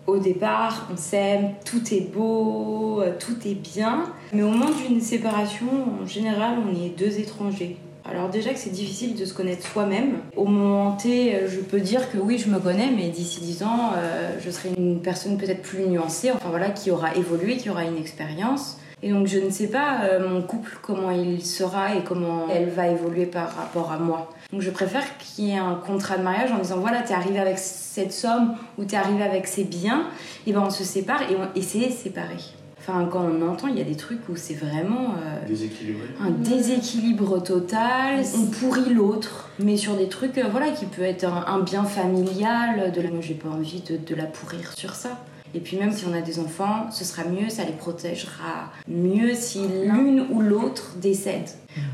au 0.08 0.18
départ, 0.18 0.88
on 0.92 0.98
s'aime, 0.98 1.52
tout 1.64 1.94
est 1.94 2.12
beau, 2.12 3.02
euh, 3.02 3.14
tout 3.20 3.38
est 3.48 3.56
bien. 3.56 4.06
Mais 4.34 4.44
au 4.44 4.50
moment 4.50 4.72
d'une 4.88 5.00
séparation, 5.00 5.68
en 6.02 6.06
général, 6.06 6.58
on 6.68 6.72
est 6.84 6.90
deux 6.90 7.20
étrangers. 7.20 7.78
Alors 8.10 8.30
déjà 8.30 8.52
que 8.52 8.60
c'est 8.60 8.72
difficile 8.72 9.16
de 9.16 9.26
se 9.26 9.34
connaître 9.34 9.66
soi-même. 9.66 10.20
Au 10.36 10.46
moment 10.46 10.94
T, 10.94 11.38
je 11.48 11.60
peux 11.60 11.80
dire 11.80 12.12
que 12.12 12.18
oui, 12.18 12.38
je 12.38 12.50
me 12.50 12.60
connais, 12.60 12.90
mais 12.92 13.10
d'ici 13.10 13.42
10 13.42 13.64
ans, 13.64 13.92
euh, 13.96 14.38
je 14.44 14.50
serai 14.50 14.70
une 14.78 15.02
personne 15.02 15.38
peut-être 15.38 15.62
plus 15.62 15.88
nuancée, 15.88 16.32
enfin 16.32 16.50
voilà, 16.50 16.70
qui 16.70 16.92
aura 16.92 17.16
évolué, 17.16 17.58
qui 17.58 17.70
aura 17.70 17.84
une 17.84 17.98
expérience. 17.98 18.78
Et 19.04 19.12
donc 19.12 19.26
je 19.28 19.40
ne 19.40 19.50
sais 19.50 19.68
pas 19.68 20.04
euh, 20.04 20.28
mon 20.28 20.44
couple 20.44 20.78
comment 20.82 21.10
il 21.10 21.44
sera 21.44 21.96
et 21.96 22.04
comment 22.04 22.48
elle 22.54 22.70
va 22.70 22.88
évoluer 22.88 23.26
par 23.26 23.56
rapport 23.56 23.92
à 23.92 23.98
moi. 23.98 24.30
Donc 24.52 24.62
je 24.62 24.70
préfère 24.70 25.04
qu'il 25.18 25.46
y 25.46 25.52
ait 25.52 25.58
un 25.58 25.76
contrat 25.76 26.18
de 26.18 26.24
mariage 26.24 26.52
en 26.52 26.60
disant 26.60 26.78
voilà 26.78 27.02
t'es 27.02 27.14
arrivé 27.14 27.40
avec 27.40 27.58
cette 27.58 28.14
somme 28.14 28.56
ou 28.78 28.86
t'es 28.86 28.98
arrivé 28.98 29.24
avec 29.24 29.48
ces 29.48 29.64
biens, 29.64 30.06
et 30.46 30.54
ben 30.54 30.64
on 30.66 30.70
se 30.70 30.84
sépare 30.84 31.24
et, 31.24 31.36
on, 31.36 31.58
et 31.58 31.64
c'est 31.64 31.90
séparé. 31.90 32.38
Enfin, 32.84 33.08
quand 33.12 33.22
on 33.24 33.48
entend, 33.48 33.67
il 33.67 33.78
y 33.78 33.82
a 33.82 33.84
des 33.84 33.96
trucs 33.96 34.28
où 34.28 34.36
c'est 34.36 34.56
vraiment 34.56 35.13
euh, 35.24 35.48
Déséquilibré. 35.48 36.08
un 36.20 36.32
déséquilibre 36.32 37.41
total. 37.44 38.24
On 38.36 38.46
pourrit 38.48 38.91
l'autre, 38.94 39.50
mais 39.60 39.78
sur 39.78 39.96
des 39.96 40.08
trucs, 40.08 40.38
euh, 40.39 40.46
voilà, 40.50 40.72
qui 40.72 40.86
peut 40.86 41.04
être 41.04 41.26
un, 41.26 41.46
un 41.48 41.60
bien 41.60 41.84
familial. 41.84 42.91
De 42.91 43.02
la... 43.02 43.10
Moi, 43.12 43.22
j'ai 43.22 43.36
pas 43.36 43.50
envie 43.50 43.82
de, 43.82 43.98
de 43.98 44.15
la 44.15 44.26
pourrir 44.26 44.74
sur 44.76 44.96
ça. 44.96 45.24
Et 45.54 45.60
puis 45.60 45.76
même 45.78 45.91
si 45.91 46.06
on 46.06 46.13
a 46.13 46.22
des 46.22 46.39
enfants, 46.39 46.89
ce 46.91 47.04
sera 47.04 47.26
mieux, 47.26 47.50
ça 47.50 47.65
les 47.65 47.74
protégera 47.74 48.72
mieux 48.88 49.34
si 49.36 49.60
l'une 49.84 50.26
ou 50.32 50.39
l'autre 50.41 50.96
décède. 51.02 51.50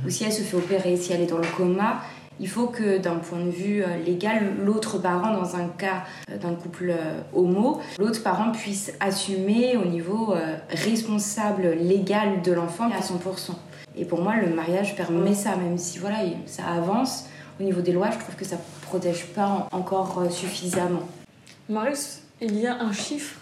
Ou 0.05 0.09
si 0.11 0.23
elle 0.23 0.31
se 0.31 0.43
fait 0.43 0.57
opérer, 0.57 0.95
si 0.95 1.11
elle 1.11 1.21
est 1.21 1.25
dans 1.27 1.39
le 1.39 1.47
coma, 1.57 2.01
il 2.39 2.47
faut 2.47 2.67
que 2.67 2.97
d'un 2.97 3.15
point 3.15 3.39
de 3.43 3.49
vue 3.49 3.83
euh, 3.83 3.97
légal, 4.05 4.53
l'autre 4.63 4.99
parent, 4.99 5.31
dans 5.33 5.55
un 5.55 5.67
cas 5.67 6.03
euh, 6.31 6.37
d'un 6.37 6.53
couple 6.53 6.89
euh, 6.91 7.21
homo, 7.33 7.79
l'autre 7.99 8.21
parent 8.23 8.51
puisse 8.51 8.93
assumer 8.99 9.75
au 9.77 9.85
niveau 9.85 10.33
responsable 10.69 11.69
légal 11.79 12.41
de 12.41 12.51
l'enfant 12.51 12.85
à 12.91 12.99
100%. 13.01 13.51
Et 13.95 14.05
pour 14.05 14.21
moi, 14.21 14.35
le 14.35 14.53
mariage 14.53 14.95
permet 14.95 15.33
ça, 15.33 15.55
même 15.55 15.77
si 15.77 15.97
voilà, 15.99 16.23
il- 16.23 16.37
ça 16.45 16.63
avance. 16.67 17.25
Au 17.59 17.63
niveau 17.63 17.81
des 17.81 17.91
lois, 17.91 18.09
je 18.11 18.19
trouve 18.19 18.35
que 18.35 18.45
ça 18.45 18.57
protège 18.83 19.25
pas 19.27 19.67
en- 19.71 19.77
encore 19.77 20.27
suffisamment. 20.31 21.01
Marius, 21.69 22.19
il 22.41 22.57
y 22.59 22.67
a 22.67 22.75
un 22.79 22.91
chiffre 22.93 23.35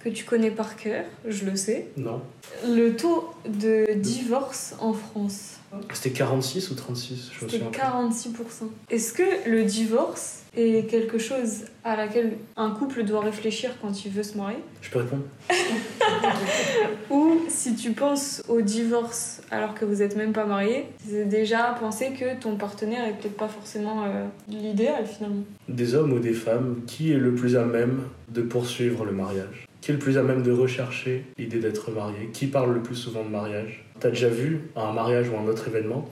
que 0.00 0.08
tu 0.08 0.24
connais 0.24 0.50
par 0.50 0.76
cœur, 0.76 1.04
je 1.26 1.44
le 1.44 1.56
sais. 1.56 1.88
Non. 1.96 2.20
Le 2.66 2.90
taux 2.96 3.30
de 3.48 3.94
divorce 3.94 4.74
en 4.80 4.92
France, 4.92 5.54
C'était 5.92 6.10
46 6.16 6.70
ou 6.70 6.74
36 6.74 7.30
Je 7.32 7.40
c'était 7.40 7.52
souviens 7.58 7.70
plus. 7.70 7.80
46%. 7.80 8.68
Est-ce 8.90 9.12
que 9.12 9.48
le 9.50 9.64
divorce 9.64 10.42
est 10.56 10.88
quelque 10.88 11.18
chose 11.18 11.64
à 11.84 11.96
laquelle 11.96 12.34
un 12.56 12.70
couple 12.70 13.02
doit 13.04 13.20
réfléchir 13.20 13.72
quand 13.82 14.04
il 14.04 14.12
veut 14.12 14.22
se 14.22 14.38
marier? 14.38 14.56
Je 14.80 14.90
peux 14.90 15.00
répondre 15.00 15.24
Ou 17.10 17.40
si 17.48 17.74
tu 17.74 17.90
penses 17.92 18.42
au 18.48 18.60
divorce 18.62 19.40
alors 19.50 19.74
que 19.74 19.84
vous 19.84 19.96
n'êtes 19.96 20.16
même 20.16 20.32
pas 20.32 20.46
marié, 20.46 20.86
c'est 21.06 21.24
déjà 21.28 21.76
penser 21.78 22.12
que 22.18 22.40
ton 22.40 22.56
partenaire 22.56 23.06
est 23.06 23.12
peut-être 23.18 23.36
pas 23.36 23.48
forcément 23.48 24.04
euh, 24.04 24.24
l'idéal 24.48 25.04
finalement. 25.06 25.42
Des 25.68 25.94
hommes 25.94 26.12
ou 26.12 26.18
des 26.18 26.32
femmes, 26.32 26.80
qui 26.86 27.12
est 27.12 27.18
le 27.18 27.34
plus 27.34 27.56
à 27.56 27.64
même 27.64 28.02
de 28.28 28.42
poursuivre 28.42 29.04
le 29.04 29.12
mariage? 29.12 29.65
Qui 29.86 29.92
est 29.92 29.94
le 29.94 30.00
plus 30.00 30.18
à 30.18 30.22
même 30.24 30.42
de 30.42 30.50
rechercher 30.50 31.22
l'idée 31.38 31.60
d'être 31.60 31.92
marié? 31.92 32.28
Qui 32.32 32.48
parle 32.48 32.74
le 32.74 32.80
plus 32.80 32.96
souvent 32.96 33.22
de 33.22 33.28
mariage? 33.28 33.84
T'as 34.00 34.08
déjà 34.08 34.26
vu, 34.28 34.62
à 34.74 34.88
un 34.88 34.92
mariage 34.92 35.28
ou 35.30 35.36
un 35.38 35.48
autre 35.48 35.68
événement, 35.68 36.08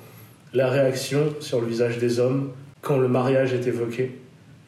la 0.52 0.68
réaction 0.70 1.34
sur 1.40 1.60
le 1.60 1.66
visage 1.66 1.98
des 1.98 2.20
hommes 2.20 2.52
quand 2.82 2.98
le 2.98 3.08
mariage 3.08 3.52
est 3.52 3.66
évoqué 3.66 4.12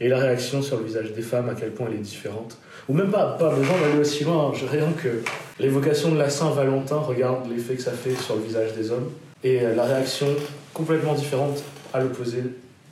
et 0.00 0.08
la 0.08 0.18
réaction 0.18 0.60
sur 0.60 0.78
le 0.78 0.84
visage 0.86 1.12
des 1.12 1.22
femmes, 1.22 1.48
à 1.48 1.54
quel 1.54 1.70
point 1.70 1.86
elle 1.88 1.98
est 1.98 2.02
différente? 2.02 2.58
Ou 2.88 2.94
même 2.94 3.12
pas, 3.12 3.36
pas 3.38 3.54
besoin 3.54 3.76
d'aller 3.80 4.00
aussi 4.00 4.24
loin, 4.24 4.52
je- 4.52 4.66
rien 4.66 4.90
que 5.00 5.22
l'évocation 5.60 6.10
de 6.10 6.18
la 6.18 6.28
Saint-Valentin, 6.28 6.96
regarde 6.96 7.48
l'effet 7.48 7.76
que 7.76 7.82
ça 7.82 7.92
fait 7.92 8.16
sur 8.16 8.34
le 8.34 8.42
visage 8.42 8.72
des 8.74 8.90
hommes, 8.90 9.08
et 9.44 9.60
la 9.60 9.84
réaction 9.84 10.26
complètement 10.74 11.14
différente 11.14 11.62
à 11.94 12.00
l'opposé 12.00 12.38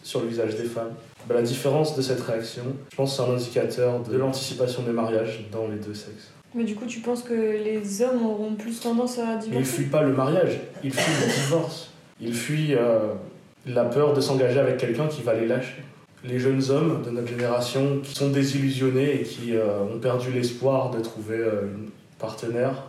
sur 0.05 0.21
le 0.21 0.29
visage 0.29 0.55
des 0.55 0.63
femmes. 0.69 0.95
Bah, 1.29 1.35
la 1.35 1.43
différence 1.43 1.97
de 1.97 2.03
cette 2.03 2.21
réaction, 2.21 2.65
je 2.91 2.97
pense 2.97 3.17
que 3.17 3.23
c'est 3.23 3.31
un 3.31 3.35
indicateur 3.35 4.01
de 4.01 4.17
l'anticipation 4.17 4.83
des 4.83 4.93
mariages 4.93 5.47
dans 5.51 5.69
les 5.69 5.77
deux 5.77 5.95
sexes. 5.95 6.31
Mais 6.55 6.65
du 6.65 6.75
coup, 6.75 6.87
tu 6.87 7.01
penses 7.01 7.23
que 7.23 7.33
les 7.33 8.03
hommes 8.03 8.25
auront 8.25 8.55
plus 8.55 8.79
tendance 8.79 9.19
à 9.19 9.23
Mais 9.23 9.37
ils 9.37 9.43
divorcer 9.51 9.73
fuient 9.73 9.91
pas 9.91 10.03
le 10.03 10.13
mariage, 10.13 10.61
ils 10.85 10.93
fuient 10.93 11.27
le 11.27 11.33
divorce. 11.33 11.91
Ils 12.21 12.35
fuient 12.35 12.75
euh, 12.75 13.15
la 13.67 13.85
peur 13.85 14.13
de 14.13 14.21
s'engager 14.21 14.61
avec 14.61 14.77
quelqu'un 14.77 15.09
qui 15.09 15.23
va 15.23 15.35
les 15.35 15.47
lâcher. 15.47 15.83
Les 16.25 16.39
jeunes 16.39 16.63
hommes 16.71 17.03
de 17.05 17.11
notre 17.11 17.29
génération 17.29 18.01
qui 18.03 18.15
sont 18.15 18.31
désillusionnés 18.31 19.21
et 19.21 19.23
qui 19.25 19.57
euh, 19.57 19.81
ont 19.83 19.99
perdu 19.99 20.31
l'espoir 20.31 20.91
de 20.91 21.01
trouver 21.01 21.39
euh, 21.39 21.63
une 21.75 21.91
partenaire, 22.19 22.85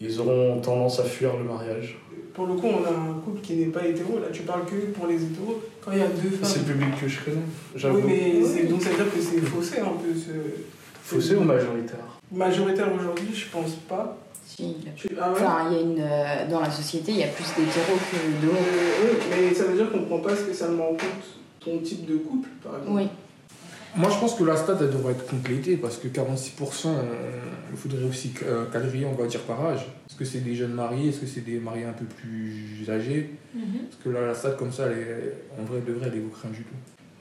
ils 0.00 0.20
auront 0.20 0.60
tendance 0.60 0.98
à 0.98 1.04
fuir 1.04 1.36
le 1.36 1.44
mariage. 1.44 1.98
Pour 2.36 2.46
le 2.46 2.52
coup, 2.54 2.66
on 2.66 2.84
a 2.84 2.90
un 2.90 3.14
couple 3.24 3.40
qui 3.40 3.54
n'est 3.56 3.66
pas 3.72 3.86
hétéro. 3.86 4.18
Là, 4.18 4.26
tu 4.30 4.42
parles 4.42 4.66
que 4.66 4.74
pour 4.92 5.06
les 5.06 5.14
hétéros. 5.14 5.58
Quand 5.82 5.90
il 5.92 5.98
y 5.98 6.02
a 6.02 6.06
deux 6.08 6.30
C'est 6.42 6.46
femmes. 6.58 6.64
le 6.68 6.72
public 6.74 7.00
que 7.00 7.08
je 7.08 7.20
connais, 7.20 7.36
Oui, 7.38 7.72
j'avoue. 7.80 8.02
mais 8.06 8.44
c'est- 8.44 8.64
donc 8.64 8.82
ça 8.82 8.90
veut 8.90 8.96
dire 8.96 9.12
que 9.14 9.20
c'est 9.22 9.40
faussé 9.40 9.80
un 9.80 9.84
peu. 9.96 10.12
Ce... 10.14 10.32
Faussé 11.02 11.34
ou 11.36 11.40
majoritaire? 11.44 12.00
Majoritaire 12.30 12.88
aujourd'hui, 12.94 13.28
je 13.34 13.46
pense 13.46 13.72
pas. 13.88 14.18
Si, 14.46 14.74
il 14.80 14.84
y 14.84 14.88
a 14.88 14.92
plus- 14.92 15.08
Tu- 15.08 15.16
Ah 15.18 15.30
ouais 15.32 15.38
Enfin, 15.40 15.56
il 15.70 15.76
y 15.76 15.78
a 15.78 15.82
une, 15.82 16.00
euh, 16.00 16.50
dans 16.50 16.60
la 16.60 16.70
société, 16.70 17.12
il 17.12 17.18
y 17.18 17.24
a 17.24 17.28
plus 17.28 17.44
d'hétéros 17.44 17.98
que 18.12 18.46
de 18.46 18.50
oui, 18.52 19.18
mais 19.30 19.54
ça 19.54 19.64
veut 19.64 19.74
dire 19.76 19.90
qu'on 19.90 20.02
prend 20.04 20.18
pas 20.18 20.36
spécialement 20.36 20.90
en 20.90 20.92
compte 20.92 21.24
ton 21.64 21.78
type 21.78 22.04
de 22.04 22.16
couple, 22.18 22.48
par 22.62 22.76
exemple. 22.78 22.96
Oui. 22.98 23.08
Moi, 23.96 24.10
je 24.10 24.18
pense 24.18 24.34
que 24.34 24.44
la 24.44 24.56
stat, 24.56 24.76
elle 24.80 24.90
devrait 24.90 25.12
être 25.12 25.26
complétée 25.26 25.76
parce 25.76 25.96
que 25.96 26.08
46%, 26.08 26.88
euh, 26.88 26.92
il 27.70 27.76
faudrait 27.78 28.04
aussi 28.08 28.32
euh, 28.44 28.66
quadriller, 28.66 29.06
on 29.06 29.14
va 29.20 29.26
dire, 29.26 29.40
par 29.40 29.64
âge. 29.64 29.80
Est-ce 30.08 30.16
que 30.16 30.24
c'est 30.24 30.40
des 30.40 30.54
jeunes 30.54 30.72
mariés? 30.74 31.08
Est-ce 31.08 31.20
que 31.20 31.26
c'est 31.26 31.40
des 31.44 31.58
mariés 31.58 31.84
un 31.84 31.92
peu 31.92 32.04
plus 32.04 32.84
âgés? 32.90 33.30
Parce 33.54 34.02
que 34.04 34.10
là, 34.10 34.26
la 34.26 34.34
stat, 34.34 34.50
comme 34.50 34.70
ça, 34.72 34.84
elle 34.86 34.98
est- 34.98 35.34
en 35.60 35.64
vrai, 35.64 35.80
de 35.86 35.92
vrai, 35.94 36.08
elle 36.12 36.18
évoque 36.18 36.36
rien 36.42 36.50
du 36.52 36.58
tout. 36.62 36.74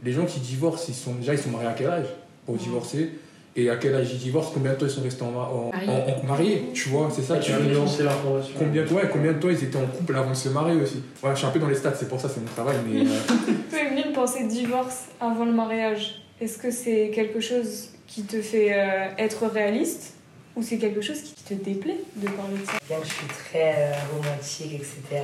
Les 0.04 0.12
gens 0.12 0.26
qui 0.26 0.40
divorcent, 0.42 0.88
ils 0.90 0.94
sont, 0.96 1.14
déjà, 1.16 1.34
ils 1.34 1.40
sont 1.40 1.50
mariés 1.52 1.70
à 1.70 1.74
quel 1.74 1.88
âge 1.88 2.08
pour 2.46 2.56
divorcer? 2.58 3.10
Et 3.58 3.70
à 3.70 3.78
quel 3.78 3.96
âge 3.96 4.12
ils 4.12 4.20
divorcent? 4.20 4.52
Combien 4.54 4.74
de 4.74 4.78
temps 4.78 4.86
ils 4.86 4.92
sont 4.92 5.02
restés 5.02 5.24
en, 5.24 5.32
ma- 5.32 5.40
en- 5.40 5.72
Mariés. 5.72 5.90
en- 5.90 6.20
en- 6.24 6.28
mariés 6.28 6.64
Tu 6.74 6.90
vois, 6.90 7.10
c'est 7.10 7.22
ça 7.22 7.38
tu 7.38 7.54
qui 7.54 7.58
veux 7.58 7.70
est 7.70 7.74
nuancer 7.74 8.04
l'information. 8.04 8.54
Combien, 8.60 8.86
ouais, 8.86 9.10
combien 9.10 9.32
de 9.32 9.40
temps 9.40 9.50
ils 9.50 9.64
étaient 9.64 9.78
en 9.78 9.86
couple 9.88 10.14
avant 10.18 10.32
de 10.32 10.36
se 10.36 10.50
marier 10.50 10.82
aussi? 10.82 11.02
Voilà, 11.22 11.36
je 11.36 11.40
suis 11.40 11.48
un 11.48 11.52
peu 11.52 11.60
dans 11.60 11.70
les 11.70 11.76
stats, 11.76 11.94
c'est 11.96 12.10
pour 12.10 12.20
ça, 12.20 12.28
c'est 12.28 12.42
mon 12.42 12.48
travail, 12.48 12.76
mais... 12.86 13.00
euh, 13.00 13.04
Toi, 13.70 13.80
Evelyne, 13.80 14.12
penser 14.14 14.46
divorce 14.48 15.06
avant 15.22 15.46
le 15.46 15.54
mariage, 15.54 16.22
est-ce 16.42 16.58
que 16.58 16.72
c'est 16.72 17.12
quelque 17.14 17.40
chose 17.40 17.90
qui 18.08 18.24
te 18.24 18.42
fait 18.42 18.74
euh, 18.74 19.08
être 19.18 19.48
réaliste 19.48 20.14
ou 20.56 20.64
c'est 20.64 20.78
quelque 20.78 21.02
chose 21.02 21.22
qui 21.22 21.34
te 21.44 21.54
déplaît 21.54 22.00
de 22.16 22.28
parler 22.30 22.58
de 22.58 22.66
ça? 22.66 22.74
Bien 22.88 23.00
que 23.00 23.08
je 23.08 23.14
suis 23.14 23.28
très 23.28 23.76
euh, 23.78 23.94
romantique, 24.16 24.74
etc., 24.74 25.24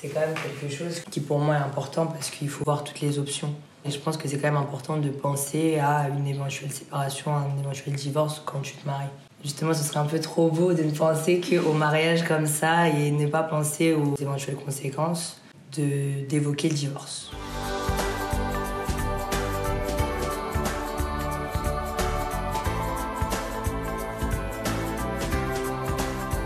c'est 0.00 0.08
quand 0.08 0.20
même 0.20 0.34
quelque 0.34 0.74
chose 0.74 1.02
qui 1.10 1.20
pour 1.20 1.38
moi 1.38 1.56
est 1.56 1.58
important 1.58 2.06
parce 2.06 2.30
qu'il 2.30 2.48
faut 2.48 2.64
voir 2.64 2.84
toutes 2.84 3.00
les 3.00 3.18
options. 3.18 3.54
Et 3.84 3.90
je 3.90 3.98
pense 3.98 4.16
que 4.16 4.28
c'est 4.28 4.36
quand 4.36 4.48
même 4.48 4.56
important 4.56 4.96
de 4.98 5.08
penser 5.08 5.78
à 5.78 6.08
une 6.08 6.26
éventuelle 6.26 6.70
séparation, 6.70 7.34
à 7.34 7.38
un 7.38 7.58
éventuel 7.58 7.94
divorce 7.94 8.42
quand 8.44 8.60
tu 8.60 8.74
te 8.74 8.86
maries. 8.86 9.08
Justement, 9.42 9.72
ce 9.72 9.82
serait 9.82 10.00
un 10.00 10.06
peu 10.06 10.20
trop 10.20 10.50
beau 10.50 10.74
de 10.74 10.82
ne 10.82 10.90
penser 10.90 11.40
qu'au 11.40 11.72
mariage 11.72 12.24
comme 12.24 12.46
ça 12.46 12.88
et 12.88 13.10
ne 13.10 13.26
pas 13.26 13.42
penser 13.42 13.94
aux 13.94 14.14
éventuelles 14.20 14.56
conséquences 14.56 15.40
d'évoquer 15.72 16.68
le 16.68 16.74
divorce. 16.74 17.30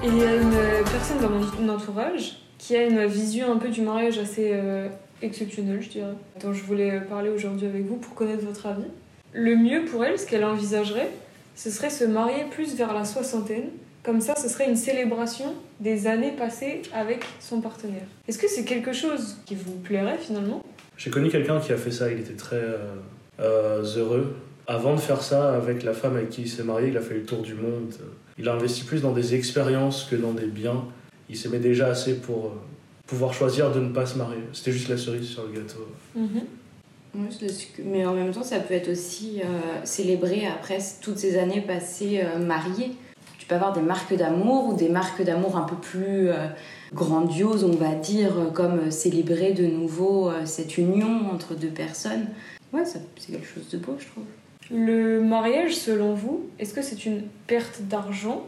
Il 0.07 0.19
y 0.19 0.23
a 0.23 0.37
une 0.37 0.85
personne 0.85 1.19
dans 1.23 1.31
mon 1.31 1.69
entourage 1.73 2.37
qui 2.59 2.77
a 2.77 2.85
une 2.85 3.07
vision 3.07 3.51
un 3.51 3.57
peu 3.57 3.71
du 3.71 3.81
mariage 3.81 4.19
assez 4.19 4.51
euh, 4.53 4.87
exceptionnelle, 5.23 5.81
je 5.81 5.89
dirais, 5.89 6.13
dont 6.43 6.53
je 6.53 6.63
voulais 6.63 6.93
euh, 6.93 7.01
parler 7.01 7.31
aujourd'hui 7.31 7.67
avec 7.67 7.87
vous 7.87 7.97
pour 7.97 8.15
connaître 8.15 8.45
votre 8.45 8.67
avis. 8.67 8.85
Le 9.33 9.57
mieux 9.57 9.87
pour 9.87 10.05
elle, 10.05 10.19
ce 10.19 10.27
qu'elle 10.27 10.45
envisagerait, 10.45 11.09
ce 11.57 11.71
serait 11.71 11.89
se 11.89 12.05
marier 12.05 12.45
plus 12.51 12.77
vers 12.77 12.93
la 12.93 13.07
soixantaine. 13.07 13.71
Comme 14.03 14.21
ça, 14.21 14.37
ce 14.37 14.51
serait 14.51 14.69
une 14.69 14.77
célébration 14.77 15.55
des 15.81 16.07
années 16.07 16.33
passées 16.33 16.83
avec 16.93 17.25
son 17.41 17.63
partenaire. 17.63 18.05
Est-ce 18.29 18.39
que 18.39 18.49
c'est 18.49 18.65
quelque 18.65 18.93
chose 18.93 19.39
qui 19.47 19.55
vous 19.55 19.73
plairait 19.79 20.19
finalement? 20.19 20.63
J'ai 20.99 21.11
connu 21.11 21.31
quelqu'un 21.31 21.59
qui 21.61 21.73
a 21.73 21.79
fait 21.79 21.91
ça, 21.91 22.13
il 22.13 22.21
était 22.21 22.35
très 22.35 22.57
euh, 22.57 22.97
euh, 23.41 23.83
heureux. 23.97 24.37
Avant 24.67 24.95
de 24.95 25.01
faire 25.01 25.23
ça, 25.23 25.55
avec 25.55 25.83
la 25.83 25.95
femme 25.95 26.17
avec 26.17 26.29
qui 26.29 26.43
il 26.43 26.49
s'est 26.49 26.63
marié, 26.63 26.89
il 26.89 26.97
a 26.99 27.01
fait 27.01 27.15
le 27.15 27.23
tour 27.23 27.41
du 27.41 27.55
monde. 27.55 27.95
Il 28.39 28.49
a 28.49 28.55
investi 28.55 28.83
plus 28.85 29.01
dans 29.03 29.13
des 29.13 29.35
expériences 29.35 30.05
que 30.05 30.17
dans 30.17 30.33
des 30.33 30.47
biens. 30.47 30.85
Il 31.29 31.37
s'aimait 31.37 31.59
déjà 31.59 31.87
assez 31.89 32.15
pour 32.15 32.47
euh, 32.47 32.49
pouvoir 33.07 33.33
choisir 33.33 33.73
de 33.73 33.81
ne 33.81 33.93
pas 33.93 34.07
se 34.07 34.19
marier. 34.19 34.41
C'était 34.53 34.73
juste 34.73 34.89
la 34.89 34.97
cerise 34.97 35.29
sur 35.29 35.45
le 35.45 35.53
gâteau. 35.53 35.87
Que- 37.77 37.83
Mais 37.85 38.05
en 38.05 38.13
même 38.15 38.33
temps, 38.33 38.43
ça 38.43 38.59
peut 38.59 38.75
être 38.75 38.89
aussi 38.91 39.41
euh, 39.43 39.47
célébré 39.85 40.47
après 40.47 40.79
toutes 41.01 41.19
ces 41.19 41.39
années 41.39 41.61
passées 41.61 42.23
euh, 42.25 42.39
mariées. 42.45 42.93
Tu 43.39 43.47
peux 43.47 43.55
avoir 43.55 43.73
des 43.73 43.83
marques 43.83 44.15
d'amour 44.17 44.69
ou 44.69 44.75
des 44.77 44.89
marques 44.89 45.23
d'amour 45.23 45.57
un 45.57 45.63
peu 45.63 45.77
plus 45.77 46.29
euh, 46.31 46.49
grandioses, 46.93 47.63
on 47.63 47.77
va 47.77 47.95
dire, 47.95 48.33
euh, 48.39 48.51
comme 48.51 48.79
euh, 48.81 48.91
célébrer 48.91 49.53
de 49.53 49.65
nouveau 49.67 50.29
euh, 50.31 50.45
cette 50.45 50.77
union 50.77 51.31
entre 51.33 51.55
deux 51.55 51.69
personnes. 51.69 52.27
Ouais, 52.73 52.85
c'est 52.85 53.01
quelque 53.31 53.47
chose 53.47 53.69
de 53.71 53.79
beau, 53.79 53.95
je 53.99 54.07
trouve. 54.07 54.25
Le 54.71 55.21
mariage, 55.21 55.75
selon 55.75 56.15
vous, 56.15 56.47
est-ce 56.59 56.73
que 56.73 56.83
c'est 56.83 57.05
une 57.05 57.23
perte 57.47 57.83
d'argent? 57.83 58.47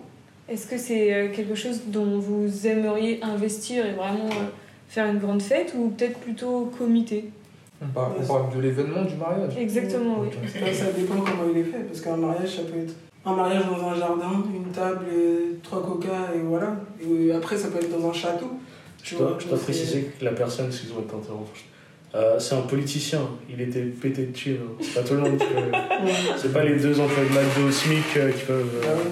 Est-ce 0.48 0.66
que 0.66 0.78
c'est 0.78 1.12
euh, 1.12 1.28
quelque 1.34 1.54
chose 1.54 1.82
dont 1.88 2.18
vous 2.18 2.66
aimeriez 2.66 3.22
investir 3.22 3.84
et 3.84 3.92
vraiment 3.92 4.26
euh, 4.26 4.48
faire 4.88 5.06
une 5.06 5.18
grande 5.18 5.42
fête 5.42 5.74
ou 5.76 5.88
peut-être 5.88 6.18
plutôt 6.20 6.72
comité? 6.78 7.30
On, 7.82 7.88
parle, 7.88 8.12
on 8.22 8.26
parle 8.26 8.56
de 8.56 8.60
l'événement 8.60 9.04
du 9.04 9.16
mariage. 9.16 9.52
Exactement, 9.58 10.20
oui. 10.20 10.28
Ça, 10.48 10.72
ça 10.72 10.92
dépend 10.92 11.16
comment 11.16 11.50
il 11.52 11.58
est 11.58 11.64
fait, 11.64 11.80
parce 11.80 12.00
qu'un 12.00 12.16
mariage, 12.16 12.56
ça 12.56 12.62
peut 12.62 12.78
être 12.78 12.94
un 13.26 13.34
mariage 13.34 13.64
dans 13.66 13.88
un 13.88 13.94
jardin, 13.94 14.44
une 14.54 14.72
table, 14.72 15.04
et 15.12 15.56
trois 15.62 15.82
coca, 15.82 16.30
et 16.34 16.38
voilà. 16.38 16.76
Et 17.02 17.32
après, 17.32 17.58
ça 17.58 17.68
peut 17.68 17.78
être 17.78 17.90
dans 17.90 18.08
un 18.08 18.12
château. 18.12 18.52
Je 19.02 19.16
dois, 19.16 19.36
je 19.38 19.48
dois 19.48 19.58
préciser 19.58 20.12
que 20.18 20.24
la 20.24 20.32
personne, 20.32 20.66
excuse-moi 20.66 21.02
de 21.02 21.10
t'interrompre, 21.10 21.50
euh, 22.16 22.38
c'est 22.38 22.54
un 22.54 22.62
politicien. 22.62 23.20
Il 23.50 23.60
était 23.60 23.82
pété 23.82 24.26
de 24.26 24.32
thunes. 24.32 24.58
hein. 24.62 24.72
C'est 24.80 24.94
pas 24.94 25.02
tout 25.08 25.14
le 25.14 25.20
monde 25.20 25.38
qui 25.38 25.44
peut- 25.46 25.54
Ouais. 26.04 26.12
C'est 26.36 26.52
pas 26.52 26.64
les 26.64 26.76
deux 26.76 26.98
emplois 27.00 27.24
de 27.24 27.28
McDo 27.28 27.70
SMIC 27.70 28.16
euh, 28.16 28.32
qui 28.32 28.44
peuvent. 28.44 28.66
Ah 28.82 28.86
euh, 28.86 28.96
ouais. 28.96 29.10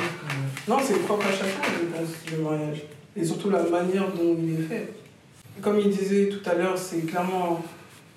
Non, 0.69 0.77
c'est 0.83 0.99
propre 1.05 1.27
à 1.27 1.31
chacun. 1.31 1.45
mais 1.93 2.05
pour 2.31 2.39
le 2.39 2.45
mariage. 2.45 2.83
Et 3.17 3.25
surtout 3.25 3.51
la 3.51 3.63
manière 3.63 4.09
dont 4.13 4.37
il 4.43 4.55
est 4.55 4.67
fait. 4.69 4.89
Comme 5.63 5.79
il 5.79 5.91
disait 5.91 6.29
tout 6.29 6.49
à 6.51 6.55
l'heure, 6.55 6.77
c'est 6.77 7.07
clairement 7.07 7.63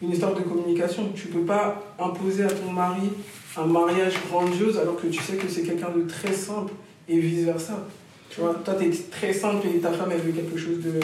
une 0.01 0.11
histoire 0.11 0.33
de 0.33 0.41
communication. 0.41 1.11
Tu 1.15 1.27
peux 1.27 1.41
pas 1.45 1.81
imposer 1.99 2.43
à 2.43 2.47
ton 2.49 2.71
mari 2.71 3.09
un 3.57 3.65
mariage 3.65 4.13
grandiose 4.29 4.77
alors 4.79 4.99
que 4.99 5.07
tu 5.07 5.21
sais 5.21 5.35
que 5.35 5.47
c'est 5.47 5.63
quelqu'un 5.63 5.89
de 5.95 6.07
très 6.07 6.33
simple 6.33 6.73
et 7.09 7.19
vice-versa. 7.19 7.85
Tu 8.29 8.41
vois, 8.41 8.53
toi, 8.63 8.75
tu 8.79 8.85
es 8.85 8.91
très 9.11 9.33
simple 9.33 9.65
et 9.67 9.79
ta 9.79 9.91
femme, 9.91 10.09
elle 10.11 10.19
veut 10.21 10.31
quelque 10.31 10.57
chose 10.57 10.79
de, 10.83 10.99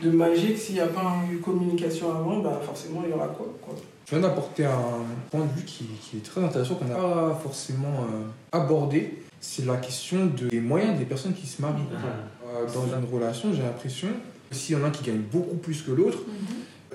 de 0.00 0.10
magique. 0.10 0.58
S'il 0.58 0.74
n'y 0.76 0.80
a 0.80 0.86
pas 0.86 1.14
eu 1.32 1.38
communication 1.38 2.10
avant, 2.10 2.38
bah 2.38 2.60
forcément, 2.64 3.02
il 3.04 3.10
y 3.10 3.12
aura 3.14 3.28
quoi, 3.28 3.46
quoi. 3.60 3.74
Je 4.06 4.16
viens 4.18 4.28
d'apporter 4.28 4.64
un 4.64 5.04
point 5.30 5.40
de 5.46 5.52
vue 5.60 5.64
qui, 5.64 5.84
qui 6.02 6.18
est 6.18 6.20
très 6.24 6.42
intéressant, 6.42 6.74
qu'on 6.74 6.84
n'a 6.86 6.94
pas 6.96 7.38
forcément 7.42 7.88
euh, 8.00 8.26
abordé. 8.56 9.22
C'est 9.40 9.64
la 9.64 9.76
question 9.76 10.26
de- 10.26 10.48
des 10.48 10.60
moyens 10.60 10.98
des 10.98 11.04
personnes 11.04 11.34
qui 11.34 11.46
se 11.46 11.60
marient. 11.62 11.82
Euh, 11.92 12.66
dans 12.74 12.86
une 12.96 13.12
relation, 13.12 13.52
j'ai 13.52 13.62
l'impression, 13.62 14.08
s'il 14.50 14.76
y 14.76 14.80
en 14.80 14.84
a 14.84 14.88
un 14.88 14.90
qui 14.90 15.04
gagne 15.04 15.22
beaucoup 15.32 15.56
plus 15.56 15.82
que 15.82 15.90
l'autre, 15.92 16.18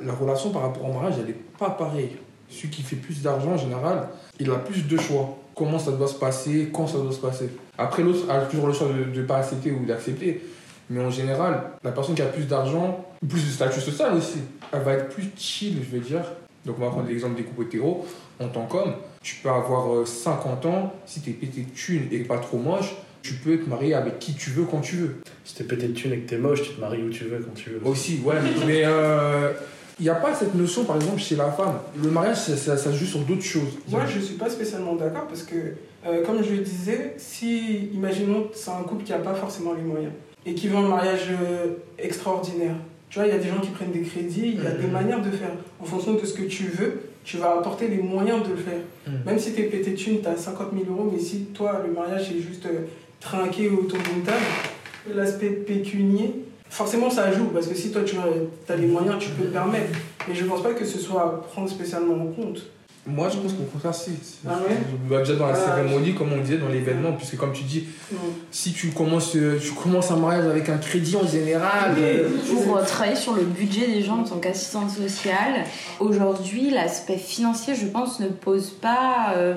la 0.01 0.13
relation 0.13 0.51
par 0.51 0.62
rapport 0.63 0.86
au 0.88 0.93
mariage, 0.93 1.15
elle 1.19 1.27
n'est 1.27 1.39
pas 1.57 1.71
pareille. 1.71 2.12
Celui 2.49 2.69
qui 2.69 2.83
fait 2.83 2.95
plus 2.95 3.21
d'argent, 3.21 3.51
en 3.53 3.57
général, 3.57 4.07
il 4.39 4.49
a 4.51 4.55
plus 4.55 4.88
de 4.88 4.97
choix. 4.97 5.38
Comment 5.55 5.79
ça 5.79 5.91
doit 5.91 6.07
se 6.07 6.15
passer, 6.15 6.69
quand 6.71 6.86
ça 6.88 6.99
doit 6.99 7.12
se 7.12 7.19
passer. 7.19 7.49
Après, 7.77 8.03
l'autre 8.03 8.29
a 8.29 8.41
toujours 8.41 8.67
le 8.67 8.73
choix 8.73 8.88
de 8.89 9.19
ne 9.19 9.25
pas 9.25 9.38
accepter 9.38 9.71
ou 9.71 9.86
d'accepter. 9.86 10.41
Mais 10.89 11.02
en 11.02 11.10
général, 11.10 11.71
la 11.84 11.91
personne 11.91 12.15
qui 12.15 12.21
a 12.21 12.28
plus 12.28 12.45
d'argent, 12.45 13.06
plus 13.28 13.45
de 13.45 13.52
statut 13.52 13.82
social 13.82 14.13
aussi, 14.15 14.39
elle 14.71 14.82
va 14.82 14.93
être 14.93 15.10
plus 15.10 15.30
chill, 15.38 15.78
je 15.84 15.97
vais 15.97 16.04
dire. 16.04 16.23
Donc, 16.65 16.78
on 16.80 16.82
va 16.82 16.89
prendre 16.89 17.08
l'exemple 17.08 17.36
des 17.36 17.43
couples 17.43 17.63
hétéros. 17.63 18.06
En 18.39 18.47
tant 18.47 18.65
qu'homme, 18.65 18.93
tu 19.21 19.36
peux 19.41 19.50
avoir 19.50 19.93
euh, 19.93 20.06
50 20.06 20.65
ans, 20.65 20.93
si 21.06 21.21
t'es 21.21 21.32
pété 21.32 21.62
de 21.62 21.69
thunes 21.69 22.08
et 22.12 22.19
pas 22.19 22.38
trop 22.38 22.58
moche, 22.58 22.95
tu 23.21 23.34
peux 23.34 23.58
te 23.58 23.69
marier 23.69 23.93
avec 23.93 24.19
qui 24.19 24.34
tu 24.34 24.52
veux 24.52 24.65
quand 24.65 24.82
tu 24.82 24.95
veux. 24.97 25.15
Si 25.43 25.56
t'es 25.56 25.63
pété 25.63 25.88
de 25.88 25.93
thunes 25.93 26.13
et 26.13 26.19
que 26.19 26.30
t'es 26.30 26.38
moche, 26.38 26.62
tu 26.63 26.69
te 26.76 26.82
maries 26.82 27.04
où 27.04 27.10
tu 27.10 27.26
veux 27.26 27.39
quand 27.39 27.54
tu 27.54 27.71
veux. 27.71 27.82
Aussi, 27.86 28.21
ouais, 28.23 28.36
mais 28.65 28.86
il 30.00 30.04
n'y 30.04 30.10
a 30.10 30.15
pas 30.15 30.34
cette 30.36 30.54
notion, 30.54 30.84
par 30.86 30.97
exemple, 30.97 31.19
chez 31.19 31.36
la 31.36 31.52
femme. 31.52 31.80
Le 32.02 32.12
mariage, 32.12 32.38
ça, 32.38 32.78
ça, 32.78 32.91
joue 32.91 33.06
sur 33.06 33.19
d'autres 33.21 33.43
choses. 33.43 33.80
Moi, 33.89 34.04
je 34.06 34.19
suis 34.19 34.36
pas 34.36 34.50
spécialement 34.50 34.95
d'accord 34.95 35.26
parce 35.28 35.41
que, 35.41 35.56
euh, 36.06 36.23
comme 36.23 36.43
je 36.43 36.52
le 36.52 36.60
disais, 36.60 37.15
si, 37.17 37.89
imaginons, 37.93 38.47
c'est 38.54 38.69
un 38.69 38.84
couple 38.84 39.04
qui 39.04 39.12
n'a 39.12 39.17
pas 39.17 39.34
forcément 39.34 39.73
les 39.73 39.82
moyens 39.82 40.13
et 40.47 40.53
qui 40.55 40.69
veut 40.69 40.77
un 40.77 40.88
mariage 40.88 41.27
euh, 41.29 41.73
extraordinaire. 41.99 42.75
Tu 43.10 43.19
vois, 43.19 43.27
il 43.27 43.33
y 43.33 43.36
a 43.36 43.39
des 43.39 43.49
gens 43.49 43.60
qui 43.60 43.69
prennent 43.69 43.91
des 43.91 44.01
crédits, 44.01 44.55
il 44.55 44.63
y 44.63 44.67
a 44.67 44.71
des 44.71 44.88
manières 44.88 45.21
de 45.21 45.29
faire. 45.29 45.51
En 45.79 45.86
fonction 45.86 46.13
de 46.13 46.25
ce 46.25 46.33
que 46.33 46.43
tu 46.43 46.63
veux, 46.63 47.01
tu 47.23 47.38
vas 47.38 47.57
apporter 47.57 47.89
les 47.89 47.97
moyens 47.97 48.43
de 48.43 48.51
le 48.51 48.57
faire. 48.57 48.79
Mhm. 49.05 49.13
Même 49.25 49.39
si 49.39 49.53
tu 49.53 49.62
es 49.62 49.65
pété 49.65 49.91
de 49.91 49.95
thunes, 49.97 50.21
tu 50.21 50.27
as 50.27 50.38
50 50.38 50.69
000 50.73 50.86
euros, 50.89 51.10
mais 51.12 51.19
si 51.19 51.45
toi, 51.53 51.83
le 51.86 51.93
mariage 51.93 52.31
est 52.31 52.39
juste 52.39 52.65
euh, 52.65 52.86
trinqué 53.19 53.69
autour 53.69 53.99
d'une 53.99 54.23
table, 54.23 54.45
l'aspect 55.13 55.49
pécunier, 55.49 56.33
forcément 56.69 57.10
ça 57.10 57.31
joue 57.31 57.45
parce 57.45 57.67
que 57.67 57.75
si 57.75 57.91
toi 57.91 58.01
tu 58.03 58.15
as 58.17 58.75
les 58.75 58.88
moyens, 58.88 59.15
tu 59.19 59.29
peux 59.29 59.45
te 59.45 59.53
permettre. 59.53 59.97
Mais 60.27 60.36
je 60.36 60.45
pense 60.45 60.62
pas 60.62 60.73
que 60.73 60.86
ce 60.86 60.99
soit 60.99 61.23
à 61.23 61.29
prendre 61.29 61.69
spécialement 61.69 62.15
en 62.15 62.27
compte. 62.27 62.63
Moi, 63.08 63.30
je 63.30 63.38
pense 63.38 63.54
qu'au 63.54 63.63
contraire, 63.63 63.93
si. 63.93 64.12
Ah 64.46 64.60
ouais 64.67 64.76
bah, 65.10 65.20
déjà 65.20 65.36
dans 65.36 65.48
la 65.48 65.54
Ah, 65.54 65.76
cérémonie, 65.76 66.13
comme 66.13 66.34
on 66.34 66.41
disait, 66.41 66.58
dans 66.58 66.67
l'événement, 66.67 67.13
puisque 67.13 67.38
comme 67.38 67.54
tu 67.54 67.63
dis, 67.63 67.86
si 68.52 68.74
tu 68.74 68.89
commences, 68.89 69.36
euh, 69.36 69.58
tu 69.62 69.72
commences 69.72 70.12
un 70.12 70.17
mariage 70.17 70.46
avec 70.46 70.67
un 70.67 70.78
crédit 70.78 71.15
en 71.15 71.26
général, 71.26 71.96
Pour 72.65 72.78
euh, 72.78 72.84
travailler 72.84 73.15
sur 73.15 73.34
le 73.34 73.43
budget 73.43 73.88
des 73.88 74.04
gens 74.04 74.20
en 74.20 74.24
tant 74.24 74.38
qu'assistante 74.38 74.89
sociale, 74.91 75.63
aujourd'hui, 76.00 76.70
l'aspect 76.70 77.17
financier, 77.17 77.76
je 77.76 77.86
pense, 77.86 78.20
ne 78.20 78.28
pose 78.28 78.72
pas 78.72 79.34
euh, 79.38 79.56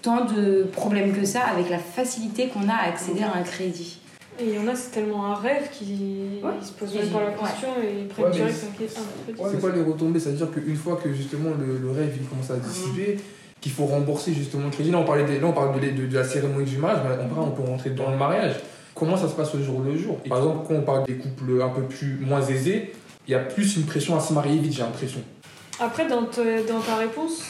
tant 0.00 0.24
de 0.24 0.64
problèmes 0.72 1.12
que 1.12 1.24
ça 1.24 1.42
avec 1.42 1.70
la 1.70 1.78
facilité 1.78 2.48
qu'on 2.48 2.68
a 2.68 2.74
à 2.74 2.88
accéder 2.88 3.22
à 3.22 3.36
un 3.36 3.42
crédit. 3.42 3.98
Et 4.42 4.46
il 4.48 4.54
y 4.54 4.58
en 4.58 4.66
a, 4.66 4.74
c'est 4.74 4.90
tellement 4.90 5.26
un 5.26 5.34
rêve 5.36 5.68
qu'ils 5.70 6.40
Ouais. 6.42 6.50
se 6.60 6.72
posent 6.72 6.94
même 6.96 7.08
pas 7.10 7.20
la 7.20 7.26
ouais. 7.28 7.34
question 7.38 7.68
et 7.80 8.00
ils 8.00 8.08
prennent 8.08 8.24
Ouais, 8.24 8.30
direct 8.32 8.56
un 9.38 9.48
c'est 9.50 9.60
quoi 9.60 9.70
les 9.70 9.82
retombées 9.82 10.18
C'est-à-dire 10.18 10.50
qu'une 10.50 10.76
fois 10.76 10.96
que 11.02 11.12
justement 11.12 11.50
le, 11.58 11.78
le 11.78 11.90
rêve 11.92 12.12
il 12.20 12.26
commence 12.26 12.50
à 12.50 12.56
dissiper, 12.56 13.18
qu'il 13.60 13.70
faut 13.70 13.84
rembourser 13.86 14.32
justement 14.34 14.64
le 14.64 14.70
crédit. 14.70 14.90
Là, 14.90 14.98
on, 14.98 15.04
parlait 15.04 15.24
des- 15.24 15.38
là, 15.38 15.46
on 15.46 15.52
parle 15.52 15.78
de, 15.80 15.90
de- 15.90 16.06
de 16.08 16.14
la 16.14 16.24
cérémonie 16.24 16.68
du 16.68 16.78
mariage, 16.78 17.02
mais 17.06 17.14
après, 17.14 17.40
on 17.40 17.50
peut 17.52 17.62
rentrer 17.62 17.90
dans 17.90 18.10
le 18.10 18.16
mariage. 18.16 18.56
Comment 18.94 19.16
ça 19.16 19.28
se 19.28 19.34
passe 19.34 19.54
au 19.54 19.62
jour 19.62 19.80
le 19.82 19.96
jour? 19.96 20.18
Et 20.24 20.28
Par 20.28 20.38
exemple, 20.38 20.66
quand 20.66 20.74
on 20.74 20.82
parle 20.82 21.04
des 21.04 21.14
couples 21.14 21.62
un 21.62 21.68
peu 21.68 21.82
plus 21.82 22.18
moins 22.20 22.42
aisés, 22.44 22.92
il 23.28 23.30
y 23.30 23.34
a 23.36 23.38
plus 23.38 23.76
une 23.76 23.84
pression 23.84 24.16
à 24.16 24.20
se 24.20 24.32
marier 24.32 24.58
vite, 24.58 24.72
j'ai 24.72 24.82
l'impression. 24.82 25.20
Après, 25.78 26.08
dans, 26.08 26.24
te- 26.24 26.66
dans 26.68 26.80
ta 26.80 26.96
réponse, 26.96 27.44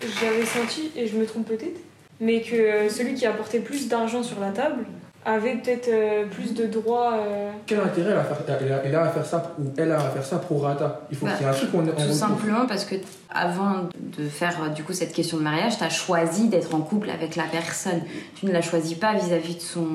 j'avais 0.00 0.46
senti, 0.46 0.90
et 0.96 1.06
je 1.06 1.16
me 1.16 1.26
trompe 1.26 1.46
peut-être, 1.48 1.78
mais 2.20 2.40
que 2.40 2.54
euh, 2.56 2.88
celui 2.88 3.12
qui 3.14 3.26
apportait 3.26 3.60
plus 3.60 3.88
d'argent 3.88 4.22
sur 4.22 4.40
la 4.40 4.50
table 4.50 4.86
avait 5.24 5.54
peut-être 5.54 5.88
euh, 5.88 6.24
plus 6.26 6.54
de 6.54 6.66
droits. 6.66 7.14
euh, 7.14 7.50
Quel 7.66 7.80
intérêt 7.80 8.10
elle 8.10 8.16
a, 8.16 8.20
à 8.20 8.24
faire, 8.24 8.36
elle 8.60 8.72
a- 8.72 8.82
elle 8.84 8.94
a 8.94 9.02
à 9.02 9.08
faire 9.08 9.24
ça 9.26 9.54
ou 9.58 9.64
elle 9.76 9.92
a 9.92 9.96
à 9.96 10.10
faire 10.10 10.24
ça 10.24 10.36
pro 10.38 10.58
rata? 10.58 11.00
Il 11.10 11.16
faut 11.16 11.26
Bah, 11.26 11.32
qu'il 11.32 11.46
y 11.46 11.48
ait 11.48 11.52
un 11.52 11.54
truc 11.56 11.72
qu'on 11.72 11.88
en 11.88 11.92
Tout 12.06 12.12
simplement 12.12 12.66
parce 12.66 12.84
que 12.84 12.96
avant 13.30 13.88
de 14.18 14.28
faire 14.28 14.56
euh, 14.62 14.68
du 14.68 14.84
coup 14.84 14.92
cette 14.92 15.12
question 15.12 15.38
de 15.38 15.42
mariage, 15.42 15.78
tu 15.78 15.84
as 15.84 15.88
choisi 15.90 16.48
d'être 16.48 16.74
en 16.74 16.80
couple 16.80 17.10
avec 17.10 17.36
la 17.36 17.44
personne. 17.44 18.02
Tu 18.36 18.46
ne 18.46 18.52
la 18.52 18.60
choisis 18.62 18.94
pas 18.98 19.14
vis-à-vis 19.14 19.56
de 19.56 19.60
son 19.60 19.86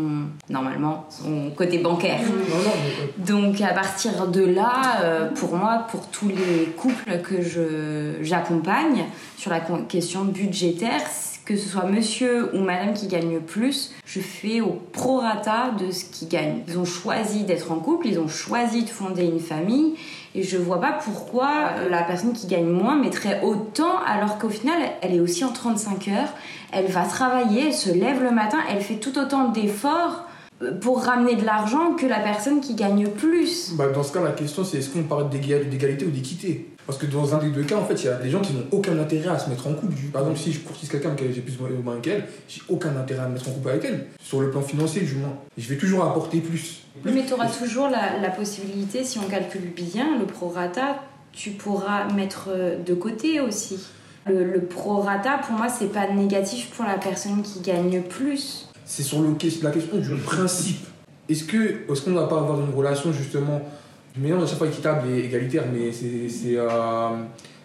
normalement 0.50 1.06
son 1.10 1.52
côté 1.52 1.78
bancaire. 1.78 2.20
Non, 2.22 2.28
non, 2.58 2.72
mais, 2.84 2.90
euh, 3.04 3.26
Donc 3.34 3.62
à 3.62 3.74
partir 3.74 4.28
de 4.28 4.44
là, 4.44 4.72
euh, 5.04 5.30
pour 5.30 5.56
moi, 5.56 5.86
pour 5.92 6.08
tous 6.08 6.28
les 6.30 6.66
couples 6.76 7.20
que 7.22 7.42
je 7.42 8.16
j'accompagne 8.22 9.06
sur 9.38 9.52
la 9.52 9.60
question 9.88 10.24
budgétaire, 10.26 11.02
que 11.50 11.58
ce 11.58 11.68
soit 11.68 11.86
monsieur 11.86 12.56
ou 12.56 12.60
madame 12.60 12.94
qui 12.94 13.08
gagne 13.08 13.40
plus, 13.40 13.92
je 14.06 14.20
fais 14.20 14.62
au 14.62 14.80
prorata 14.94 15.72
de 15.80 15.90
ce 15.90 16.06
qu'ils 16.06 16.28
gagnent. 16.28 16.60
Ils 16.68 16.78
ont 16.78 16.86
choisi 16.86 17.44
d'être 17.44 17.72
en 17.72 17.78
couple, 17.78 18.06
ils 18.06 18.20
ont 18.20 18.28
choisi 18.28 18.84
de 18.84 18.90
fonder 18.90 19.24
une 19.26 19.40
famille, 19.40 19.96
et 20.36 20.44
je 20.44 20.58
vois 20.58 20.80
pas 20.80 20.92
pourquoi 21.04 21.50
euh, 21.80 21.90
la 21.90 22.04
personne 22.04 22.34
qui 22.34 22.46
gagne 22.46 22.68
moins 22.70 22.96
mettrait 22.96 23.42
autant 23.44 23.98
alors 24.06 24.38
qu'au 24.38 24.50
final, 24.50 24.78
elle 25.02 25.16
est 25.16 25.20
aussi 25.20 25.44
en 25.44 25.52
35 25.52 26.08
heures, 26.10 26.34
elle 26.72 26.86
va 26.86 27.02
travailler, 27.06 27.66
elle 27.70 27.74
se 27.74 27.90
lève 27.90 28.22
le 28.22 28.30
matin, 28.30 28.60
elle 28.70 28.82
fait 28.84 28.98
tout 28.98 29.18
autant 29.18 29.48
d'efforts 29.50 30.26
euh, 30.62 30.72
pour 30.80 31.02
ramener 31.04 31.34
de 31.34 31.46
l'argent 31.46 31.94
que 31.94 32.06
la 32.06 32.20
personne 32.20 32.62
qui 32.62 32.76
gagne 32.76 33.08
plus. 33.08 33.74
bah, 33.74 33.88
dans 33.90 34.04
ce 34.04 34.14
cas, 34.14 34.22
la 34.22 34.34
question 34.34 34.64
c'est 34.64 34.78
est-ce 34.78 34.90
qu'on 34.92 35.02
parle 35.02 35.32
d'égal- 35.32 35.68
d'égalité 35.68 36.06
ou 36.06 36.12
d'équité? 36.12 36.68
Parce 36.90 36.98
que 36.98 37.06
dans 37.06 37.36
un 37.36 37.38
des 37.38 37.52
deux 37.52 37.62
cas, 37.62 37.76
en 37.76 37.86
fait, 37.86 37.94
il 38.02 38.06
y 38.06 38.10
a 38.10 38.16
des 38.16 38.32
gens 38.32 38.42
qui 38.42 38.52
n'ont 38.52 38.66
aucun 38.72 38.98
intérêt 38.98 39.30
à 39.30 39.38
se 39.38 39.48
mettre 39.48 39.68
en 39.68 39.74
couple. 39.74 39.94
Par 40.12 40.24
exemple, 40.24 40.40
si 40.40 40.52
je 40.52 40.62
courtise 40.62 40.90
quelqu'un 40.90 41.14
qui 41.14 41.32
j'ai 41.32 41.42
plus 41.42 41.56
de 41.56 41.62
moyens 41.84 42.02
qu'elle, 42.02 42.26
j'ai 42.48 42.62
aucun 42.68 42.98
intérêt 42.98 43.22
à 43.22 43.28
me 43.28 43.34
mettre 43.34 43.48
en 43.48 43.52
couple 43.52 43.70
avec 43.70 43.86
elle. 43.86 44.08
Sur 44.20 44.42
le 44.42 44.50
plan 44.50 44.64
financier, 44.64 45.02
du 45.02 45.14
moins. 45.14 45.36
Je 45.56 45.70
vais 45.70 45.78
toujours 45.78 46.04
apporter 46.04 46.40
plus. 46.40 46.80
Mais 47.06 47.24
tu 47.28 47.34
auras 47.34 47.46
toujours 47.48 47.90
la, 47.90 48.18
la 48.20 48.32
possibilité, 48.32 49.04
si 49.04 49.20
on 49.20 49.30
calcule 49.30 49.72
bien 49.76 50.18
le 50.18 50.26
prorata, 50.26 51.04
tu 51.32 51.52
pourras 51.52 52.12
mettre 52.12 52.48
euh, 52.48 52.80
de 52.84 52.96
côté 52.96 53.40
aussi. 53.40 53.78
Le, 54.26 54.44
le 54.44 54.62
prorata, 54.62 55.38
pour 55.46 55.58
moi, 55.58 55.70
c'est 55.70 55.94
pas 55.94 56.10
négatif 56.12 56.72
pour 56.72 56.86
la 56.86 56.98
personne 56.98 57.44
qui 57.44 57.60
gagne 57.60 58.02
plus. 58.02 58.68
c'est 58.84 59.04
sur 59.04 59.22
le, 59.22 59.28
la 59.62 59.70
question 59.70 59.98
du 60.00 60.16
principe. 60.16 60.88
Est-ce 61.30 61.44
que 61.44 61.92
est-ce 61.92 62.02
qu'on 62.02 62.10
ne 62.10 62.20
va 62.20 62.26
pas 62.26 62.40
avoir 62.40 62.60
une 62.60 62.74
relation 62.76 63.14
justement 63.14 63.62
mélange 64.20 64.44
à 64.44 64.48
chaque 64.48 64.58
fois 64.58 64.68
équitable 64.68 65.10
et 65.10 65.26
égalitaire, 65.26 65.64
mais 65.74 65.92
c'est 65.92 66.30
c'est, 66.30 66.58
euh, 66.58 66.68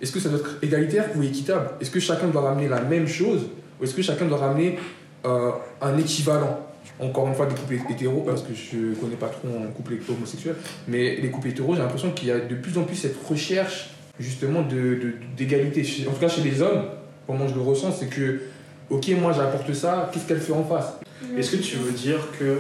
est-ce 0.01 0.13
que 0.13 0.21
ça 0.21 0.29
doit 0.29 0.39
être 0.41 0.59
égalitaire 0.63 1.07
ou 1.17 1.23
équitable? 1.23 1.71
Est-ce 1.81 1.91
que 1.91 2.01
chacun 2.01 2.29
doit 2.29 2.43
ramener 2.43 2.69
la 2.69 2.81
même 2.81 3.07
chose 3.07 3.43
ou 3.81 3.85
est-ce 3.85 3.95
que 3.95 4.03
chacun 4.03 4.27
doit 4.27 4.39
ramener 4.39 4.79
euh, 5.27 5.51
un 5.81 5.97
équivalent? 5.99 6.61
Encore 7.01 7.27
une 7.27 7.35
fois, 7.35 7.47
des 7.47 7.55
couples 7.57 7.75
hétéros, 7.91 8.23
parce 8.25 8.43
que 8.43 8.55
je 8.55 8.95
connais 9.01 9.17
pas 9.17 9.27
trop 9.27 9.49
un 9.49 9.67
couple 9.73 9.95
homosexuel, 10.09 10.55
mais 10.87 11.17
les 11.17 11.29
couples 11.29 11.49
hétéros, 11.49 11.75
j'ai 11.75 11.81
l'impression 11.83 12.13
qu'il 12.13 12.29
y 12.29 12.31
a 12.31 12.39
de 12.39 12.55
plus 12.55 12.79
en 12.79 12.85
plus 12.85 12.95
cette 12.95 13.17
recherche 13.29 13.91
justement 14.21 14.63
de- 14.63 14.77
de- 14.77 15.15
d'égalité. 15.37 15.83
Chez- 15.83 16.07
en 16.07 16.13
tout 16.13 16.21
cas, 16.21 16.29
chez 16.29 16.43
les 16.43 16.63
hommes, 16.63 16.85
comment 17.27 17.49
je 17.49 17.55
le 17.55 17.63
ressens, 17.63 17.91
c'est 17.99 18.07
que, 18.07 18.43
ok, 18.91 19.09
moi 19.21 19.33
j'apporte 19.33 19.73
ça, 19.75 20.09
qu'est-ce 20.13 20.27
qu'elle 20.29 20.39
fait 20.41 20.53
en 20.53 20.63
face? 20.63 20.93
Est-ce 21.37 21.57
que 21.57 21.63
tu 21.63 21.77
veux 21.79 21.91
dire 21.91 22.21
que 22.39 22.59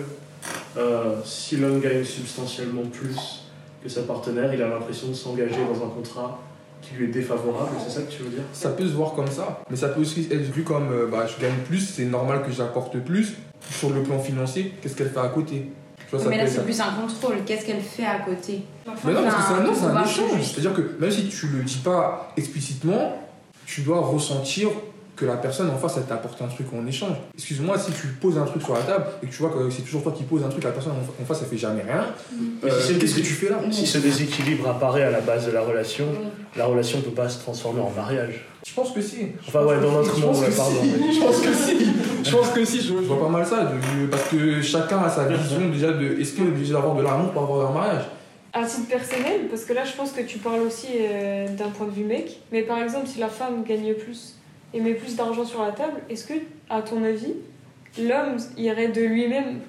euh, 0.78 1.14
si 1.24 1.56
l'homme 1.56 1.80
gagne 1.80 2.02
substantiellement 2.02 2.82
plus 2.90 3.43
que 3.84 3.90
sa 3.90 4.02
partenaire, 4.02 4.52
il 4.54 4.62
a 4.62 4.68
l'impression 4.68 5.08
de 5.08 5.12
s'engager 5.12 5.60
dans 5.70 5.84
un 5.84 5.90
contrat 5.90 6.40
qui 6.80 6.94
lui 6.94 7.04
est 7.04 7.08
défavorable 7.08 7.70
C'est 7.86 7.92
ça 7.92 8.02
que 8.02 8.10
tu 8.10 8.22
veux 8.22 8.30
dire? 8.30 8.42
Ça 8.52 8.70
peut 8.70 8.86
se 8.86 8.92
voir 8.92 9.12
comme 9.12 9.28
ça, 9.28 9.60
mais 9.70 9.76
ça 9.76 9.88
peut 9.88 10.00
aussi 10.00 10.26
être 10.30 10.50
vu 10.52 10.64
comme 10.64 10.90
euh, 10.90 11.06
bah, 11.06 11.26
je 11.26 11.40
gagne 11.40 11.56
plus, 11.66 11.80
c'est 11.80 12.06
normal 12.06 12.42
que 12.42 12.50
j'apporte 12.50 12.98
plus. 13.00 13.34
Sur 13.70 13.90
le 13.90 14.02
plan 14.02 14.18
financier, 14.18 14.74
qu'est-ce 14.82 14.96
qu'elle 14.96 15.10
fait 15.10 15.20
à 15.20 15.28
côté? 15.28 15.70
Tu 15.98 16.16
vois, 16.16 16.18
ça 16.18 16.28
mais 16.30 16.38
là, 16.38 16.46
c'est 16.46 16.64
plus 16.64 16.80
un 16.80 16.92
contrôle. 16.92 17.36
Qu'est-ce 17.46 17.64
qu'elle 17.64 17.80
fait 17.80 18.04
à 18.04 18.20
côté? 18.20 18.62
Mais 19.04 19.12
non, 19.12 19.22
parce 19.22 19.36
que 19.36 19.42
c'est 19.42 19.54
un, 19.54 19.62
non, 19.62 19.72
c'est 19.74 19.84
un 19.86 20.04
échange. 20.04 20.42
C'est-à-dire 20.42 20.74
que 20.74 20.96
même 20.98 21.10
si 21.10 21.28
tu 21.28 21.46
le 21.48 21.62
dis 21.62 21.78
pas 21.78 22.32
explicitement, 22.36 23.18
tu 23.66 23.82
dois 23.82 24.00
ressentir 24.00 24.68
que 25.16 25.24
la 25.24 25.36
personne 25.36 25.70
en 25.70 25.76
face, 25.76 25.94
elle 25.96 26.04
t'apporte 26.04 26.40
un 26.42 26.48
truc 26.48 26.66
en 26.76 26.86
échange. 26.86 27.16
Excuse-moi, 27.34 27.78
si 27.78 27.92
tu 27.92 28.08
poses 28.20 28.36
un 28.38 28.44
truc 28.44 28.62
sur 28.62 28.74
la 28.74 28.80
table 28.80 29.04
et 29.22 29.26
que 29.26 29.32
tu 29.32 29.38
vois 29.42 29.50
que 29.50 29.70
c'est 29.70 29.82
toujours 29.82 30.02
toi 30.02 30.12
qui 30.12 30.24
poses 30.24 30.42
un 30.44 30.48
truc, 30.48 30.64
la 30.64 30.70
personne 30.72 30.92
en 30.92 31.24
face, 31.24 31.38
elle 31.42 31.48
fait 31.48 31.56
jamais 31.56 31.82
rien, 31.82 32.06
euh, 32.64 32.80
si 32.80 32.86
c'est- 32.94 32.98
qu'est-ce 32.98 33.14
que 33.16 33.20
tu 33.20 33.32
fais 33.32 33.48
là? 33.48 33.58
Si 33.70 33.86
ce 33.86 33.98
déséquilibre 33.98 34.68
apparaît 34.68 35.02
à 35.04 35.10
la 35.10 35.20
base 35.20 35.46
de 35.46 35.52
la 35.52 35.60
relation, 35.60 36.06
la 36.56 36.66
relation 36.66 36.98
ne 36.98 37.04
peut 37.04 37.10
pas 37.10 37.28
se 37.28 37.38
transformer 37.40 37.80
en 37.80 37.90
mariage. 37.90 38.44
Je 38.66 38.72
pense 38.72 38.92
que 38.92 39.00
si. 39.02 39.26
Enfin, 39.46 39.64
ouais, 39.64 39.76
dans 39.80 39.92
notre 39.92 40.18
monde, 40.18 40.36
pardon. 40.56 40.72
si. 40.82 41.14
Je 41.14 41.20
pense 41.20 41.40
que 41.40 41.52
si. 41.52 41.76
Je 42.24 42.30
pense 42.36 42.48
que 42.48 42.64
si. 42.64 42.80
Je 42.80 42.86
je 42.88 42.92
vois 42.94 43.20
pas 43.20 43.28
mal 43.28 43.46
ça. 43.46 43.64
de- 43.64 44.06
parce 44.06 44.24
que 44.28 44.62
chacun 44.62 44.98
a 45.00 45.10
sa 45.10 45.28
vision 45.28 45.68
déjà 45.70 45.92
de 45.92 46.18
est-ce 46.18 46.34
qu'on 46.36 46.44
est 46.44 46.48
obligé 46.48 46.72
d'avoir 46.72 46.94
de 46.94 47.02
l'amour 47.02 47.30
pour 47.32 47.42
avoir 47.42 47.70
un 47.70 47.74
mariage? 47.74 48.04
À 48.54 48.64
titre 48.64 48.88
personnel, 48.88 49.48
parce 49.50 49.64
que 49.64 49.72
là 49.74 49.84
je 49.84 49.92
pense 49.96 50.12
que 50.12 50.22
tu 50.22 50.38
parles 50.38 50.60
aussi 50.62 50.86
euh, 50.98 51.46
d'un 51.48 51.68
point 51.70 51.86
de 51.86 51.92
vue 51.92 52.04
mec, 52.04 52.40
mais 52.52 52.62
par 52.62 52.78
exemple 52.78 53.06
si 53.06 53.18
la 53.18 53.28
femme 53.28 53.64
gagne 53.68 53.92
plus 53.94 54.36
et 54.74 54.80
met 54.80 54.94
plus 54.94 55.16
d'argent 55.16 55.44
sur 55.44 55.62
la 55.62 55.70
table, 55.72 55.94
est-ce 56.10 56.26
que, 56.26 56.34
à 56.68 56.82
ton 56.82 57.02
avis, 57.04 57.32
l'homme 57.98 58.36
irait 58.58 58.88
de 58.88 59.00
lui-même 59.02 59.60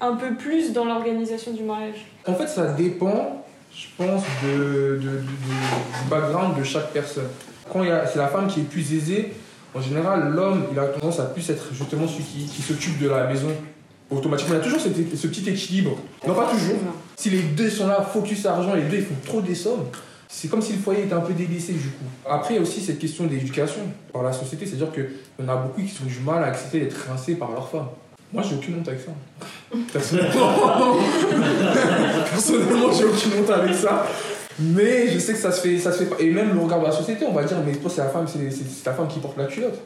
un 0.00 0.14
peu 0.14 0.34
plus 0.36 0.72
dans 0.72 0.84
l'organisation 0.84 1.52
du 1.52 1.64
mariage? 1.64 2.06
En 2.26 2.34
fait, 2.34 2.46
ça 2.46 2.68
dépend, 2.72 3.44
je 3.74 3.86
pense, 3.98 4.22
de, 4.44 4.48
de- 4.56 4.96
de- 4.96 5.06
de- 5.08 5.18
du 5.18 6.08
background 6.08 6.56
de 6.58 6.62
chaque 6.64 6.92
personne. 6.92 7.26
Quand 7.72 7.82
il 7.82 7.88
y 7.88 7.92
a- 7.92 8.06
c'est 8.06 8.18
la 8.18 8.28
femme 8.28 8.46
qui 8.46 8.60
est 8.60 8.64
plus 8.64 8.94
aisée, 8.94 9.32
en 9.74 9.80
général, 9.80 10.30
l'homme, 10.32 10.66
il 10.72 10.78
a 10.78 10.84
tendance 10.86 11.18
à 11.18 11.24
plus 11.24 11.48
être 11.50 11.74
justement 11.74 12.06
celui 12.06 12.22
qui, 12.24 12.46
qui 12.46 12.62
s'occupe 12.62 12.98
de 13.02 13.08
la 13.08 13.26
maison. 13.26 13.48
Automatiquement, 14.10 14.54
il 14.54 14.58
y 14.58 14.60
a 14.60 14.64
toujours 14.64 14.80
cet- 14.80 15.16
ce 15.16 15.26
petit 15.26 15.48
équilibre. 15.50 15.96
Non, 16.28 16.34
pas 16.34 16.48
toujours. 16.48 16.76
Si 17.16 17.30
les 17.30 17.40
deux 17.42 17.70
sont 17.70 17.88
là, 17.88 18.02
focus 18.02 18.46
argent, 18.46 18.74
les 18.74 18.82
deux 18.82 18.98
ils 18.98 19.04
font 19.04 19.14
trop 19.24 19.40
des 19.40 19.54
sommes, 19.56 19.86
c'est 20.36 20.48
comme 20.48 20.60
si 20.62 20.72
le 20.72 20.78
foyer 20.80 21.04
était 21.04 21.14
un 21.14 21.20
peu 21.20 21.32
délaissé 21.32 21.72
du 21.74 21.88
coup. 21.90 22.04
Après, 22.28 22.54
il 22.54 22.56
y 22.56 22.58
a 22.58 22.62
aussi 22.62 22.80
cette 22.80 22.98
question 22.98 23.24
d'éducation 23.24 23.80
par 24.12 24.22
la 24.24 24.32
société, 24.32 24.66
c'est-à-dire 24.66 24.90
qu'il 24.92 25.06
y 25.38 25.42
en 25.44 25.48
a 25.48 25.56
beaucoup 25.56 25.80
qui 25.80 25.94
ont 26.02 26.06
du 26.06 26.18
mal 26.20 26.42
à 26.42 26.46
accepter 26.46 26.80
d'être 26.80 26.96
rincés 27.08 27.36
par 27.36 27.52
leur 27.52 27.68
femme. 27.68 27.86
Moi, 28.32 28.42
j'ai 28.48 28.56
aucune 28.56 28.78
honte 28.80 28.88
avec 28.88 29.00
ça. 29.00 29.12
Personnellement, 29.92 30.56
Personnellement 32.30 32.92
j'ai 32.92 33.04
aucune 33.04 33.32
honte 33.40 33.50
avec 33.50 33.74
ça. 33.74 34.06
Mais 34.60 35.08
je 35.08 35.18
sais 35.18 35.32
que 35.32 35.38
ça 35.38 35.50
se 35.50 35.60
fait, 35.62 35.78
ça 35.78 35.90
se 35.90 35.98
fait 35.98 36.04
pas. 36.10 36.16
Et 36.20 36.30
même 36.30 36.54
le 36.54 36.60
regard 36.60 36.80
de 36.80 36.84
la 36.86 36.92
société, 36.92 37.24
on 37.28 37.32
va 37.32 37.42
dire, 37.42 37.56
mais 37.66 37.72
toi, 37.72 37.90
c'est 37.92 38.02
la 38.02 38.08
femme, 38.08 38.26
c'est 38.28 38.38
c'est- 38.52 38.62
c'est 38.68 38.86
la 38.86 38.92
femme 38.92 39.08
qui 39.08 39.18
porte 39.18 39.36
la 39.36 39.46
culotte. 39.46 39.80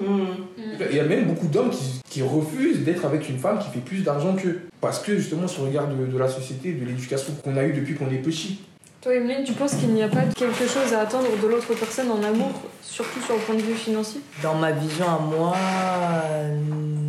Il 0.91 0.97
y 0.97 1.01
a 1.01 1.05
même 1.05 1.25
beaucoup 1.27 1.47
d'hommes 1.47 1.71
qui, 1.71 2.01
qui 2.09 2.23
refusent 2.23 2.81
d'être 2.85 3.05
avec 3.07 3.29
une 3.31 3.39
femme 3.39 3.59
qui 3.59 3.71
fait 3.71 3.81
plus 3.85 4.03
d'argent 4.03 4.35
qu'eux. 4.35 4.61
Parce 4.83 4.99
que 4.99 5.17
justement, 5.17 5.49
ce 5.49 5.61
regard 5.61 5.89
de, 5.89 6.07
de 6.07 6.19
la 6.19 6.29
société, 6.29 6.73
de 6.73 6.85
l'éducation 6.85 7.33
qu'on 7.43 7.57
a 7.57 7.65
eu 7.65 7.73
depuis 7.73 7.95
qu'on 7.95 8.11
est 8.11 8.19
petit. 8.23 8.61
Toi, 9.09 9.17
Emeline, 9.17 9.43
tu 9.43 9.55
penses 9.55 9.75
qu'il 9.77 9.89
n'y 9.95 10.03
a 10.03 10.09
pas 10.09 10.21
quelque 10.37 10.67
chose 10.67 10.93
à 10.93 11.01
attendre 11.01 11.29
de 11.43 11.47
l'autre 11.49 11.73
personne 11.73 12.11
en 12.11 12.23
amour, 12.23 12.51
surtout 12.83 13.23
sur 13.23 13.37
le 13.37 13.41
point 13.41 13.55
de 13.55 13.63
vue 13.63 13.73
financier? 13.73 14.21
Dans 14.43 14.55
ma 14.55 14.71
vision 14.73 15.07
à 15.07 15.19
moi, 15.19 15.55
euh, 15.57 16.55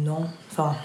non. 0.06 0.26
Enfin, 0.50 0.78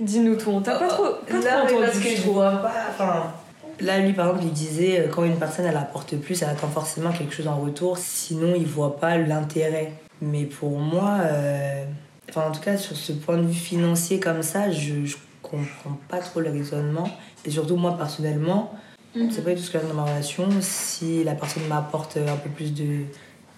Dis-nous 0.00 0.34
tout, 0.34 0.50
on 0.50 0.60
t'a 0.60 0.74
pas 0.76 0.88
trop, 0.88 1.04
pas 1.24 1.34
Là, 1.38 1.58
trop 1.64 1.76
entendu. 1.76 1.84
parce 1.86 1.98
que 2.00 2.08
je 2.08 2.22
vois 2.22 2.50
pas. 2.50 2.72
Enfin, 2.90 3.32
là, 3.78 4.00
lui, 4.00 4.12
par 4.12 4.26
exemple, 4.26 4.44
il 4.46 4.52
disait 4.52 5.02
euh, 5.02 5.08
quand 5.08 5.22
une 5.22 5.36
personne 5.36 5.66
elle 5.66 5.76
apporte 5.76 6.16
plus, 6.16 6.42
elle 6.42 6.48
attend 6.48 6.66
forcément 6.66 7.12
quelque 7.12 7.32
chose 7.32 7.46
en 7.46 7.60
retour, 7.60 7.96
sinon 7.96 8.54
il 8.56 8.66
voit 8.66 8.96
pas 8.96 9.16
l'intérêt. 9.16 9.92
Mais 10.20 10.46
pour 10.46 10.80
moi, 10.80 11.18
euh, 11.26 11.84
enfin, 12.28 12.48
en 12.48 12.50
tout 12.50 12.60
cas, 12.60 12.76
sur 12.76 12.96
ce 12.96 13.12
point 13.12 13.36
de 13.36 13.46
vue 13.46 13.54
financier 13.54 14.18
comme 14.18 14.42
ça, 14.42 14.68
je, 14.72 15.04
je 15.04 15.16
comprends 15.42 15.96
pas 16.08 16.18
trop 16.18 16.40
le 16.40 16.50
raisonnement. 16.50 17.08
Et 17.44 17.50
surtout, 17.50 17.76
moi, 17.76 17.96
personnellement, 17.96 18.72
Mhm. 19.14 19.30
c'est 19.30 19.42
pas 19.44 19.50
du 19.50 19.56
tout 19.56 19.62
ce 19.62 19.70
que 19.70 19.78
j'aime 19.78 19.88
dans 19.88 19.94
ma 19.94 20.04
relation. 20.04 20.48
Si 20.60 21.22
la 21.24 21.34
personne 21.34 21.66
m'apporte 21.68 22.16
un 22.16 22.36
peu 22.36 22.50
plus 22.50 22.72
de 22.74 23.04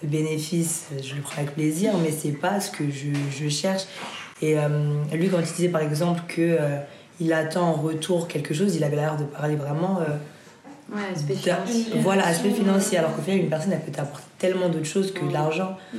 bénéfices, 0.02 0.86
je 1.02 1.14
le 1.14 1.22
prends 1.22 1.38
avec 1.38 1.54
plaisir, 1.54 1.92
mais 2.02 2.10
c'est 2.10 2.32
pas 2.32 2.60
ce 2.60 2.70
que 2.70 2.84
je, 2.90 3.08
je 3.30 3.48
cherche. 3.48 3.84
Et 4.42 4.58
euh, 4.58 4.68
lui, 5.12 5.28
quand 5.28 5.38
il 5.40 5.46
disait 5.46 5.68
par 5.68 5.80
exemple 5.80 6.20
que 6.28 6.42
euh, 6.42 6.78
il 7.20 7.32
attend 7.32 7.68
en 7.68 7.72
retour 7.72 8.28
quelque 8.28 8.52
chose, 8.52 8.76
il 8.76 8.84
avait 8.84 8.96
l'air 8.96 9.16
de 9.16 9.24
parler 9.24 9.56
vraiment. 9.56 10.00
euh, 10.00 10.16
Ouais, 10.94 11.00
aspect 11.12 11.34
financier. 11.34 11.86
Voilà, 11.96 12.26
aspect 12.26 12.50
financier. 12.52 12.98
Alors 12.98 13.16
qu'au 13.16 13.22
final, 13.22 13.40
une 13.40 13.48
personne, 13.48 13.72
elle 13.72 13.80
peut 13.80 13.90
t'apporter 13.90 14.22
tellement 14.38 14.68
d'autres 14.68 14.84
choses 14.86 15.12
que 15.12 15.24
de 15.24 15.32
l'argent. 15.32 15.76
Mm. 15.92 15.98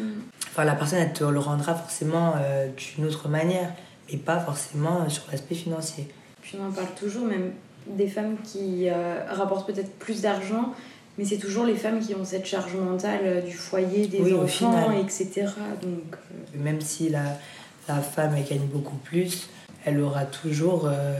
Enfin, 0.51 0.63
la 0.63 0.75
personne, 0.75 0.99
elle 0.99 1.11
te 1.11 1.25
le 1.25 1.39
rendra 1.39 1.75
forcément 1.75 2.35
euh, 2.37 2.69
d'une 2.95 3.05
autre 3.05 3.27
manière, 3.27 3.73
mais 4.09 4.17
pas 4.17 4.39
forcément 4.39 5.01
euh, 5.01 5.09
sur 5.09 5.23
l'aspect 5.29 5.55
financier. 5.55 6.07
Puis 6.41 6.57
on 6.61 6.67
en 6.69 6.71
parle 6.71 6.87
toujours, 6.97 7.25
même 7.25 7.51
des 7.95 8.07
femmes 8.07 8.35
qui 8.43 8.89
euh, 8.89 9.23
rapportent 9.29 9.67
peut-être 9.67 9.93
plus 9.99 10.21
d'argent, 10.21 10.73
mais 11.17 11.25
c'est 11.25 11.37
toujours 11.37 11.65
les 11.65 11.75
femmes 11.75 11.99
qui 11.99 12.13
ont 12.15 12.25
cette 12.25 12.45
charge 12.45 12.75
mentale 12.75 13.19
euh, 13.23 13.41
du 13.41 13.53
foyer, 13.53 14.07
des 14.07 14.19
Oui, 14.19 14.33
enfants, 14.33 14.91
etc. 14.91 15.47
Donc, 15.81 16.15
euh, 16.15 16.63
Même 16.63 16.81
si 16.81 17.09
la, 17.09 17.37
la 17.87 18.01
femme, 18.01 18.35
elle 18.37 18.45
gagne 18.45 18.67
beaucoup 18.67 18.97
plus, 18.97 19.49
elle 19.85 19.99
aura 19.99 20.25
toujours 20.25 20.85
euh, 20.85 21.19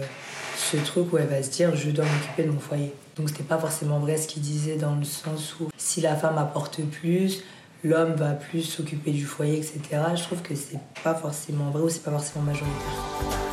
ce 0.57 0.77
truc 0.77 1.11
où 1.13 1.17
elle 1.17 1.27
va 1.27 1.41
se 1.41 1.49
dire 1.49 1.75
je 1.75 1.89
dois 1.89 2.05
m'occuper 2.05 2.43
de 2.43 2.51
mon 2.51 2.59
foyer. 2.59 2.93
Donc 3.15 3.29
c'était 3.29 3.43
pas 3.43 3.57
forcément 3.57 3.99
vrai 3.99 4.17
ce 4.17 4.27
qu'il 4.27 4.41
disait 4.41 4.75
dans 4.75 4.95
le 4.95 5.03
sens 5.03 5.55
où 5.59 5.69
si 5.77 6.01
la 6.01 6.15
femme 6.15 6.37
apporte 6.37 6.81
plus, 6.83 7.43
l'homme 7.83 8.13
va 8.13 8.33
plus 8.33 8.61
s'occuper 8.61 9.11
du 9.11 9.25
foyer, 9.25 9.57
etc. 9.57 9.79
Je 10.15 10.23
trouve 10.23 10.41
que 10.41 10.53
c'est 10.55 10.79
pas 11.03 11.15
forcément 11.15 11.69
vrai 11.71 11.81
ou 11.83 11.89
c'est 11.89 12.03
pas 12.03 12.11
forcément 12.11 12.45
majoritaire. 12.45 13.46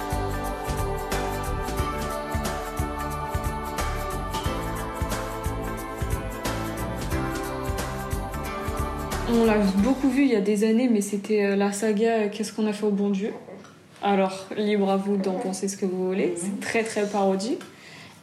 On 9.45 9.47
l'a 9.47 9.59
beaucoup 9.59 10.09
vu 10.09 10.23
il 10.23 10.31
y 10.31 10.37
a 10.37 10.41
des 10.41 10.65
années, 10.65 10.89
mais 10.89 11.03
c'était 11.03 11.45
euh, 11.45 11.55
la 11.55 11.71
saga 11.71 12.13
euh, 12.13 12.29
Qu'est-ce 12.33 12.51
qu'on 12.51 12.67
a 12.67 12.73
fait 12.73 12.87
au 12.87 12.91
bon 12.91 13.11
Dieu? 13.11 13.31
Alors, 14.03 14.47
libre 14.57 14.91
à 14.91 14.97
vous 14.97 15.19
d'en 15.19 15.35
penser 15.35 15.69
ce 15.69 15.77
que 15.77 15.85
vous 15.85 16.07
voulez. 16.07 16.33
C'est 16.35 16.61
très 16.61 16.83
très 16.83 17.07
parodique. 17.07 17.61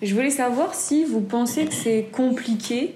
Je 0.02 0.16
voulais 0.16 0.32
savoir 0.32 0.74
si 0.74 1.04
vous 1.04 1.22
pensez 1.22 1.66
que 1.66 1.76
c'est 1.76 2.08
compliqué 2.12 2.96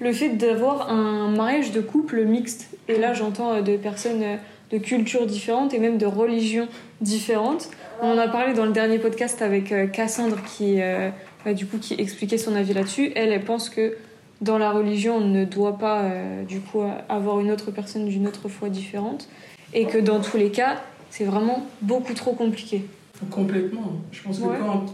le 0.00 0.12
fait 0.12 0.30
d'avoir 0.30 0.90
un 0.90 1.30
mariage 1.30 1.70
de 1.70 1.80
couple 1.80 2.24
mixte. 2.24 2.68
Et 2.88 2.98
là, 2.98 3.12
j'entends 3.12 3.52
euh, 3.52 3.60
de 3.60 3.76
personnes 3.76 4.24
de 4.72 4.78
cultures 4.78 5.26
différentes 5.26 5.72
et 5.72 5.78
même 5.78 5.98
de 5.98 6.06
religions 6.06 6.66
différentes. 7.00 7.70
On 8.00 8.10
en 8.10 8.18
a 8.18 8.26
parlé 8.26 8.54
dans 8.54 8.66
le 8.66 8.72
dernier 8.72 8.98
podcast 8.98 9.40
avec 9.40 9.72
Cassandre 9.92 10.38
qui, 10.42 10.80
euh, 10.80 11.10
bah, 11.44 11.54
du 11.54 11.66
coup, 11.66 11.78
qui 11.78 11.94
expliquait 11.94 12.38
son 12.38 12.56
avis 12.56 12.74
là-dessus. 12.74 13.12
Elle, 13.14 13.30
elle 13.30 13.44
pense 13.44 13.70
que 13.70 13.94
dans 14.42 14.58
la 14.58 14.72
religion, 14.72 15.16
on 15.16 15.26
ne 15.28 15.44
doit 15.44 15.78
pas 15.78 16.02
euh, 16.02 16.44
du 16.44 16.60
coup 16.60 16.82
avoir 17.08 17.40
une 17.40 17.50
autre 17.50 17.70
personne 17.70 18.06
d'une 18.06 18.26
autre 18.26 18.48
foi 18.48 18.68
différente 18.68 19.28
et 19.72 19.86
que 19.86 19.98
dans 19.98 20.20
tous 20.20 20.36
les 20.36 20.50
cas, 20.50 20.82
c'est 21.10 21.24
vraiment 21.24 21.66
beaucoup 21.80 22.12
trop 22.12 22.32
compliqué. 22.34 22.84
Complètement. 23.30 23.92
Je 24.10 24.22
pense 24.22 24.38
que 24.40 24.44
Ouais. 24.44 24.56
quand 24.58 24.86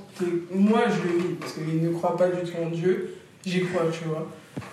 Moi, 0.54 0.82
je 0.88 1.08
le 1.12 1.18
vis, 1.18 1.34
parce 1.40 1.54
qu'il 1.54 1.82
ne 1.82 1.88
croit 1.90 2.16
pas 2.16 2.28
du 2.28 2.42
tout 2.48 2.56
en 2.62 2.68
Dieu. 2.68 3.14
J'y 3.46 3.62
crois, 3.64 3.84
tu 3.90 4.04
vois. 4.06 4.28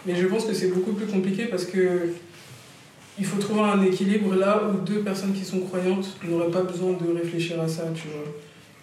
Mais 0.05 0.15
je 0.15 0.28
pense 0.28 0.45
que 0.45 0.53
c'est 0.53 0.67
beaucoup 0.67 0.91
plus 0.91 1.05
compliqué 1.05 1.45
parce 1.45 1.65
que 1.65 2.09
il 3.17 3.26
faut 3.26 3.39
trouver 3.39 3.61
un 3.61 3.82
équilibre 3.82 4.36
là 4.36 4.61
où 4.69 4.78
deux 4.86 4.99
personnes 4.99 5.32
qui 5.32 5.45
sont 5.45 5.61
croyantes 5.61 6.17
n'auraient 6.28 6.51
pas 6.51 6.63
besoin 6.63 6.91
de 6.93 7.17
réfléchir 7.17 7.61
à 7.61 7.67
ça, 7.67 7.84
tu 7.95 8.09
vois. 8.09 8.34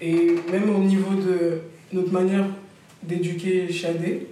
Et 0.00 0.36
même 0.50 0.74
au 0.74 0.78
niveau 0.78 1.14
de 1.14 1.58
notre 1.92 2.12
manière 2.12 2.46
d'éduquer 3.02 3.70
Shadé, 3.70 4.28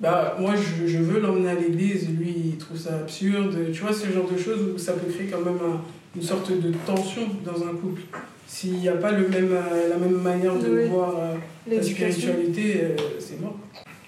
bah, 0.00 0.36
moi, 0.40 0.54
je, 0.56 0.86
je 0.86 0.98
veux 0.98 1.20
l'emmener 1.20 1.50
à 1.50 1.54
l'église, 1.54 2.08
lui, 2.10 2.34
il 2.52 2.56
trouve 2.58 2.76
ça 2.78 2.94
absurde. 2.96 3.56
Tu 3.72 3.80
vois, 3.80 3.90
le 3.90 4.12
genre 4.12 4.30
de 4.30 4.38
choses 4.38 4.74
où 4.74 4.78
ça 4.78 4.92
peut 4.92 5.10
créer 5.12 5.26
quand 5.28 5.40
même 5.40 5.54
un- 5.56 5.80
une 6.16 6.22
sorte 6.22 6.50
de 6.52 6.72
tension 6.86 7.22
dans 7.44 7.62
un 7.64 7.72
couple. 7.74 8.02
S'il 8.46 8.74
n'y 8.74 8.88
a 8.88 8.92
pas 8.92 9.10
le 9.12 9.26
même, 9.28 9.50
euh, 9.52 9.88
la 9.88 9.96
même 9.96 10.20
manière 10.20 10.54
de 10.58 10.68
Oui. 10.68 10.86
voir 10.88 11.14
euh, 11.18 11.34
la 11.68 11.82
spiritualité, 11.82 12.80
euh, 12.84 12.96
c'est 13.18 13.40
mort. 13.40 13.56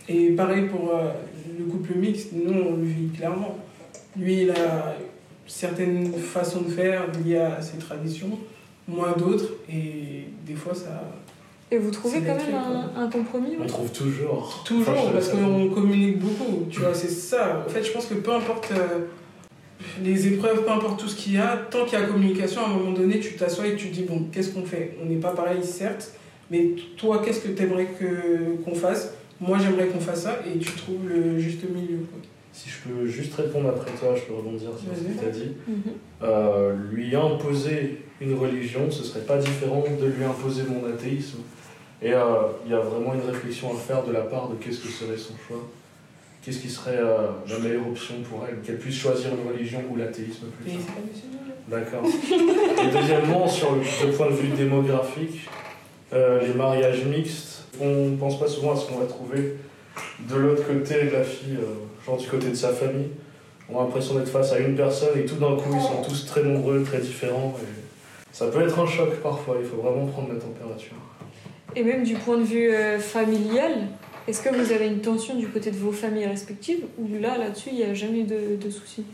Et 0.09 0.31
pareil 0.31 0.67
pour 0.67 0.93
le 1.59 1.65
couple 1.65 1.95
mixte, 1.97 2.29
nous, 2.33 2.53
on 2.53 2.77
le 2.77 2.85
vit 2.85 3.09
clairement. 3.09 3.59
Lui, 4.17 4.43
il 4.43 4.51
a 4.51 4.95
certaines 5.47 6.13
façons 6.13 6.63
de 6.63 6.71
faire 6.71 7.05
liées 7.25 7.39
à 7.39 7.61
ses 7.61 7.79
traditions, 7.79 8.39
moins 8.87 9.15
d'autres, 9.17 9.53
et 9.69 10.27
des 10.47 10.55
fois, 10.55 10.75
ça... 10.75 11.03
Et 11.73 11.79
vous 11.79 11.91
trouvez 11.91 12.21
quand 12.21 12.37
même 12.37 12.55
un, 12.55 13.03
un 13.03 13.11
compromis 13.11 13.57
On 13.61 13.67
trouve 13.67 13.91
toujours. 13.91 14.63
Toujours, 14.65 14.95
Enfin, 14.97 15.11
parce 15.13 15.31
qu'on 15.31 15.69
communique 15.71 16.19
beaucoup, 16.21 16.67
tu 16.71 16.81
vois, 16.81 16.95
c'est 16.95 17.09
ça. 17.11 17.65
En 17.67 17.69
fait, 17.69 17.83
je 17.83 17.91
pense 17.91 18.07
que 18.07 18.15
peu 18.15 18.33
importe 18.33 18.71
euh, 18.71 19.07
les 20.03 20.29
épreuves, 20.29 20.65
peu 20.65 20.71
importe 20.71 21.01
tout 21.01 21.09
ce 21.09 21.17
qu'il 21.17 21.35
y 21.35 21.39
a, 21.39 21.57
tant 21.71 21.85
qu'il 21.85 21.99
y 21.99 22.03
a 22.03 22.07
communication, 22.07 22.63
à 22.63 22.67
un 22.67 22.75
moment 22.75 22.93
donné, 22.93 23.19
tu 23.19 23.35
t'assois 23.35 23.67
et 23.67 23.75
tu 23.75 23.89
te 23.89 23.95
dis, 23.95 24.05
bon, 24.05 24.27
qu'est-ce 24.31 24.51
qu'on 24.55 24.65
fait? 24.65 24.97
On 25.03 25.07
n'est 25.07 25.17
pas 25.17 25.33
pareil, 25.33 25.65
certes, 25.65 26.13
mais 26.53 26.71
toi, 26.97 27.21
qu'est-ce 27.25 27.41
que 27.41 27.49
tu 27.49 27.63
aimerais 27.65 27.89
que, 27.99 28.63
qu'on 28.65 28.75
fasse? 28.77 29.15
Moi, 29.41 29.59
j'aimerais 29.61 29.89
qu'on 29.89 30.01
fasse 30.01 30.23
ça, 30.23 30.39
et 30.47 30.59
tu 30.59 30.71
trouves 30.73 31.09
le 31.09 31.37
juste 31.39 31.65
milieu. 31.69 31.99
quoi. 31.99 32.21
Si 32.53 32.71
je 32.71 32.89
peux 32.89 33.07
juste 33.07 33.35
répondre 33.35 33.69
après 33.69 33.91
toi, 33.91 34.15
je 34.15 34.23
peux 34.23 34.35
rebondir 34.35 34.71
sur 34.79 34.97
ce 34.97 35.03
que 35.03 35.21
tu 35.21 35.27
as 35.27 35.31
dit. 35.31 35.51
Mhm. 35.69 35.83
Euh, 36.23 36.75
lui 36.93 37.15
imposer 37.15 37.99
une 38.21 38.39
religion, 38.39 38.91
ce 38.91 39.05
serait 39.05 39.21
pas 39.25 39.37
différent 39.39 39.85
de 40.01 40.07
lui 40.07 40.25
imposer 40.25 40.63
mon 40.69 40.89
athéisme. 40.89 41.39
Et 42.03 42.13
euh, 42.13 42.21
il 42.65 42.73
y 42.73 42.75
a 42.75 42.81
vraiment 42.81 43.15
une 43.15 43.29
réflexion 43.31 43.73
à 43.75 43.79
faire 43.79 44.05
de 44.05 44.13
la 44.13 44.21
part 44.23 44.49
de 44.49 44.55
qu'est-ce 44.57 44.81
que 44.81 44.89
serait 44.89 45.17
son 45.17 45.35
choix. 45.49 45.67
qu'est-ce 46.43 46.59
qui 46.59 46.69
serait 46.69 46.99
euh, 46.99 47.29
la 47.49 47.59
meilleure 47.59 47.89
option 47.89 48.17
pour 48.29 48.45
elle 48.49 48.61
Qu'elle 48.61 48.79
puisse 48.79 48.97
choisir 48.97 49.31
une 49.31 49.51
religion 49.51 49.83
ou 49.91 49.97
l'athéisme 49.97 50.47
plus 50.63 50.73
tard. 50.73 50.81
D'accord. 51.69 52.05
Et 52.07 52.91
deuxièmement, 52.97 53.49
sur 53.49 53.73
le, 53.73 53.81
le 53.81 54.13
point 54.13 54.31
de 54.31 54.35
vue 54.35 54.49
démographique, 54.49 55.49
euh, 56.13 56.41
les 56.47 56.55
mariages 56.55 57.05
mixtes, 57.05 57.65
on 57.81 58.11
ne 58.11 58.17
pense 58.17 58.39
pas 58.39 58.47
souvent 58.47 58.73
à 58.73 58.77
ce 58.77 58.87
qu'on 58.87 58.99
va 58.99 59.07
trouver 59.07 59.55
de 60.29 60.37
l'autre 60.37 60.67
côté 60.67 61.05
de 61.07 61.11
la 61.11 61.25
fille, 61.25 61.59
genre 62.05 62.17
du 62.19 62.29
côté 62.29 62.49
de 62.51 62.55
sa 62.55 62.69
famille. 62.73 63.09
On 63.69 63.81
a 63.81 63.85
l'impression 63.85 64.15
d'être 64.15 64.29
face 64.29 64.53
à 64.53 64.59
une 64.59 64.77
personne 64.77 65.19
et 65.19 65.25
tout 65.25 65.35
d'un 65.37 65.57
coup 65.57 65.71
ils 65.75 65.81
sont 65.81 66.03
tous 66.09 66.27
très 66.27 66.43
nombreux, 66.43 66.83
très 66.85 66.99
différents. 67.01 67.57
Et 67.61 67.86
ça 68.39 68.49
peut 68.49 68.61
être 68.61 68.79
un 68.79 68.87
choc 68.87 69.09
parfois, 69.23 69.57
il 69.59 69.67
faut 69.67 69.79
vraiment 69.81 70.05
prendre 70.07 70.29
la 70.29 70.39
température. 70.39 70.93
Et 71.75 71.83
même 71.83 72.05
du 72.05 72.17
point 72.17 72.37
de 72.37 72.43
vue 72.43 72.69
euh, 72.71 72.99
familial, 72.99 73.73
est-ce 74.29 74.43
que 74.43 74.51
vous 74.55 74.73
avez 74.73 74.89
une 74.89 75.01
tension 75.01 75.35
du 75.37 75.47
côté 75.49 75.71
de 75.71 75.77
vos 75.77 75.91
familles 75.93 76.27
respectives 76.27 76.85
ou 76.99 77.09
là, 77.19 77.39
là-dessus, 77.39 77.71
il 77.73 77.77
n'y 77.77 77.85
a 77.85 77.95
jamais 77.95 78.25
de, 78.25 78.57
de 78.63 78.71
soucis? 78.71 79.05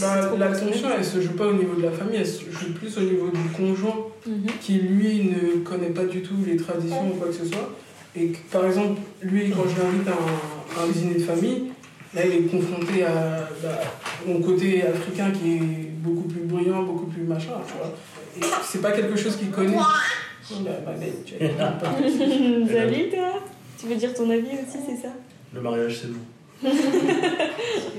Bah, 0.00 0.32
la 0.36 0.48
tension, 0.48 0.88
elle 0.98 1.04
se 1.04 1.20
joue 1.20 1.34
pas 1.36 1.46
au 1.46 1.52
niveau 1.52 1.76
de 1.76 1.82
la 1.82 1.92
famille, 1.92 2.16
elle 2.18 2.26
se 2.26 2.42
joue 2.50 2.72
plus 2.74 2.98
au 2.98 3.02
niveau 3.02 3.28
du 3.30 3.48
conjoint 3.56 3.94
Mhm. 4.26 4.46
qui 4.60 4.72
lui 4.78 5.30
ne 5.30 5.60
connaît 5.60 5.90
pas 5.90 6.04
du 6.04 6.20
tout 6.20 6.34
les 6.44 6.56
traditions 6.56 7.06
ou 7.12 7.16
quoi 7.16 7.28
que 7.28 7.34
ce 7.34 7.44
soit. 7.46 7.70
Et 8.16 8.30
que, 8.30 8.38
par 8.50 8.66
exemple, 8.66 9.00
lui, 9.22 9.50
quand 9.50 9.62
je 9.68 9.80
l'invite 9.80 10.08
à 10.08 10.10
un, 10.10 10.80
à 10.80 10.84
un 10.84 10.88
dîner 10.88 11.14
de 11.14 11.20
famille, 11.22 11.70
là 12.16 12.26
il 12.26 12.32
est 12.32 12.50
confronté 12.50 13.04
à 13.04 13.48
bah, 13.62 13.80
mon 14.26 14.40
côté 14.40 14.82
africain 14.82 15.30
qui 15.30 15.56
est 15.56 15.90
beaucoup 16.00 16.26
plus 16.28 16.40
bruyant, 16.40 16.82
beaucoup 16.82 17.06
plus 17.06 17.22
machin, 17.22 17.52
tu 17.66 17.74
vois. 17.74 17.94
C'est 18.64 18.80
pas 18.80 18.92
quelque 18.92 19.16
chose 19.16 19.36
qu'il 19.36 19.50
connaît. 19.50 19.76
Oh, 19.78 20.54
bah, 20.60 20.92
belle, 20.98 21.12
tu 21.24 21.34
as 21.34 21.66
pas 21.72 21.92
Salut 21.98 23.10
toi 23.10 23.42
Tu 23.78 23.86
veux 23.86 23.96
dire 23.96 24.14
ton 24.14 24.30
avis 24.30 24.46
aussi, 24.46 24.78
c'est 24.86 25.02
ça? 25.02 25.08
Le 25.52 25.60
mariage 25.60 26.00
c'est 26.02 26.12
bon. 26.12 26.20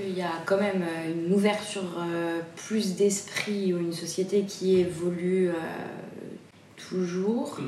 Il 0.08 0.18
y 0.18 0.22
a 0.22 0.32
quand 0.46 0.58
même 0.58 0.82
euh, 0.82 1.14
une 1.28 1.34
ouverture 1.34 1.84
euh, 2.00 2.40
plus 2.56 2.96
d'esprit 2.96 3.74
ou 3.74 3.78
une 3.80 3.94
société 3.94 4.44
qui 4.44 4.80
évolue 4.80 5.50
euh, 5.50 5.54
toujours. 6.90 7.60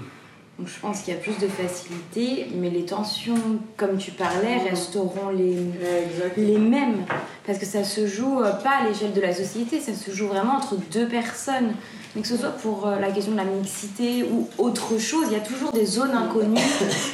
Donc 0.60 0.68
je 0.68 0.80
pense 0.82 1.02
qu'il 1.02 1.14
y 1.14 1.18
a 1.18 1.20
plus 1.22 1.38
de 1.38 1.48
facilité, 1.48 2.48
mais 2.54 2.70
les 2.70 2.84
tensions, 2.84 3.38
comme 3.78 3.98
tu 3.98 4.12
parlais, 4.12 4.58
resteront 4.70 5.30
les, 5.30 5.54
Exact. 5.54 6.36
les 6.36 6.58
mêmes. 6.58 7.06
Parce 7.48 7.58
que 7.58 7.66
ça 7.66 7.86
se 7.86 8.06
joue 8.08 8.42
euh, 8.42 8.52
pas 8.52 8.82
à 8.82 8.90
l'échelle 8.90 9.14
de 9.14 9.22
la 9.22 9.34
société, 9.34 9.80
ça 9.80 9.94
se 9.94 10.12
joue 10.12 10.28
vraiment 10.28 10.56
entre 10.58 10.76
deux 10.92 11.08
personnes. 11.08 11.72
Mais 12.14 12.24
que 12.24 12.28
ce 12.28 12.36
soit 12.36 12.50
pour 12.50 12.88
euh, 12.88 13.00
la 13.00 13.10
question 13.10 13.32
de 13.32 13.38
la 13.38 13.46
mixité 13.46 14.24
ou 14.24 14.50
autre 14.58 15.00
chose, 15.00 15.28
il 15.28 15.34
y 15.34 15.38
a 15.38 15.40
toujours 15.40 15.72
des 15.72 15.86
zones 15.86 16.12
inconnues 16.12 16.60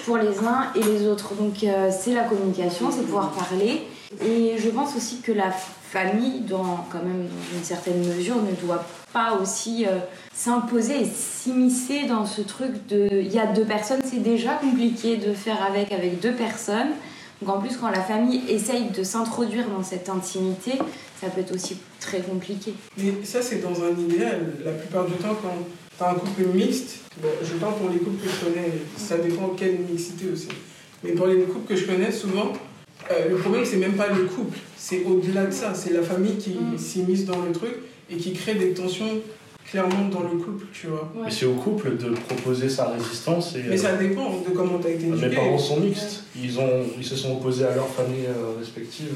pour 0.05 0.17
les 0.17 0.39
uns 0.39 0.71
et 0.73 0.81
les 0.81 1.05
autres. 1.05 1.35
Donc 1.35 1.63
euh, 1.63 1.91
c'est 1.91 2.15
la 2.15 2.23
communication, 2.23 2.89
c'est 2.89 3.03
pouvoir 3.03 3.29
parler. 3.29 3.83
Et 4.23 4.55
je 4.57 4.69
pense 4.69 4.95
aussi 4.95 5.21
que 5.21 5.31
la 5.31 5.51
famille, 5.51 6.41
dans, 6.41 6.85
quand 6.91 7.03
même 7.03 7.27
dans 7.27 7.57
une 7.57 7.63
certaine 7.63 7.99
mesure, 8.05 8.35
ne 8.41 8.51
doit 8.65 8.85
pas 9.13 9.37
aussi 9.41 9.85
euh, 9.85 9.99
s'imposer 10.33 11.01
et 11.01 11.05
s'immiscer 11.05 12.03
dans 12.03 12.25
ce 12.25 12.41
truc 12.41 12.87
de 12.87 13.07
il 13.11 13.31
y 13.31 13.39
a 13.39 13.45
deux 13.45 13.65
personnes, 13.65 14.01
c'est 14.03 14.21
déjà 14.21 14.55
compliqué 14.55 15.17
de 15.17 15.33
faire 15.33 15.63
avec 15.63 15.91
avec 15.91 16.19
deux 16.19 16.33
personnes. 16.33 16.89
Donc 17.41 17.55
en 17.55 17.59
plus, 17.59 17.77
quand 17.77 17.89
la 17.89 18.01
famille 18.01 18.41
essaye 18.49 18.89
de 18.89 19.03
s'introduire 19.03 19.69
dans 19.69 19.83
cette 19.83 20.09
intimité, 20.09 20.73
ça 21.19 21.27
peut 21.27 21.41
être 21.41 21.53
aussi 21.53 21.77
très 21.99 22.19
compliqué. 22.19 22.73
Mais 22.97 23.13
ça, 23.23 23.41
c'est 23.41 23.61
dans 23.61 23.83
un 23.83 23.91
idéal. 23.97 24.53
La 24.63 24.71
plupart 24.71 25.05
du 25.05 25.13
temps, 25.13 25.35
quand 25.41 25.55
tu 25.97 26.03
as 26.03 26.09
un 26.09 26.15
couple 26.15 26.45
mixte, 26.53 26.99
je 27.21 27.53
parle 27.53 27.75
pour 27.75 27.89
les 27.89 27.99
couples 27.99 28.23
que 28.23 28.29
je 28.29 28.45
connais, 28.45 28.71
ça 28.97 29.17
dépend 29.17 29.49
quelle 29.49 29.79
mixité 29.79 30.25
aussi. 30.31 30.47
Mais 31.03 31.11
pour 31.11 31.27
les 31.27 31.41
couples 31.43 31.67
que 31.67 31.75
je 31.75 31.85
connais, 31.85 32.11
souvent, 32.11 32.53
euh, 33.11 33.29
le 33.29 33.35
problème, 33.35 33.63
c'est 33.65 33.77
même 33.77 33.93
pas 33.93 34.07
le 34.09 34.23
couple, 34.25 34.57
c'est 34.77 35.03
au-delà 35.03 35.45
de 35.45 35.51
ça. 35.53 35.73
C'est 35.73 35.93
la 35.93 36.01
famille 36.01 36.35
qui 36.37 36.51
Mm. 36.51 36.77
s'immisce 36.77 37.25
dans 37.25 37.41
le 37.41 37.51
truc 37.51 37.73
et 38.09 38.15
qui 38.17 38.33
crée 38.33 38.55
des 38.55 38.71
tensions 38.73 39.19
clairement 39.69 40.07
dans 40.09 40.21
le 40.21 40.37
couple, 40.37 40.65
tu 40.71 40.87
vois. 40.87 41.11
Mais 41.23 41.31
c'est 41.31 41.45
au 41.47 41.53
couple 41.55 41.97
de 41.97 42.09
proposer 42.11 42.69
sa 42.69 42.89
résistance 42.89 43.55
et. 43.55 43.63
Mais 43.67 43.77
ça 43.77 43.93
dépend 43.95 44.29
de 44.47 44.49
comment 44.55 44.77
tu 44.79 44.87
as 44.87 44.91
été 44.91 45.07
éduqué. 45.07 45.27
Mes 45.29 45.35
parents 45.35 45.57
sont 45.57 45.79
mixtes, 45.79 46.23
ils, 46.35 46.59
ont, 46.59 46.83
ils 46.97 47.03
se 47.03 47.15
sont 47.15 47.33
opposés 47.33 47.65
à 47.65 47.73
leur 47.75 47.87
famille 47.87 48.25
euh, 48.27 48.57
respective. 48.59 49.09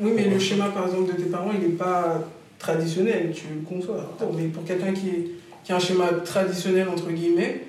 Oui, 0.00 0.12
mais 0.14 0.24
le 0.28 0.38
schéma, 0.38 0.66
par 0.68 0.86
exemple, 0.86 1.12
de 1.14 1.22
tes 1.22 1.28
parents, 1.30 1.50
il 1.54 1.60
n'est 1.68 1.74
pas 1.74 2.22
traditionnel, 2.58 3.32
tu 3.34 3.44
le 3.54 3.60
conçois. 3.66 4.14
Mais 4.36 4.44
pour 4.48 4.64
quelqu'un 4.64 4.92
qui, 4.92 5.08
est- 5.08 5.26
qui 5.64 5.72
a 5.72 5.76
un 5.76 5.80
schéma 5.80 6.08
traditionnel, 6.24 6.88
entre 6.88 7.10
guillemets, 7.10 7.62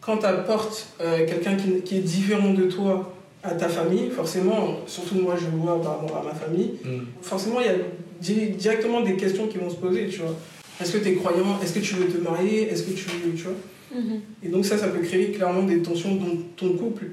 quand 0.00 0.18
tu 0.18 0.26
apportes 0.26 0.88
quelqu'un 0.98 1.56
qui, 1.56 1.80
qui 1.82 1.96
est 1.98 2.00
différent 2.00 2.52
de 2.54 2.64
toi 2.64 3.12
à 3.42 3.52
ta 3.52 3.68
famille, 3.68 4.10
forcément, 4.10 4.76
surtout 4.86 5.16
moi 5.16 5.34
je 5.40 5.46
vois 5.56 5.80
par 5.80 6.00
rapport 6.00 6.16
à 6.18 6.22
ma 6.24 6.34
famille, 6.34 6.72
Mm. 6.84 7.00
forcément 7.22 7.60
il 7.60 7.66
y 7.66 7.70
a 7.70 7.74
di- 8.20 8.50
directement 8.50 9.00
des 9.00 9.16
questions 9.16 9.46
qui 9.46 9.58
vont 9.58 9.70
se 9.70 9.76
poser, 9.76 10.08
tu 10.08 10.18
vois. 10.20 10.34
Est-ce 10.80 10.92
que 10.92 10.98
tu 10.98 11.08
es 11.10 11.14
croyant? 11.14 11.58
Est-ce 11.62 11.74
que 11.74 11.80
tu 11.80 11.94
veux 11.94 12.06
te 12.08 12.18
marier? 12.18 12.70
Est-ce 12.70 12.82
que 12.84 12.90
tu 12.92 13.04
tu 13.36 13.42
vois? 13.44 13.52
Mhm. 13.94 14.20
Et 14.42 14.48
donc 14.48 14.64
ça, 14.64 14.78
ça 14.78 14.88
peut 14.88 15.00
créer 15.00 15.30
clairement 15.32 15.62
des 15.64 15.82
tensions 15.82 16.14
dans 16.14 16.36
ton 16.56 16.74
couple. 16.74 17.06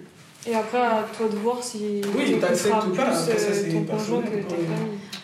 Et 0.49 0.53
après, 0.55 0.78
à 0.80 1.05
toi 1.17 1.28
de 1.28 1.36
voir 1.36 1.61
si 1.61 2.01
Oui, 2.15 2.23
tu 2.28 2.38
t'acceptes 2.39 2.73
feras 2.75 2.86
ou 2.88 2.91
pas, 2.91 3.03
après, 3.03 3.15
ça, 3.38 3.49
euh, 3.49 3.53
c'est. 3.53 3.75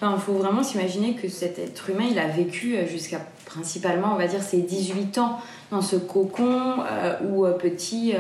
Enfin, 0.01 0.15
il 0.17 0.21
faut 0.21 0.33
vraiment 0.33 0.63
s'imaginer 0.63 1.13
que 1.15 1.29
cet 1.29 1.59
être 1.59 1.89
humain, 1.89 2.05
il 2.09 2.19
a 2.19 2.27
vécu 2.27 2.75
euh, 2.75 2.85
jusqu'à 2.87 3.21
principalement, 3.45 4.13
on 4.13 4.17
va 4.17 4.27
dire, 4.27 4.41
ses 4.41 4.57
18 4.57 5.17
ans 5.19 5.37
dans 5.71 5.81
ce 5.81 5.95
cocon 5.95 6.59
euh, 6.91 7.13
où 7.29 7.45
euh, 7.45 7.51
petit, 7.51 8.13
euh, 8.15 8.19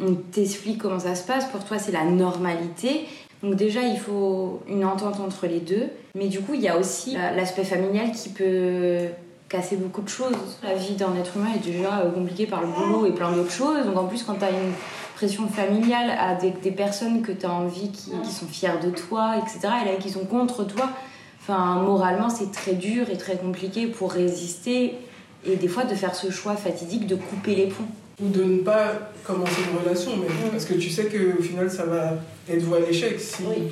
on 0.00 0.14
t'explique 0.14 0.78
comment 0.78 0.98
ça 0.98 1.14
se 1.14 1.24
passe. 1.24 1.46
Pour 1.46 1.64
toi, 1.64 1.78
c'est 1.78 1.92
la 1.92 2.04
normalité. 2.04 3.06
Donc 3.42 3.56
déjà, 3.56 3.82
il 3.82 3.98
faut 3.98 4.62
une 4.68 4.84
entente 4.84 5.20
entre 5.20 5.46
les 5.46 5.60
deux. 5.60 5.88
Mais 6.14 6.28
du 6.28 6.40
coup, 6.40 6.54
il 6.54 6.60
y 6.60 6.68
a 6.68 6.78
aussi 6.78 7.16
euh, 7.16 7.30
l'aspect 7.36 7.64
familial 7.64 8.12
qui 8.12 8.30
peut 8.30 9.08
casser 9.48 9.76
beaucoup 9.76 10.02
de 10.02 10.08
choses. 10.08 10.58
La 10.62 10.74
vie 10.74 10.94
d'un 10.94 11.14
être 11.16 11.36
humain 11.36 11.50
est 11.54 11.64
déjà 11.64 11.98
euh, 11.98 12.10
compliquée 12.10 12.46
par 12.46 12.62
le 12.62 12.68
boulot 12.68 13.06
et 13.06 13.12
plein 13.12 13.32
d'autres 13.32 13.52
choses. 13.52 13.84
Donc 13.84 13.96
en 13.96 14.06
plus, 14.06 14.22
quand 14.22 14.34
tu 14.34 14.44
as 14.44 14.50
une 14.50 14.72
pression 15.14 15.48
familiale 15.48 16.10
avec 16.18 16.60
des 16.60 16.70
personnes 16.70 17.22
que 17.22 17.32
tu 17.32 17.46
as 17.46 17.52
envie 17.52 17.90
qui, 17.90 18.10
sont 18.32 18.46
fières 18.46 18.80
de 18.80 18.90
toi, 18.90 19.36
etc., 19.36 19.72
et 19.82 19.88
là 19.88 19.96
qui 20.00 20.10
sont 20.10 20.24
contre 20.24 20.64
toi, 20.64 20.90
enfin, 21.40 21.76
moralement, 21.76 22.30
c'est 22.30 22.50
très 22.50 22.72
dur 22.72 23.10
et 23.10 23.16
très 23.16 23.36
compliqué 23.36 23.86
pour 23.86 24.12
résister 24.12 24.94
et 25.46 25.56
des 25.56 25.68
fois 25.68 25.84
de 25.84 25.94
faire 25.94 26.14
ce 26.14 26.30
choix 26.30 26.56
fatidique 26.56 27.06
de 27.06 27.14
couper 27.14 27.54
les 27.54 27.66
ponts. 27.66 27.84
Ou 28.22 28.28
de 28.28 28.44
ne 28.44 28.58
pas 28.58 29.10
commencer 29.24 29.60
une 29.70 29.78
relation 29.78 30.16
même 30.16 30.30
parce 30.50 30.64
que 30.64 30.74
tu 30.74 30.88
sais 30.90 31.06
que 31.06 31.38
au 31.38 31.42
final 31.42 31.70
ça 31.70 31.84
va 31.86 32.12
être 32.48 32.62
voué 32.62 32.78
à 32.78 32.86
l'échec 32.86 33.18
si 33.18 33.42
Oui. 33.48 33.64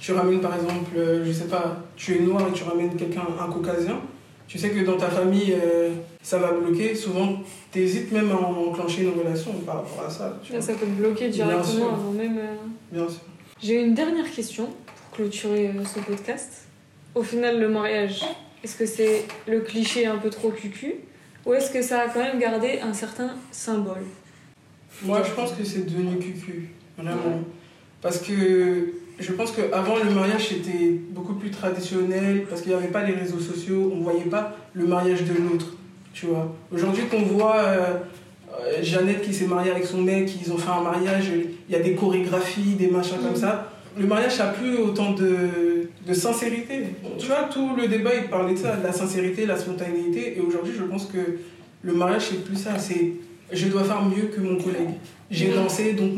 tu 0.00 0.12
ramènes 0.12 0.40
par 0.40 0.54
exemple 0.54 0.90
euh, 0.96 1.22
je 1.24 1.32
sais 1.32 1.44
pas 1.48 1.76
tu 1.96 2.16
es 2.16 2.20
noir 2.20 2.46
et 2.48 2.52
tu 2.52 2.64
ramènes 2.64 2.94
quelqu'un 2.96 3.22
un 3.38 3.50
caucasien 3.52 3.98
tu 4.48 4.58
sais 4.58 4.70
que 4.70 4.84
dans 4.84 4.96
ta 4.96 5.08
famille 5.10 5.52
euh, 5.62 5.90
ça 6.22 6.38
va 6.38 6.52
bloquer 6.52 6.94
souvent 6.94 7.40
t'hésites 7.70 8.10
même 8.12 8.30
à 8.30 8.36
enclencher 8.36 9.02
une 9.02 9.18
relation 9.18 9.52
par 9.66 9.76
rapport 9.76 10.04
à 10.06 10.10
ça 10.10 10.38
tu 10.42 10.52
Là, 10.54 10.60
ça 10.60 10.72
peut 10.74 10.86
te 10.86 10.90
bloquer 10.92 11.28
directement 11.28 11.88
avant 11.92 12.12
même. 12.12 12.38
euh, 12.38 12.54
bien 12.92 13.06
sûr 13.08 13.20
J'ai 13.62 13.82
une 13.82 13.94
dernière 13.94 14.30
question 14.30 14.64
pour 14.66 15.16
clôturer 15.16 15.68
euh, 15.68 15.84
ce 15.84 16.00
podcast. 16.00 16.64
Au 17.14 17.22
final, 17.24 17.60
le 17.60 17.68
mariage, 17.68 18.22
est-ce 18.64 18.76
que 18.76 18.86
c'est 18.86 19.24
le 19.48 19.60
cliché 19.60 20.06
un 20.06 20.16
peu 20.16 20.30
trop 20.30 20.50
cucu 20.50 20.94
ou 21.46 21.54
est-ce 21.54 21.70
que 21.70 21.82
ça 21.82 22.02
a 22.02 22.08
quand 22.08 22.20
même 22.20 22.38
gardé 22.38 22.80
un 22.82 22.92
certain 22.92 23.30
symbole? 23.50 24.04
Moi 25.02 25.22
je 25.26 25.32
pense 25.32 25.52
que 25.52 25.64
c'est 25.64 25.86
devenu 25.90 26.18
cucu 26.18 26.70
vraiment. 26.98 27.40
Parce 28.02 28.18
que 28.18 28.92
je 29.18 29.32
pense 29.32 29.52
qu'avant 29.52 29.96
le 29.96 30.10
mariage 30.10 30.48
c'était 30.48 30.90
beaucoup 31.10 31.34
plus 31.34 31.50
traditionnel 31.50 32.46
parce 32.48 32.62
qu'il 32.62 32.72
n'y 32.72 32.78
avait 32.78 32.88
pas 32.88 33.04
les 33.04 33.14
réseaux 33.14 33.38
sociaux 33.38 33.92
on 33.94 34.00
voyait 34.00 34.24
pas 34.24 34.56
le 34.74 34.86
mariage 34.86 35.22
de 35.24 35.34
l'autre 35.34 35.74
tu 36.12 36.26
vois. 36.26 36.54
Aujourd'hui 36.72 37.04
qu'on 37.04 37.22
voit 37.22 37.56
euh, 37.56 37.98
Jeannette 38.82 39.22
qui 39.22 39.32
s'est 39.32 39.46
mariée 39.46 39.70
avec 39.70 39.84
son 39.84 40.02
mec 40.02 40.30
ils 40.42 40.52
ont 40.52 40.58
fait 40.58 40.70
un 40.70 40.82
mariage 40.82 41.30
il 41.68 41.72
y 41.72 41.76
a 41.76 41.80
des 41.80 41.94
chorégraphies 41.94 42.74
des 42.74 42.88
machins 42.88 43.18
comme 43.18 43.36
ça 43.36 43.72
le 43.98 44.06
mariage 44.06 44.38
n'a 44.38 44.48
plus 44.48 44.76
autant 44.78 45.12
de, 45.12 45.88
de 46.06 46.14
sincérité 46.14 46.84
tu 47.18 47.26
vois 47.26 47.48
tout 47.52 47.70
le 47.76 47.88
débat 47.88 48.14
il 48.14 48.28
parlait 48.28 48.54
de 48.54 48.58
ça 48.58 48.76
de 48.76 48.84
la 48.84 48.92
sincérité 48.92 49.46
la 49.46 49.56
spontanéité 49.56 50.36
et 50.36 50.40
aujourd'hui 50.40 50.72
je 50.76 50.84
pense 50.84 51.06
que 51.06 51.38
le 51.82 51.92
mariage 51.92 52.28
c'est 52.30 52.44
plus 52.44 52.56
ça 52.56 52.78
c'est 52.78 53.12
je 53.52 53.68
dois 53.68 53.84
faire 53.84 54.02
mieux 54.04 54.28
que 54.34 54.40
mon 54.40 54.56
collègue 54.56 54.90
j'ai 55.30 55.52
dansé, 55.54 55.92
donc 55.92 56.10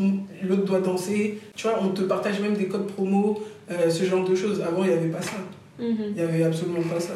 l'autre 0.43 0.65
doit 0.65 0.81
danser. 0.81 1.39
Tu 1.55 1.67
vois, 1.67 1.79
on 1.83 1.89
te 1.91 2.03
partage 2.03 2.41
même 2.41 2.55
des 2.55 2.67
codes 2.67 2.87
promo, 2.87 3.43
euh, 3.71 3.91
ce 3.91 4.05
genre 4.05 4.27
de 4.27 4.35
choses. 4.35 4.63
Avant, 4.63 4.85
il 4.85 4.91
n'y 4.91 4.97
avait 4.97 5.09
pas 5.09 5.21
ça. 5.21 5.37
Mhm. 5.79 5.97
Il 6.09 6.15
n'y 6.15 6.21
avait 6.21 6.45
absolument 6.45 6.83
pas 6.83 6.99
ça. 6.99 7.15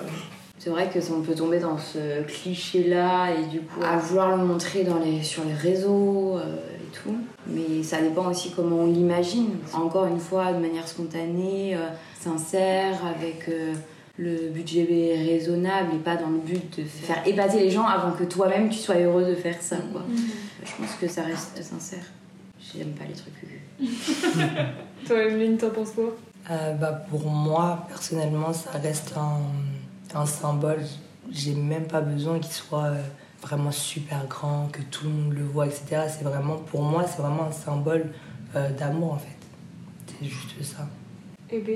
C'est 0.59 0.71
vrai 0.71 0.91
que 0.93 1.01
ça, 1.01 1.13
on 1.17 1.23
peut 1.23 1.35
tomber 1.35 1.59
dans 1.59 1.79
ce 1.79 2.23
cliché-là 2.25 3.31
et 3.31 3.47
du 3.47 3.61
coup 3.61 3.81
à 3.83 3.97
vouloir 3.97 4.37
le 4.37 4.45
montrer 4.45 4.85
dans 4.85 4.99
les, 4.99 5.23
sur 5.23 5.45
les 5.45 5.55
réseaux 5.55 6.37
euh, 6.37 6.57
et 6.75 6.95
tout. 6.95 7.15
Mais 7.49 7.83
ça 7.83 8.01
dépend 8.01 8.31
aussi 8.31 8.51
comment 8.51 8.77
on 8.77 8.87
l'imagine. 8.87 9.51
Encore 9.73 10.07
une 10.07 10.19
fois, 10.19 10.53
de 10.53 10.59
manière 10.59 10.87
spontanée, 10.89 11.75
euh, 11.77 11.89
sincère, 12.19 13.05
avec 13.05 13.49
euh, 13.49 13.75
le 14.19 14.49
budget 14.49 14.85
raisonnable 15.17 15.95
et 15.95 15.99
pas 15.99 16.17
dans 16.17 16.29
le 16.29 16.39
but 16.39 16.79
de 16.79 16.85
faire 16.85 17.27
épater 17.27 17.61
les 17.61 17.71
gens 17.71 17.87
avant 17.87 18.13
que 18.13 18.25
toi-même 18.25 18.69
tu 18.69 18.79
sois 18.79 18.97
heureux 18.97 19.25
de 19.25 19.35
faire 19.35 19.61
ça. 19.61 19.77
Quoi. 19.93 20.03
Je 20.65 20.71
pense 20.83 20.95
que 21.01 21.07
ça 21.07 21.23
reste 21.23 21.63
sincère. 21.63 22.05
J'aime 22.75 22.93
pas 22.93 23.05
les 23.05 23.15
trucs. 23.15 23.33
Toi, 25.07 25.23
Emeline, 25.23 25.57
t'en 25.57 25.71
penses 25.71 25.93
quoi? 25.93 26.17
Euh, 26.51 26.73
bah, 26.75 27.05
Pour 27.11 27.29
moi, 27.31 27.85
personnellement, 27.89 28.53
ça 28.53 28.71
reste 28.73 29.15
un, 29.17 30.19
un 30.19 30.27
symbole. 30.27 30.83
J'ai 31.31 31.55
même 31.55 31.87
pas 31.87 32.01
besoin 32.01 32.39
qu'il 32.39 32.53
soit 32.53 32.85
euh, 32.85 33.03
vraiment 33.47 33.71
super 33.71 34.27
grand, 34.27 34.69
que 34.73 34.83
tout 34.91 35.05
le 35.05 35.11
monde 35.11 35.33
le 35.35 35.45
voit, 35.45 35.67
etc. 35.67 36.03
C'est 36.09 36.25
vraiment, 36.25 36.57
pour 36.57 36.83
moi, 36.83 37.05
c'est 37.07 37.23
vraiment 37.23 37.45
un 37.49 37.53
symbole 37.53 38.07
euh, 38.57 38.71
d'amour 38.71 39.13
en 39.15 39.19
fait. 39.19 39.37
C'est 40.19 40.27
juste 40.27 40.63
ça. 40.63 40.87
Et 41.51 41.59
B, 41.61 41.71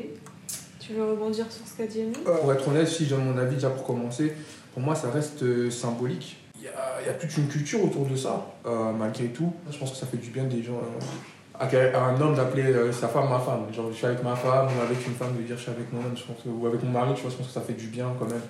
tu 0.80 0.94
veux 0.94 1.10
rebondir 1.12 1.46
sur 1.50 1.66
ce 1.66 1.76
qu'a 1.76 1.86
dit 1.86 2.00
Amy 2.02 2.12
Pour 2.24 2.52
être 2.52 2.66
honnête, 2.68 2.88
si 2.88 3.06
donne 3.06 3.24
mon 3.24 3.38
avis 3.38 3.54
déjà 3.54 3.70
pour 3.70 3.84
commencer, 3.84 4.34
pour 4.74 4.82
moi 4.82 4.94
ça 4.94 5.10
reste 5.10 5.42
euh, 5.42 5.70
symbolique. 5.70 6.36
Il 6.56 6.64
y, 6.64 6.68
a, 6.68 7.00
il 7.02 7.06
y 7.06 7.10
a 7.10 7.14
toute 7.14 7.34
une 7.38 7.46
culture 7.48 7.82
autour 7.84 8.04
de 8.06 8.16
ça, 8.16 8.46
euh, 8.66 8.92
malgré 8.92 9.26
tout. 9.28 9.52
Je 9.70 9.78
pense 9.78 9.92
que 9.92 9.96
ça 9.96 10.06
fait 10.06 10.16
du 10.18 10.30
bien 10.30 10.44
des 10.44 10.62
gens. 10.62 10.74
euh, 10.74 11.00
à, 11.58 12.04
un 12.08 12.20
homme 12.20 12.34
d'appeler 12.34 12.64
euh, 12.64 12.90
sa 12.92 13.06
femme 13.08 13.28
ma 13.28 13.38
femme. 13.38 13.66
Genre 13.72 13.86
je 13.90 13.96
suis 13.96 14.06
avec 14.06 14.22
ma 14.24 14.34
femme 14.34 14.66
ou 14.76 14.82
avec 14.82 15.06
une 15.06 15.14
femme 15.14 15.36
de 15.36 15.42
dire 15.42 15.56
je 15.56 15.62
suis 15.62 15.70
avec 15.70 15.92
mon 15.92 16.00
homme, 16.00 16.16
je 16.16 16.24
pense 16.24 16.42
que- 16.42 16.48
ou 16.48 16.66
avec 16.66 16.82
mon 16.82 16.90
mari, 16.90 17.12
tu 17.14 17.22
vois, 17.22 17.30
je 17.30 17.36
pense 17.36 17.46
que 17.48 17.52
ça 17.52 17.60
fait 17.60 17.74
du 17.74 17.86
bien 17.88 18.06
quand 18.18 18.26
même 18.26 18.40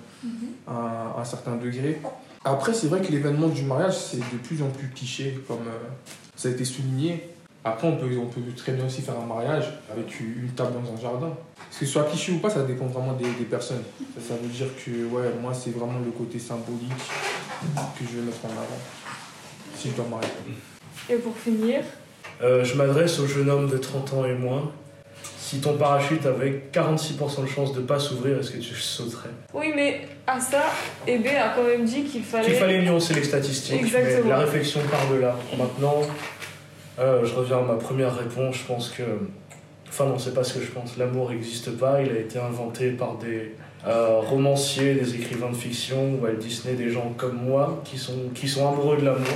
à, 0.67 0.71
un- 0.71 1.17
à 1.17 1.21
un 1.21 1.25
certain 1.25 1.55
degré. 1.57 2.01
Après, 2.43 2.73
c'est 2.73 2.87
vrai 2.87 3.01
que 3.01 3.11
l'événement 3.11 3.47
du 3.47 3.63
mariage, 3.63 3.95
c'est 3.97 4.17
de 4.17 4.37
plus 4.43 4.61
en 4.63 4.69
plus 4.69 4.87
cliché, 4.89 5.39
comme 5.47 5.67
euh, 5.67 5.89
ça 6.35 6.47
a 6.49 6.51
été 6.51 6.65
souligné. 6.65 7.29
Après, 7.63 7.87
on 7.87 7.95
peut, 7.97 8.09
on 8.19 8.25
peut 8.25 8.41
très 8.57 8.71
bien 8.71 8.85
aussi 8.87 9.01
faire 9.03 9.13
un 9.19 9.25
mariage 9.25 9.65
avec 9.91 10.19
une 10.19 10.49
table 10.55 10.71
dans 10.73 10.91
un 10.91 10.99
jardin. 10.99 11.29
Que 11.69 11.85
ce 11.85 11.91
soit 11.91 12.03
cliché 12.05 12.31
ou 12.31 12.39
pas, 12.39 12.49
ça 12.49 12.63
dépend 12.63 12.87
vraiment 12.87 13.13
des, 13.13 13.25
des 13.37 13.45
personnes. 13.45 13.83
Ça, 14.15 14.29
ça 14.29 14.33
veut 14.41 14.49
dire 14.49 14.65
que, 14.83 14.89
ouais, 15.13 15.31
moi, 15.39 15.53
c'est 15.53 15.69
vraiment 15.69 15.99
le 16.03 16.09
côté 16.11 16.39
symbolique 16.39 16.89
que 17.99 18.03
je 18.11 18.17
vais 18.17 18.23
mettre 18.23 18.43
en 18.45 18.49
avant. 18.49 18.79
Si 19.77 19.89
je 19.89 19.93
dois 19.95 20.05
me 20.05 20.09
marier. 20.11 20.27
Et 21.09 21.15
pour 21.17 21.35
finir, 21.37 21.83
Euh, 22.41 22.63
je 22.63 22.73
m'adresse 22.75 23.19
au 23.19 23.27
jeune 23.27 23.49
homme 23.51 23.69
de 23.69 23.77
30 23.77 24.13
ans 24.13 24.25
et 24.25 24.33
moins. 24.33 24.71
Si 25.51 25.59
ton 25.59 25.73
parachute 25.73 26.25
avait 26.25 26.61
46% 26.71 27.41
de 27.41 27.45
chance 27.45 27.73
de 27.73 27.81
pas 27.81 27.99
s'ouvrir, 27.99 28.39
est-ce 28.39 28.51
que 28.51 28.59
tu 28.59 28.73
sauterais? 28.73 29.31
Oui, 29.53 29.73
mais 29.75 29.99
à 30.25 30.39
ça, 30.39 30.63
B 31.05 31.09
a 31.09 31.49
quand 31.53 31.65
même 31.65 31.83
dit 31.83 32.05
qu'il 32.05 32.23
fallait. 32.23 32.45
Qu'il 32.45 32.55
fallait 32.55 32.81
nuancer 32.81 33.13
les 33.15 33.23
statistiques, 33.25 33.81
Exactement. 33.81 34.21
mais 34.23 34.29
la 34.29 34.37
réflexion 34.37 34.79
part 34.89 35.09
de 35.13 35.19
là. 35.19 35.35
Maintenant, 35.57 36.03
euh, 36.99 37.25
je 37.25 37.33
reviens 37.33 37.57
à 37.57 37.63
ma 37.63 37.73
première 37.73 38.15
réponse. 38.15 38.59
Je 38.59 38.63
pense 38.63 38.91
que. 38.91 39.03
Enfin, 39.89 40.05
non, 40.05 40.17
c'est 40.17 40.33
pas 40.33 40.45
ce 40.45 40.53
que 40.53 40.61
je 40.63 40.71
pense. 40.71 40.95
L'amour 40.95 41.31
n'existe 41.31 41.71
pas. 41.71 42.01
Il 42.01 42.11
a 42.15 42.19
été 42.21 42.39
inventé 42.39 42.91
par 42.91 43.17
des 43.17 43.53
euh, 43.85 44.19
romanciers, 44.21 44.93
des 44.93 45.15
écrivains 45.15 45.49
de 45.49 45.57
fiction, 45.57 46.17
Walt 46.21 46.35
Disney, 46.35 46.75
des 46.75 46.91
gens 46.91 47.13
comme 47.17 47.35
moi 47.35 47.81
qui 47.83 47.97
sont, 47.97 48.29
qui 48.33 48.47
sont 48.47 48.69
amoureux 48.69 48.95
de 48.95 49.03
l'amour 49.03 49.27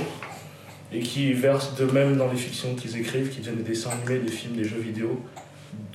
et 0.94 1.00
qui 1.00 1.34
versent 1.34 1.74
de 1.74 1.84
même 1.84 2.16
dans 2.16 2.30
les 2.30 2.38
fictions 2.38 2.74
qu'ils 2.74 2.96
écrivent, 2.96 3.28
qui 3.28 3.40
deviennent 3.40 3.56
des 3.56 3.70
dessins 3.70 3.90
animés, 3.90 4.24
des 4.24 4.32
films, 4.32 4.56
des 4.56 4.64
jeux 4.64 4.80
vidéo 4.80 5.20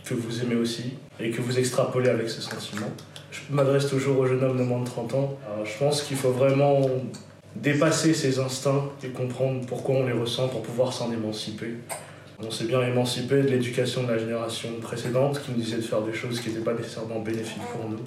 que 0.06 0.14
vous 0.14 0.42
aimez 0.42 0.56
aussi 0.56 0.94
et 1.20 1.32
que 1.32 1.42
vous 1.42 1.58
extrapolez 1.60 2.10
avec 2.10 2.30
ce 2.30 2.42
sentiment. 2.42 2.88
Je 3.32 3.40
m'adresse 3.54 3.88
toujours 3.88 4.20
aux 4.20 4.26
jeunes 4.26 4.44
hommes 4.44 4.58
de 4.58 4.64
moins 4.64 4.82
de 4.82 4.86
30 4.86 5.14
ans. 5.14 5.38
Je 5.64 5.78
pense 5.78 6.02
qu'il 6.02 6.18
faut 6.18 6.32
vraiment 6.32 6.82
dépasser 7.56 8.14
ses 8.14 8.40
instincts 8.40 8.90
et 9.04 9.10
comprendre 9.10 9.66
pourquoi 9.66 9.96
on 9.96 10.06
les 10.06 10.14
ressent 10.14 10.48
pour 10.48 10.62
pouvoir 10.62 10.94
s'en 10.94 11.12
émanciper. 11.12 11.76
On 12.44 12.50
s'est 12.50 12.66
bien 12.66 12.82
émancipé 12.82 13.42
de 13.44 13.48
l'éducation 13.48 14.04
de 14.04 14.12
la 14.12 14.18
génération 14.18 14.70
précédente 14.82 15.42
qui 15.44 15.52
nous 15.52 15.58
disait 15.58 15.78
de 15.78 15.82
faire 15.82 16.02
des 16.02 16.14
choses 16.14 16.42
qui 16.42 16.50
n'étaient 16.50 16.64
pas 16.64 16.74
nécessairement 16.74 17.20
bénéfiques 17.20 17.62
pour 17.72 17.88
nous. 17.88 18.00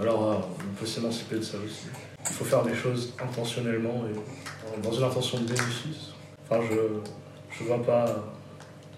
Alors 0.00 0.30
euh, 0.30 0.34
on 0.60 0.74
peut 0.78 0.86
s'émanciper 0.86 1.36
de 1.36 1.42
ça 1.42 1.56
aussi. 1.64 1.86
Il 2.28 2.34
faut 2.34 2.44
faire 2.44 2.62
des 2.62 2.74
choses 2.74 3.14
intentionnellement 3.22 4.04
et 4.06 4.82
dans 4.82 4.92
une 4.92 5.04
intention 5.04 5.38
de 5.38 5.44
bénéfice. 5.44 6.12
Enfin, 6.48 6.62
je 6.68 7.64
ne 7.64 7.68
vois 7.68 7.82
pas 7.82 8.04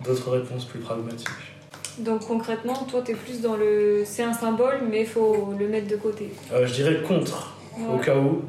d'autres 0.04 0.30
réponses 0.30 0.64
plus 0.64 0.80
pragmatiques. 0.80 1.28
Donc 1.98 2.26
concrètement, 2.26 2.74
toi, 2.90 3.02
t'es 3.04 3.14
plus 3.14 3.40
dans 3.40 3.56
le. 3.56 4.02
C'est 4.04 4.22
un 4.22 4.32
symbole, 4.32 4.80
mais 4.88 5.00
il 5.00 5.06
faut 5.06 5.54
le 5.58 5.68
mettre 5.68 5.88
de 5.88 5.96
côté. 5.96 6.32
Euh, 6.52 6.66
je 6.66 6.74
dirais 6.74 7.02
contre, 7.06 7.56
au 7.92 7.98
cas 7.98 8.16
où. 8.16 8.42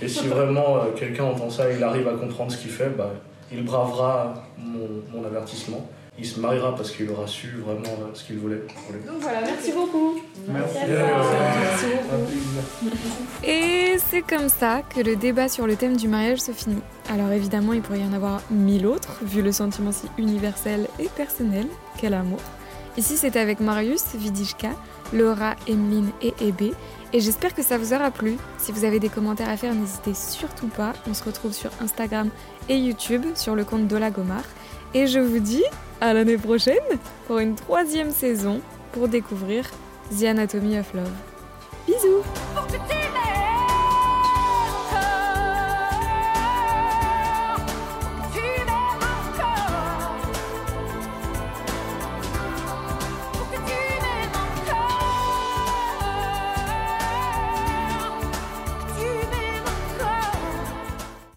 Et 0.00 0.08
si 0.08 0.26
vraiment 0.26 0.76
euh, 0.76 0.80
quelqu'un 0.96 1.24
entend 1.24 1.50
ça 1.50 1.70
et 1.70 1.76
il 1.76 1.82
arrive 1.84 2.08
à 2.08 2.14
comprendre 2.14 2.50
ce 2.50 2.58
qu'il 2.58 2.70
fait, 2.70 2.88
bah, 2.88 3.10
il 3.52 3.64
bravera 3.64 4.34
mon, 4.58 4.88
mon 5.12 5.24
avertissement. 5.24 5.86
Il 6.18 6.26
se 6.26 6.38
mariera 6.40 6.74
parce 6.76 6.90
qu'il 6.90 7.08
aura 7.10 7.26
su 7.26 7.56
vraiment 7.64 7.88
euh, 8.00 8.10
ce 8.12 8.24
qu'il 8.24 8.36
voulait. 8.38 8.56
pour. 8.58 9.12
Donc 9.12 9.22
voilà, 9.22 9.40
merci 9.40 9.72
beaucoup. 9.72 10.20
Merci. 10.46 10.76
Merci 10.86 11.86
beaucoup. 11.86 13.46
Et 13.46 13.96
c'est 14.10 14.22
comme 14.22 14.48
ça 14.48 14.82
que 14.94 15.00
le 15.00 15.16
débat 15.16 15.48
sur 15.48 15.66
le 15.66 15.74
thème 15.74 15.96
du 15.96 16.08
mariage 16.08 16.40
se 16.40 16.52
finit. 16.52 16.82
Alors 17.08 17.32
évidemment, 17.32 17.72
il 17.72 17.80
pourrait 17.80 18.00
y 18.00 18.04
en 18.04 18.12
avoir 18.12 18.42
mille 18.50 18.86
autres, 18.86 19.20
vu 19.22 19.40
le 19.40 19.52
sentiment 19.52 19.90
si 19.90 20.06
universel 20.18 20.86
et 20.98 21.08
personnel 21.16 21.66
qu'est 21.98 22.10
l'amour. 22.10 22.40
Ici, 22.96 23.16
c'était 23.16 23.38
avec 23.38 23.60
Marius, 23.60 24.14
Vidishka, 24.14 24.70
Laura, 25.12 25.54
Emeline 25.66 26.10
et 26.20 26.34
Ebe. 26.40 26.74
Et 27.14 27.20
j'espère 27.20 27.54
que 27.54 27.62
ça 27.62 27.78
vous 27.78 27.92
aura 27.92 28.10
plu. 28.10 28.36
Si 28.58 28.72
vous 28.72 28.84
avez 28.84 29.00
des 29.00 29.08
commentaires 29.08 29.48
à 29.48 29.56
faire, 29.56 29.74
n'hésitez 29.74 30.14
surtout 30.14 30.68
pas. 30.68 30.92
On 31.08 31.14
se 31.14 31.24
retrouve 31.24 31.52
sur 31.52 31.70
Instagram 31.80 32.28
et 32.68 32.76
YouTube 32.76 33.24
sur 33.34 33.54
le 33.54 33.64
compte 33.64 33.86
Dola 33.86 34.10
Gomar. 34.10 34.44
Et 34.94 35.06
je 35.06 35.18
vous 35.18 35.38
dis 35.38 35.64
à 36.00 36.12
l'année 36.12 36.38
prochaine 36.38 36.76
pour 37.26 37.38
une 37.38 37.54
troisième 37.54 38.10
saison 38.10 38.60
pour 38.92 39.08
découvrir 39.08 39.70
The 40.18 40.24
Anatomy 40.24 40.78
of 40.78 40.92
Love. 40.94 41.10
Bisous 41.86 42.22
tu 42.68 43.11